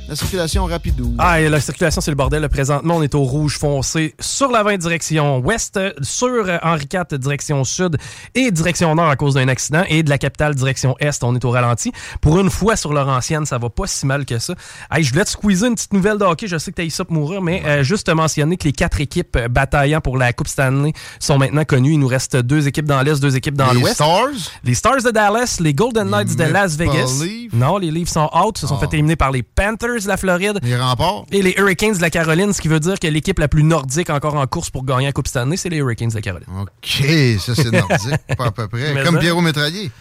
[0.07, 1.15] la circulation rapide ou...
[1.17, 2.47] Ah, et la circulation, c'est le bordel.
[2.49, 7.17] Présentement, on est au rouge foncé sur la 20 direction ouest, sur euh, Henri IV
[7.19, 7.97] direction sud
[8.35, 9.83] et direction nord à cause d'un accident.
[9.89, 11.91] Et de la capitale direction est, on est au ralenti.
[12.21, 14.53] Pour une fois sur Laurentienne, ça va pas si mal que ça.
[14.91, 16.47] Hey, je voulais te squeezer une petite nouvelle de hockey.
[16.47, 18.71] Je sais que tu as ça pour mourir, mais euh, juste te mentionner que les
[18.73, 21.93] quatre équipes euh, bataillant pour la Coupe Stanley sont maintenant connues.
[21.93, 23.95] Il nous reste deux équipes dans l'est, deux équipes dans Les l'ouest.
[23.95, 24.29] Stars?
[24.63, 27.23] Les Stars de Dallas, les Golden Knights de Las Vegas.
[27.53, 28.79] Non, les Leafs sont out, se sont Ah.
[28.87, 30.59] fait éliminer par les Panthers de la Floride.
[30.63, 31.25] Les remparts?
[31.31, 34.09] Et les Hurricanes de la Caroline, ce qui veut dire que l'équipe la plus nordique
[34.09, 36.47] encore en course pour gagner la Coupe Stanley, c'est les Hurricanes de la Caroline.
[36.61, 38.93] OK, ça c'est nordique, pas à peu près.
[38.95, 39.21] Mais Comme ça.
[39.21, 39.91] Pierrot Métraillé.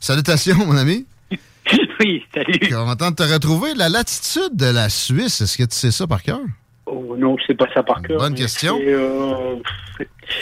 [0.00, 1.06] Salutations, mon ami.
[2.00, 2.58] Oui, salut.
[2.68, 3.74] Content de te retrouver.
[3.74, 6.40] La latitude de la Suisse, est-ce que tu sais ça par cœur?
[6.86, 8.18] Oh, non, je sais pas ça par cœur.
[8.18, 8.76] Bonne question.
[8.84, 9.54] euh,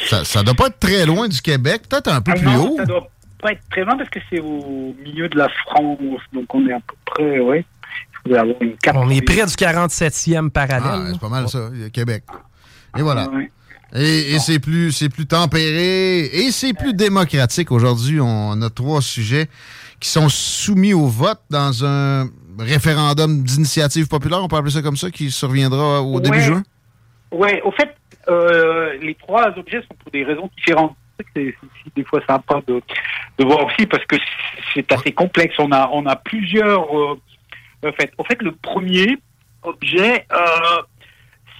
[0.06, 2.68] Ça, ça doit pas être très loin du Québec, peut-être un peu ah plus non,
[2.70, 2.76] haut.
[2.78, 3.08] ça doit
[3.42, 5.98] pas être très loin parce que c'est au milieu de la France,
[6.32, 7.64] donc on est à peu près, ouais.
[8.24, 8.96] Il faudrait avoir une carte.
[9.00, 11.12] On est près du 47e Ah, parallèle.
[11.14, 12.24] c'est pas mal ça, Québec.
[12.98, 13.28] Et voilà.
[13.94, 17.72] Et, et c'est plus, c'est plus tempéré et c'est plus démocratique.
[17.72, 19.48] Aujourd'hui, on a trois sujets
[19.98, 22.28] qui sont soumis au vote dans un
[22.58, 26.42] référendum d'initiative populaire, on peut appeler ça comme ça, qui surviendra au début Ouais.
[26.42, 26.62] juin?
[27.32, 27.94] Ouais, au fait,
[28.28, 30.94] euh, les trois objets sont pour des raisons différentes.
[31.34, 31.54] C'est
[31.96, 32.80] des fois sympa de,
[33.38, 34.16] de voir aussi parce que
[34.74, 35.54] c'est assez complexe.
[35.58, 36.84] On a, on a plusieurs.
[36.96, 37.18] euh,
[37.88, 39.16] en fait, au fait, le premier
[39.62, 40.82] objet, euh,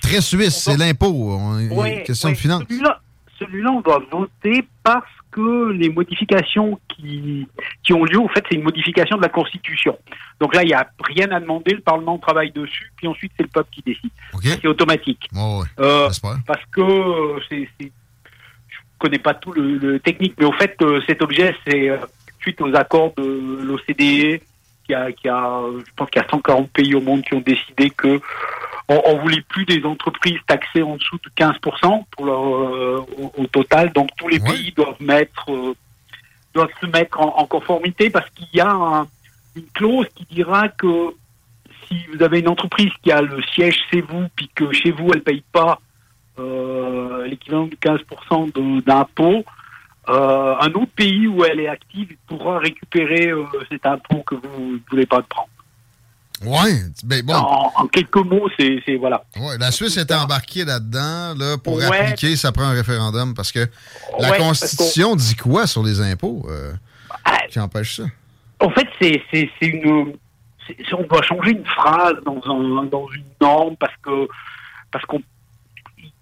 [0.02, 1.12] Très suisse, c'est l'impôt.
[1.38, 2.34] On est- Ouais, question ouais.
[2.34, 2.62] de finance.
[2.68, 3.00] Celui-là,
[3.38, 7.46] celui-là, on doit voter parce que les modifications qui,
[7.84, 9.96] qui ont lieu, au fait, c'est une modification de la Constitution.
[10.40, 13.42] Donc là, il n'y a rien à demander, le Parlement travaille dessus, puis ensuite, c'est
[13.44, 14.10] le peuple qui décide.
[14.62, 15.28] C'est automatique.
[15.78, 16.08] Euh,
[16.46, 17.92] parce que euh, c'est, c'est-
[18.68, 21.98] je connais pas tout le, le technique, mais au fait, euh, cet objet, c'est euh,
[22.40, 24.40] suite aux accords de l'OCDE,
[25.16, 28.20] qui a, je pense qu'il y a 140 pays au monde qui ont décidé que
[28.88, 33.32] on, on voulait plus des entreprises taxées en dessous de 15% pour leur, euh, au,
[33.42, 33.92] au total.
[33.92, 35.74] Donc tous les pays doivent mettre, euh,
[36.54, 39.06] doivent se mettre en, en conformité parce qu'il y a un-
[39.56, 41.14] une clause qui dira que
[41.86, 45.10] si vous avez une entreprise qui a le siège chez vous, puis que chez vous
[45.12, 45.80] elle paye pas
[46.38, 49.44] euh, l'équivalent de 15% de- d'impôt,
[50.10, 54.72] euh, un autre pays où elle est active pourra récupérer euh, cet impôt que vous
[54.72, 55.48] ne voulez pas prendre.
[56.42, 56.72] Ouais,
[57.04, 57.34] ben bon.
[57.34, 59.22] En, en quelques mots, c'est voilà.
[59.36, 61.34] Ouais, la Suisse est embarquée là-dedans.
[61.38, 61.84] Là, pour Ouais.
[61.84, 63.68] appliquer, ça prend un référendum parce que
[64.18, 66.72] la Ouais, Constitution dit quoi sur les impôts euh,
[67.26, 67.36] Ah.
[67.50, 68.04] qui empêche ça?
[68.60, 70.14] En fait, c'est une
[70.92, 74.26] on doit changer une phrase dans un dans une norme parce que
[74.92, 75.20] parce qu'on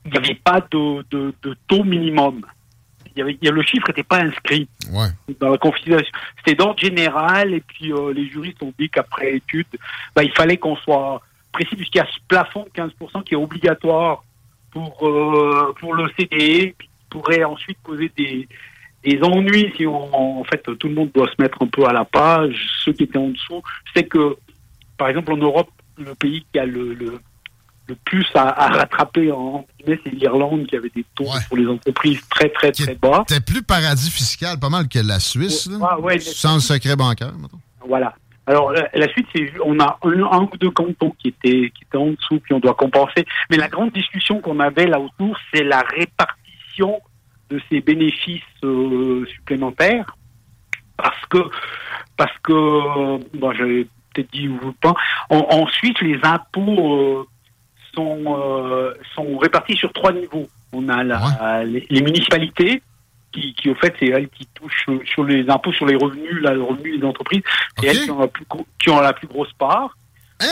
[0.07, 2.45] n'y avait pas de, de, de taux minimum.
[3.17, 5.09] Y avait, y a- le chiffre n'était pas inscrit Ouais.
[5.41, 6.11] dans la configuration.
[6.39, 9.67] C'était d'ordre général et puis euh, les juristes ont dit qu'après étude,
[10.15, 11.21] bah, il fallait qu'on soit
[11.53, 14.23] précis puisqu'il y a ce plafond de 15% qui est obligatoire
[14.71, 18.49] pour euh, pour le CDE, qui pourrait ensuite causer des
[19.05, 21.93] des ennuis si on, en fait tout le monde doit se mettre un peu à
[21.93, 22.67] la page.
[22.85, 23.63] Ceux qui étaient en dessous,
[23.95, 24.37] c'est que
[24.99, 27.19] par exemple en Europe, le pays qui a le, le,
[27.89, 32.21] le plus à, à rattraper en c'est l'Irlande qui avait des taux pour les entreprises
[32.29, 33.25] très très très bas.
[33.27, 37.33] C'était plus paradis fiscal, pas mal que la Suisse, Ah, ouais, sans le secret bancaire.
[37.87, 38.15] Voilà.
[38.47, 41.85] Alors la, la suite, c'est on a un, un ou deux cantons qui étaient qui
[41.85, 43.25] étaient en dessous, puis on doit compenser.
[43.51, 47.01] Mais la grande discussion qu'on avait là autour, c'est la répartition
[47.51, 50.17] de ces bénéfices euh, supplémentaires,
[50.97, 51.39] parce que
[52.17, 52.53] parce que
[53.37, 54.95] bon, j'avais peut-être dit ou pas.
[55.31, 57.27] En, ensuite, les impôts euh,
[57.99, 60.49] sont euh, sont répartis sur trois niveaux.
[60.73, 62.83] On a la, les, les municipalités
[63.33, 66.53] qui, qui au fait c'est elles qui touchent sur les impôts sur les revenus, là,
[66.55, 67.43] le revenu des entreprises,
[67.79, 69.91] c'est elles qui ont la plus gros- qui ont la plus grosse part.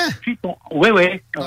[0.08, 1.42] Ensuite, on, ouais ouais, euh,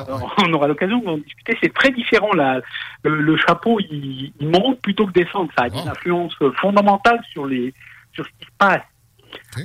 [0.47, 1.57] on aura l'occasion d'en discuter.
[1.61, 2.61] C'est très différent là.
[3.03, 5.49] Le, le chapeau il, il monte plutôt que descendre.
[5.57, 7.73] Ça a une influence fondamentale sur les
[8.13, 8.81] sur ce qui se passe.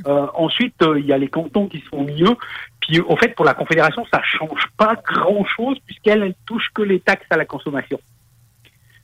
[0.07, 2.35] Euh, ensuite, euh, il y a les cantons qui sont au milieu.
[2.81, 7.01] Puis, au fait, pour la Confédération, ça change pas grand-chose puisqu'elle elle touche que les
[7.01, 7.99] taxes à la consommation.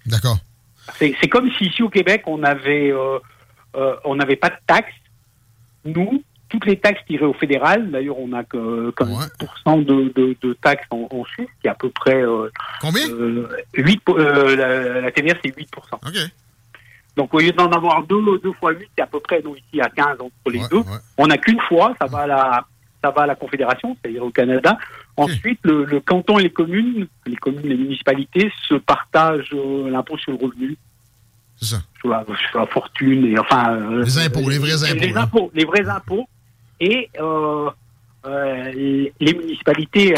[0.06, 0.38] D'accord.
[0.98, 3.18] C'est comme si ici au Québec, on avait, euh,
[4.04, 4.92] on n'avait pas de taxes.
[5.84, 10.52] Nous, toutes les taxes tirées au fédéral, d'ailleurs, on n'a que 15% de, de, de
[10.54, 12.20] taxes en, en Suisse, qui est à peu près.
[12.22, 12.50] euh,
[12.80, 13.06] Combien?
[13.74, 15.66] 8, euh, la, la TVA, c'est 8%.
[17.20, 19.78] Donc, au lieu d'en avoir deux, deux fois 8, c'est à peu près, nous, ici,
[19.78, 20.82] à 15 entre les deux.
[21.18, 22.64] On n'a qu'une fois, ça va à la,
[23.04, 24.78] ça va à la Confédération, c'est-à-dire au Canada.
[25.18, 30.16] Ensuite, le, le canton et les communes, les communes, les municipalités se partagent euh, l'impôt
[30.16, 30.78] sur le revenu.
[31.56, 31.82] C'est ça.
[32.00, 33.74] Sur la, sur la fortune et enfin.
[33.74, 36.26] euh, Les impôts, les vrais impôts, Les impôts, les vrais impôts.
[36.80, 37.68] Et euh,
[38.24, 40.14] les municipalités,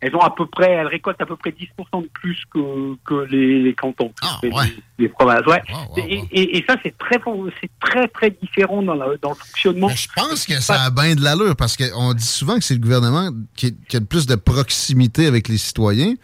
[0.00, 3.26] elles ont à peu près, elles récoltent à peu près 10% de plus que, que
[3.30, 4.12] les, les cantons,
[4.42, 4.50] les,
[4.98, 5.46] les provinces.
[5.46, 5.62] Ouais.
[5.96, 7.18] Et, et- et ça, c'est très,
[7.60, 9.88] c'est très, très différent dans, la- dans le fonctionnement.
[9.88, 12.80] Je pense que ça a bien de l'allure parce qu'on dit souvent que c'est le
[12.80, 16.14] gouvernement qui, qui a le plus de proximité avec les citoyens.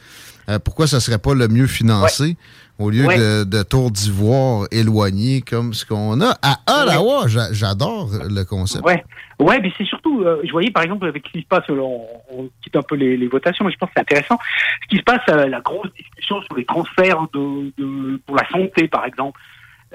[0.48, 2.36] Euh, pourquoi ça serait pas le mieux financé?
[2.78, 3.16] Au lieu Ouais.
[3.18, 7.28] de, de tours d'ivoire éloignés comme ce qu'on a à Ottawa?
[7.28, 8.84] J'a- J'adore le concept.
[8.84, 9.04] Ouais,
[9.38, 12.06] ouais, mais c'est surtout, euh, je voyais par exemple avec ce qui se passe, on,
[12.32, 14.38] on quitte un peu les, les votations, mais je pense que c'est intéressant.
[14.82, 18.48] Ce qui se passe, euh, la grosse discussion sur les transferts de, de- pour la
[18.48, 19.38] santé, par exemple.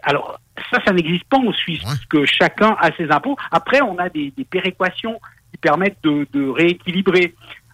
[0.03, 0.39] Alors
[0.71, 3.35] ça, ça n'existe pas en Suisse, parce que chacun a ses impôts.
[3.51, 5.19] Après, on a des, des péréquations
[5.51, 7.33] qui permettent de, de rééquilibrer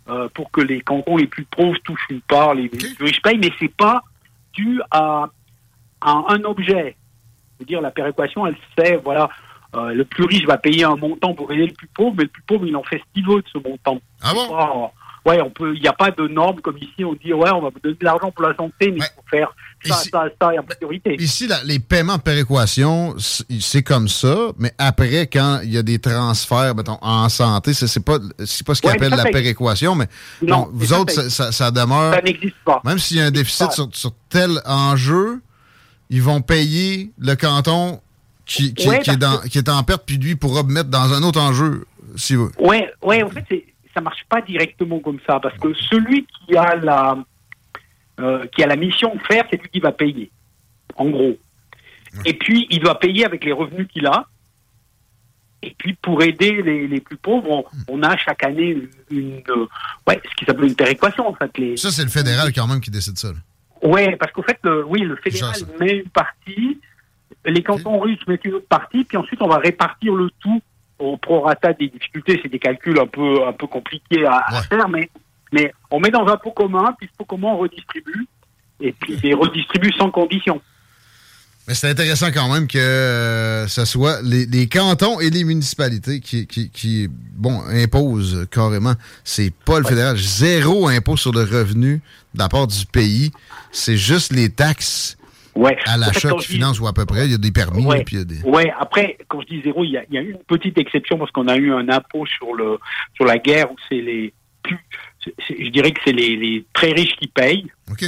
[0.10, 3.38] euh, pour que les cantons les plus pauvres touchent une part, les plus riches payent,
[3.38, 4.04] mais c'est pas
[4.92, 5.28] à,
[6.02, 6.96] à un objet.
[7.54, 9.30] Je veux dire, la péréquation, elle sait, voilà,
[9.76, 12.30] euh, le plus riche va payer un montant pour aider le plus pauvre, mais le
[12.30, 14.00] plus pauvre, il en fait ce qu'il veut de ce montant.
[14.22, 14.48] Ah bon?
[15.26, 17.62] Ouais, on peut, il n'y a pas de normes comme ici, on dit, ouais, on
[17.62, 19.56] va vous donner de l'argent pour la santé, mais il faut faire
[19.86, 21.16] ça, ça, ça, et en priorité.
[21.20, 26.00] Ici, les paiements de péréquation, c'est comme ça, mais après, quand il y a des
[26.00, 30.08] transferts, mettons, en santé, c'est pas, pas ce Ouais, appellent ça, la ça- péréquation, mais
[30.42, 32.14] Non, bon, vous ça, autres, ça- ça, ça- ça demeure.
[32.14, 32.82] Ça n'existe pas.
[32.86, 35.42] Même s'il y a un déficit sur, sur tel enjeu,
[36.10, 38.00] ils vont payer le canton
[38.46, 41.14] qui, qui, Ouais, qui est, dans, qui est en perte, puis lui pourra mettre dans
[41.14, 41.86] un autre enjeu,
[42.16, 42.52] s'il veut.
[42.60, 46.58] Ouais, ouais, en fait, c'est, ça marche pas directement comme ça, parce que celui qui
[46.58, 47.18] a la,
[48.20, 50.32] euh, qui a la mission de faire, c'est lui qui va payer,
[50.96, 51.38] en gros.
[52.26, 54.28] Et puis, il doit payer avec les revenus qu'il a.
[55.64, 58.78] Et puis, pour aider les, les plus pauvres, on, on a chaque année
[59.10, 59.66] une, euh,
[60.08, 61.58] ouais, ce qui s'appelle une péréquation, en fait.
[61.58, 63.30] Les, Ça, c'est le fédéral quand même qui décide ça.
[63.30, 63.40] là.
[63.82, 66.80] Ouais, parce qu'au fait, le, oui, le fédéral met une partie,
[67.46, 70.62] les cantons russes mettent une autre partie, puis ensuite on va répartir le tout
[71.04, 72.40] au prorata des difficultés.
[72.42, 75.10] C'est des calculs un peu un peu compliqués à, à faire, mais
[75.52, 78.28] mais on met dans un pot commun, puis ce pot commun on redistribue,
[78.80, 80.62] et puis les redistribue sans condition.
[81.68, 86.20] Mais c'est intéressant quand même que euh, ce soit les, les cantons et les municipalités
[86.20, 88.96] qui, qui, qui, bon, imposent carrément.
[89.24, 90.18] C'est pas le fédéral.
[90.18, 92.02] Zéro impôt sur le revenu
[92.34, 93.32] de la part du pays.
[93.72, 95.18] C'est juste les taxes
[95.56, 95.78] Ouais.
[95.86, 97.26] à En fait, l'achat qui dis- financent ou à peu près.
[97.26, 97.86] Il y a des permis.
[97.86, 98.04] Ouais.
[98.04, 98.42] puis il y a des...
[98.44, 101.18] Ouais, après, quand je dis zéro, il y a, il y a une petite exception
[101.18, 102.80] parce qu'on a eu un impôt sur le
[103.16, 104.78] sur la guerre où c'est les plus,
[105.50, 107.68] je dirais que c'est les, les très riches qui payent.
[107.92, 108.04] OK.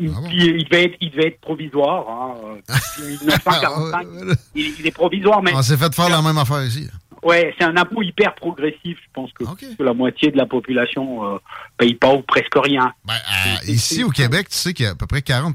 [0.00, 2.08] Il, il- il devait être, il devait être provisoire.
[2.08, 2.34] Hein,
[3.20, 4.06] 1945,
[4.54, 6.88] il, il est provisoire, mais On s'est fait faire la même affaire ici.
[7.22, 8.98] ouais, c'est un impôt hyper progressif.
[9.00, 11.38] Je pense que, que la moitié de la population euh,
[11.78, 12.92] paye pas ou presque rien.
[13.08, 13.14] Ah,
[13.68, 15.54] ici, au Québec, tu sais qu'il y a à peu près 40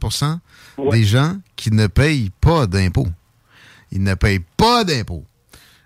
[0.77, 0.99] Ouais.
[0.99, 3.07] des gens qui ne payent pas d'impôts.
[3.91, 5.23] Ils ne payent pas d'impôts.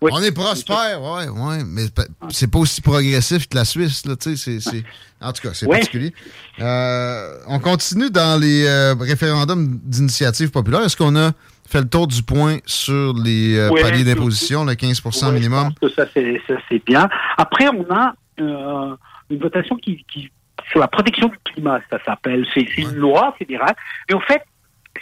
[0.01, 1.83] On est prospère, ouais, ouais, mais
[2.29, 4.83] c'est pas aussi progressif que la Suisse, là, tu sais, c'est-.
[5.21, 6.11] En tout cas, c'est particulier.
[6.59, 10.81] Euh, on continue dans les euh, référendums d'initiative populaire.
[10.81, 11.31] Est-ce qu'on a
[11.69, 15.69] fait le tour du point sur les euh, paliers d'imposition, le 15 Ouais, minimum?
[15.83, 17.07] Je pense que ça, c'est, bien.
[17.37, 20.31] Après, on a une votation qui, qui,
[20.71, 22.47] sur la protection du climat, ça s'appelle.
[22.55, 23.75] C'est, une loi fédérale.
[24.09, 24.41] Et en fait,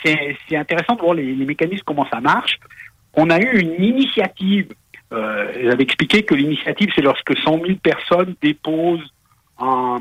[0.04, 2.60] c'est, intéressant de voir les, mécanismes, comment ça marche.
[3.14, 4.74] On a eu une initiative.
[5.12, 9.12] Euh, j'avais expliqué que l'initiative, c'est lorsque 100 000 personnes déposent
[9.60, 10.00] un,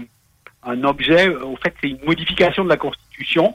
[0.84, 1.34] objet.
[1.42, 3.54] En fait, c'est une modification de la Constitution.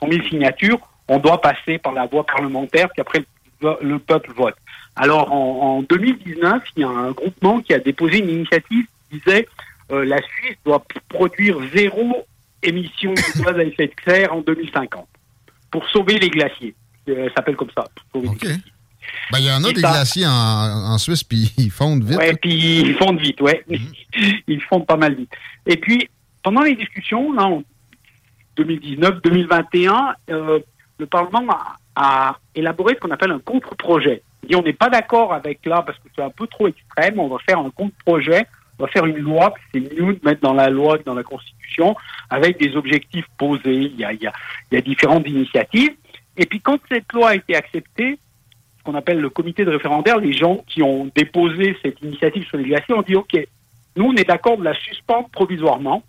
[0.00, 0.78] 100 000 signatures.
[1.08, 3.24] On doit passer par la voie parlementaire, puis après,
[3.60, 4.54] le, le peuple vote.
[4.94, 9.18] Alors, en, en 2019, il y a un groupement qui a déposé une initiative qui
[9.18, 9.48] disait
[9.90, 12.24] euh, la Suisse doit produire zéro
[12.62, 15.06] émission de gaz à effet de serre en 2050
[15.72, 16.74] pour sauver les glaciers.
[17.08, 17.84] Euh, ça s'appelle comme ça.
[18.12, 18.62] pour sauver les glaciers.
[19.32, 22.04] Ben, il y en a Et des ça- glaciers en, en Suisse, puis ils fondent
[22.04, 22.16] vite.
[22.18, 23.64] Ouais, puis ils fondent vite, ouais.
[24.46, 25.32] ils fondent pas mal vite.
[25.66, 26.08] Et puis,
[26.42, 27.62] pendant les discussions, là, en
[28.56, 30.60] 2019-2021, euh,
[30.98, 34.22] le Parlement a, a élaboré ce qu'on appelle un contre-projet.
[34.48, 37.28] Dit on n'est pas d'accord avec là parce que c'est un peu trop extrême, on
[37.28, 38.46] va faire un contre-projet,
[38.82, 41.22] on va faire une loi, c'est mieux de mettre dans la loi que dans la
[41.22, 41.94] Constitution,
[42.28, 43.62] avec des objectifs posés.
[43.64, 44.32] Il y a, il y a,
[44.70, 45.94] il y a différentes initiatives.
[46.36, 48.18] Et puis quand cette loi a été acceptée,
[48.78, 52.58] ce qu'on appelle le comité de référendaire, les gens qui ont déposé cette initiative sur
[52.58, 53.38] les glaciers ont dit OK,
[53.94, 56.02] nous on est d'accord de la suspendre provisoirement.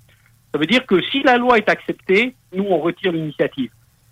[0.51, 3.69] Ça veut dire que si la loi est acceptée, nous on retire l'initiative.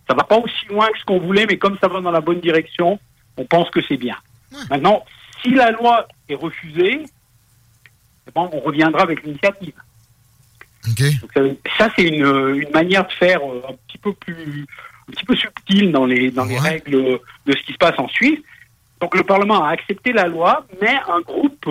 [0.07, 2.21] Ça va pas aussi loin que ce qu'on voulait, mais comme ça va dans la
[2.21, 2.99] bonne direction,
[3.37, 4.17] on pense que c'est bien.
[4.69, 5.03] Maintenant,
[5.41, 7.05] si la loi est refusée,
[8.35, 9.73] on reviendra avec l'initiative.
[11.21, 11.41] Donc, ça,
[11.77, 12.25] ça, c'est une,
[12.55, 14.65] une manière de faire euh, un petit peu plus,
[15.07, 18.07] un petit peu subtile dans les dans les règles de ce qui se passe en
[18.07, 18.39] Suisse.
[18.99, 21.67] Donc le Parlement a accepté la loi, mais un groupe,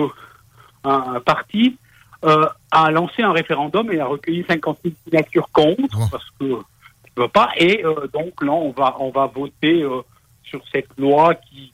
[0.83, 1.77] un, un parti
[2.23, 7.11] euh, a lancé un référendum et a recueilli 50 000 signatures contre parce que tu
[7.17, 7.49] veux pas.
[7.57, 10.01] Et euh, donc là, on va on va voter euh,
[10.43, 11.73] sur cette loi qui,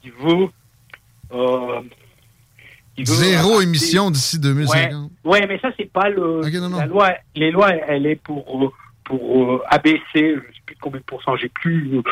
[0.00, 0.48] qui veut.
[3.04, 5.10] Zéro émission d'ici 2050.
[5.24, 6.40] Ouais, mais ça, c'est pas le.
[6.78, 8.68] La loi, les lois, elle est pour, euh,
[9.04, 11.96] pour euh, abaisser, je sais plus combien de pourcents, j'ai plus.
[11.98, 12.02] euh,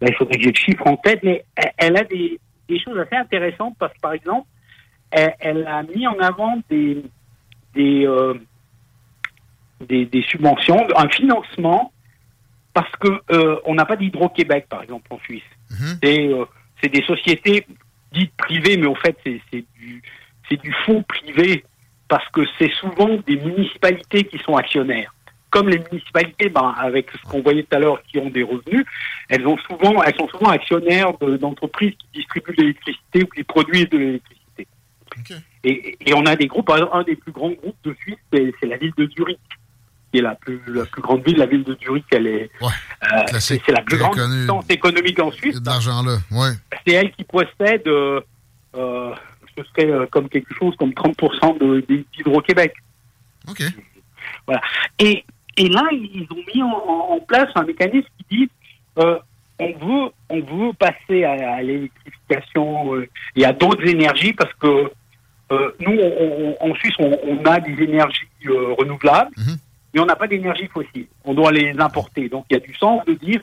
[0.00, 2.38] Là, il faudrait que j'ai le chiffre en tête, mais elle, elle a des,
[2.68, 4.46] des choses assez intéressantes parce que, par exemple,
[5.10, 7.02] elle, elle a mis en avant des,
[7.74, 8.34] des, euh,
[9.88, 11.92] des, des subventions, un financement,
[12.74, 13.08] parce que
[13.64, 15.42] on n'a pas d'Hydro-Québec, par exemple, en Suisse.
[16.02, 16.44] C'est euh,
[16.82, 17.66] c'est des sociétés
[18.12, 20.02] dites privées, mais au fait, c'est du,
[20.50, 21.64] c'est du faux privé,
[22.08, 25.14] parce que c'est souvent des municipalités qui sont actionnaires.
[25.50, 28.84] Comme les municipalités, ben, avec ce qu'on voyait tout à l'heure, qui ont des revenus,
[29.28, 33.42] elles, ont souvent, elles sont souvent actionnaires de- d'entreprises qui distribuent de l'électricité ou qui
[33.44, 34.66] produisent de l'électricité.
[35.64, 38.76] Et, et on a des groupes, un des plus grands groupes de Suisse, c'est la
[38.76, 39.38] ville de Zurich,
[40.12, 41.36] qui est la plus, la plus grande ville.
[41.38, 42.50] La ville de Zurich, elle est,
[43.12, 43.22] euh,
[43.66, 45.56] c'est la plus grande puissance économique en Suisse.
[46.86, 48.20] C'est elle qui possède, euh,
[48.76, 49.14] euh,
[49.64, 52.72] ce serait euh, comme quelque chose comme 30% de- de- d'Hydro-Québec.
[53.48, 53.62] OK.
[54.46, 54.60] Voilà.
[54.98, 55.24] Et,
[55.56, 58.50] et là, ils ont mis en, place un mécanisme qui dit
[58.98, 59.18] euh,
[59.58, 64.90] on veut on veut passer à, à l'électrification euh, et à d'autres énergies parce que
[65.80, 68.26] nous, on- on- en Suisse, on, on a des énergies
[68.78, 69.30] renouvelables,
[69.92, 71.06] mais on n'a pas d'énergie fossile.
[71.24, 72.28] On doit les importer.
[72.28, 73.40] Donc, il y a du sens de dire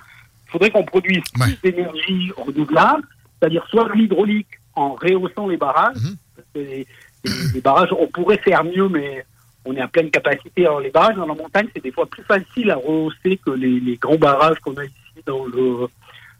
[0.48, 3.03] il faudrait qu'on produise plus d'énergie renouvelable,
[3.39, 5.95] c'est-à-dire soit de l'hydraulique en rehaussant les barrages.
[6.35, 6.87] parce que les,
[7.25, 9.25] les- les barrages, on pourrait faire mieux, mais
[9.65, 10.65] on est à pleine capacité.
[10.65, 13.79] Alors, les barrages dans la montagne, c'est des fois plus facile à rehausser que les,
[13.79, 14.93] les grands barrages qu'on a ici
[15.25, 15.87] dans le,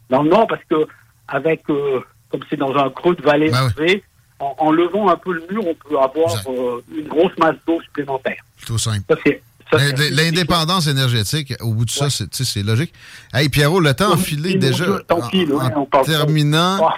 [0.08, 0.86] dans le nord, parce que
[1.26, 2.00] avec, euh,
[2.30, 4.02] comme c'est dans un creux de vallée élevé,
[4.40, 7.80] en, en levant un peu le mur, on peut avoir euh, une grosse masse d'eau
[7.82, 8.40] supplémentaire.
[8.56, 9.02] Plutôt simple.
[9.08, 12.94] Ça, c'est- L'indépendance énergétique, au bout de ça, c'est logique.
[13.34, 14.84] Hey, Pierrot, le temps enfilé mon déjà.
[15.06, 16.94] Tant pis, en, ouais, terminant, Ah.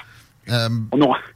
[0.51, 0.69] Euh,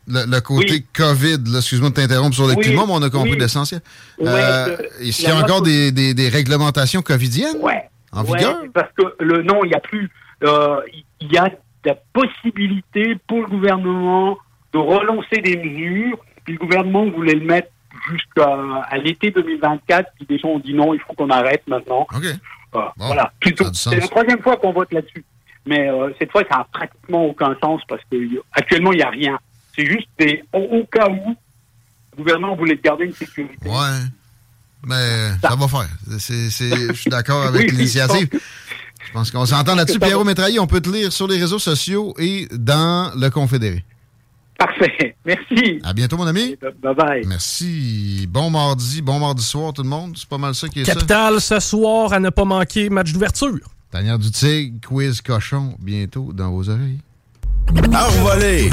[0.09, 0.86] le, le côté Oui.
[0.95, 3.39] COVID, excuse-moi de t'interrompre sur le Oui, climat, mais on a compris oui.
[3.39, 3.81] l'essentiel.
[4.20, 7.89] Euh, Est-ce qu'il y a encore des, des- des réglementations covidiennes Ouais.
[8.12, 8.57] en Ouais, vigueur?
[8.73, 10.11] Parce que le non, il n'y a plus.
[10.45, 10.81] euh,
[11.20, 11.49] Il y a
[11.85, 14.39] la possibilité pour le gouvernement
[14.73, 16.19] de relancer des mesures.
[16.45, 17.69] Puis le gouvernement voulait le mettre
[18.11, 18.57] jusqu'à
[18.91, 20.11] à l'été 2024.
[20.16, 22.07] Puis des gens ont dit non, il faut qu'on arrête maintenant.
[22.74, 23.32] Euh, voilà.
[23.43, 25.24] C'est la troisième fois qu'on vote là-dessus.
[25.66, 29.03] Mais euh, cette fois, ça n'a pratiquement aucun sens parce que y- actuellement, il n'y
[29.03, 29.39] a rien.
[29.74, 31.36] C'est juste des, au, au cas où
[32.12, 33.57] le gouvernement voulait garder une sécurité.
[33.66, 34.01] Ouais.
[34.86, 35.89] Mais ça va faire.
[36.19, 38.28] C'est- c'est- Je suis d'accord avec Oui, l'initiative.
[39.07, 39.99] Je pense qu'on s'entend là-dessus.
[39.99, 43.85] Pierrot Métraillé, on peut te lire sur les réseaux sociaux et dans le Confédéré.
[44.59, 45.16] Parfait.
[45.24, 45.81] Merci.
[45.82, 46.57] À bientôt, mon ami.
[46.82, 47.27] Bye bye.
[47.27, 48.27] Merci.
[48.31, 50.15] Bon mardi, bon mardi soir, tout le monde.
[50.16, 50.95] C'est pas mal ça qui est ça.
[50.95, 53.59] Capital ce soir à ne pas manquer match d'ouverture.
[53.95, 56.99] Tanière du Tigre, quiz cochon, bientôt dans vos oreilles.
[57.69, 58.69] Envolé!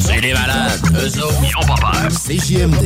[0.00, 2.08] C'est des malades, eux autres, ils ont pas peur.
[2.08, 2.84] CJMD.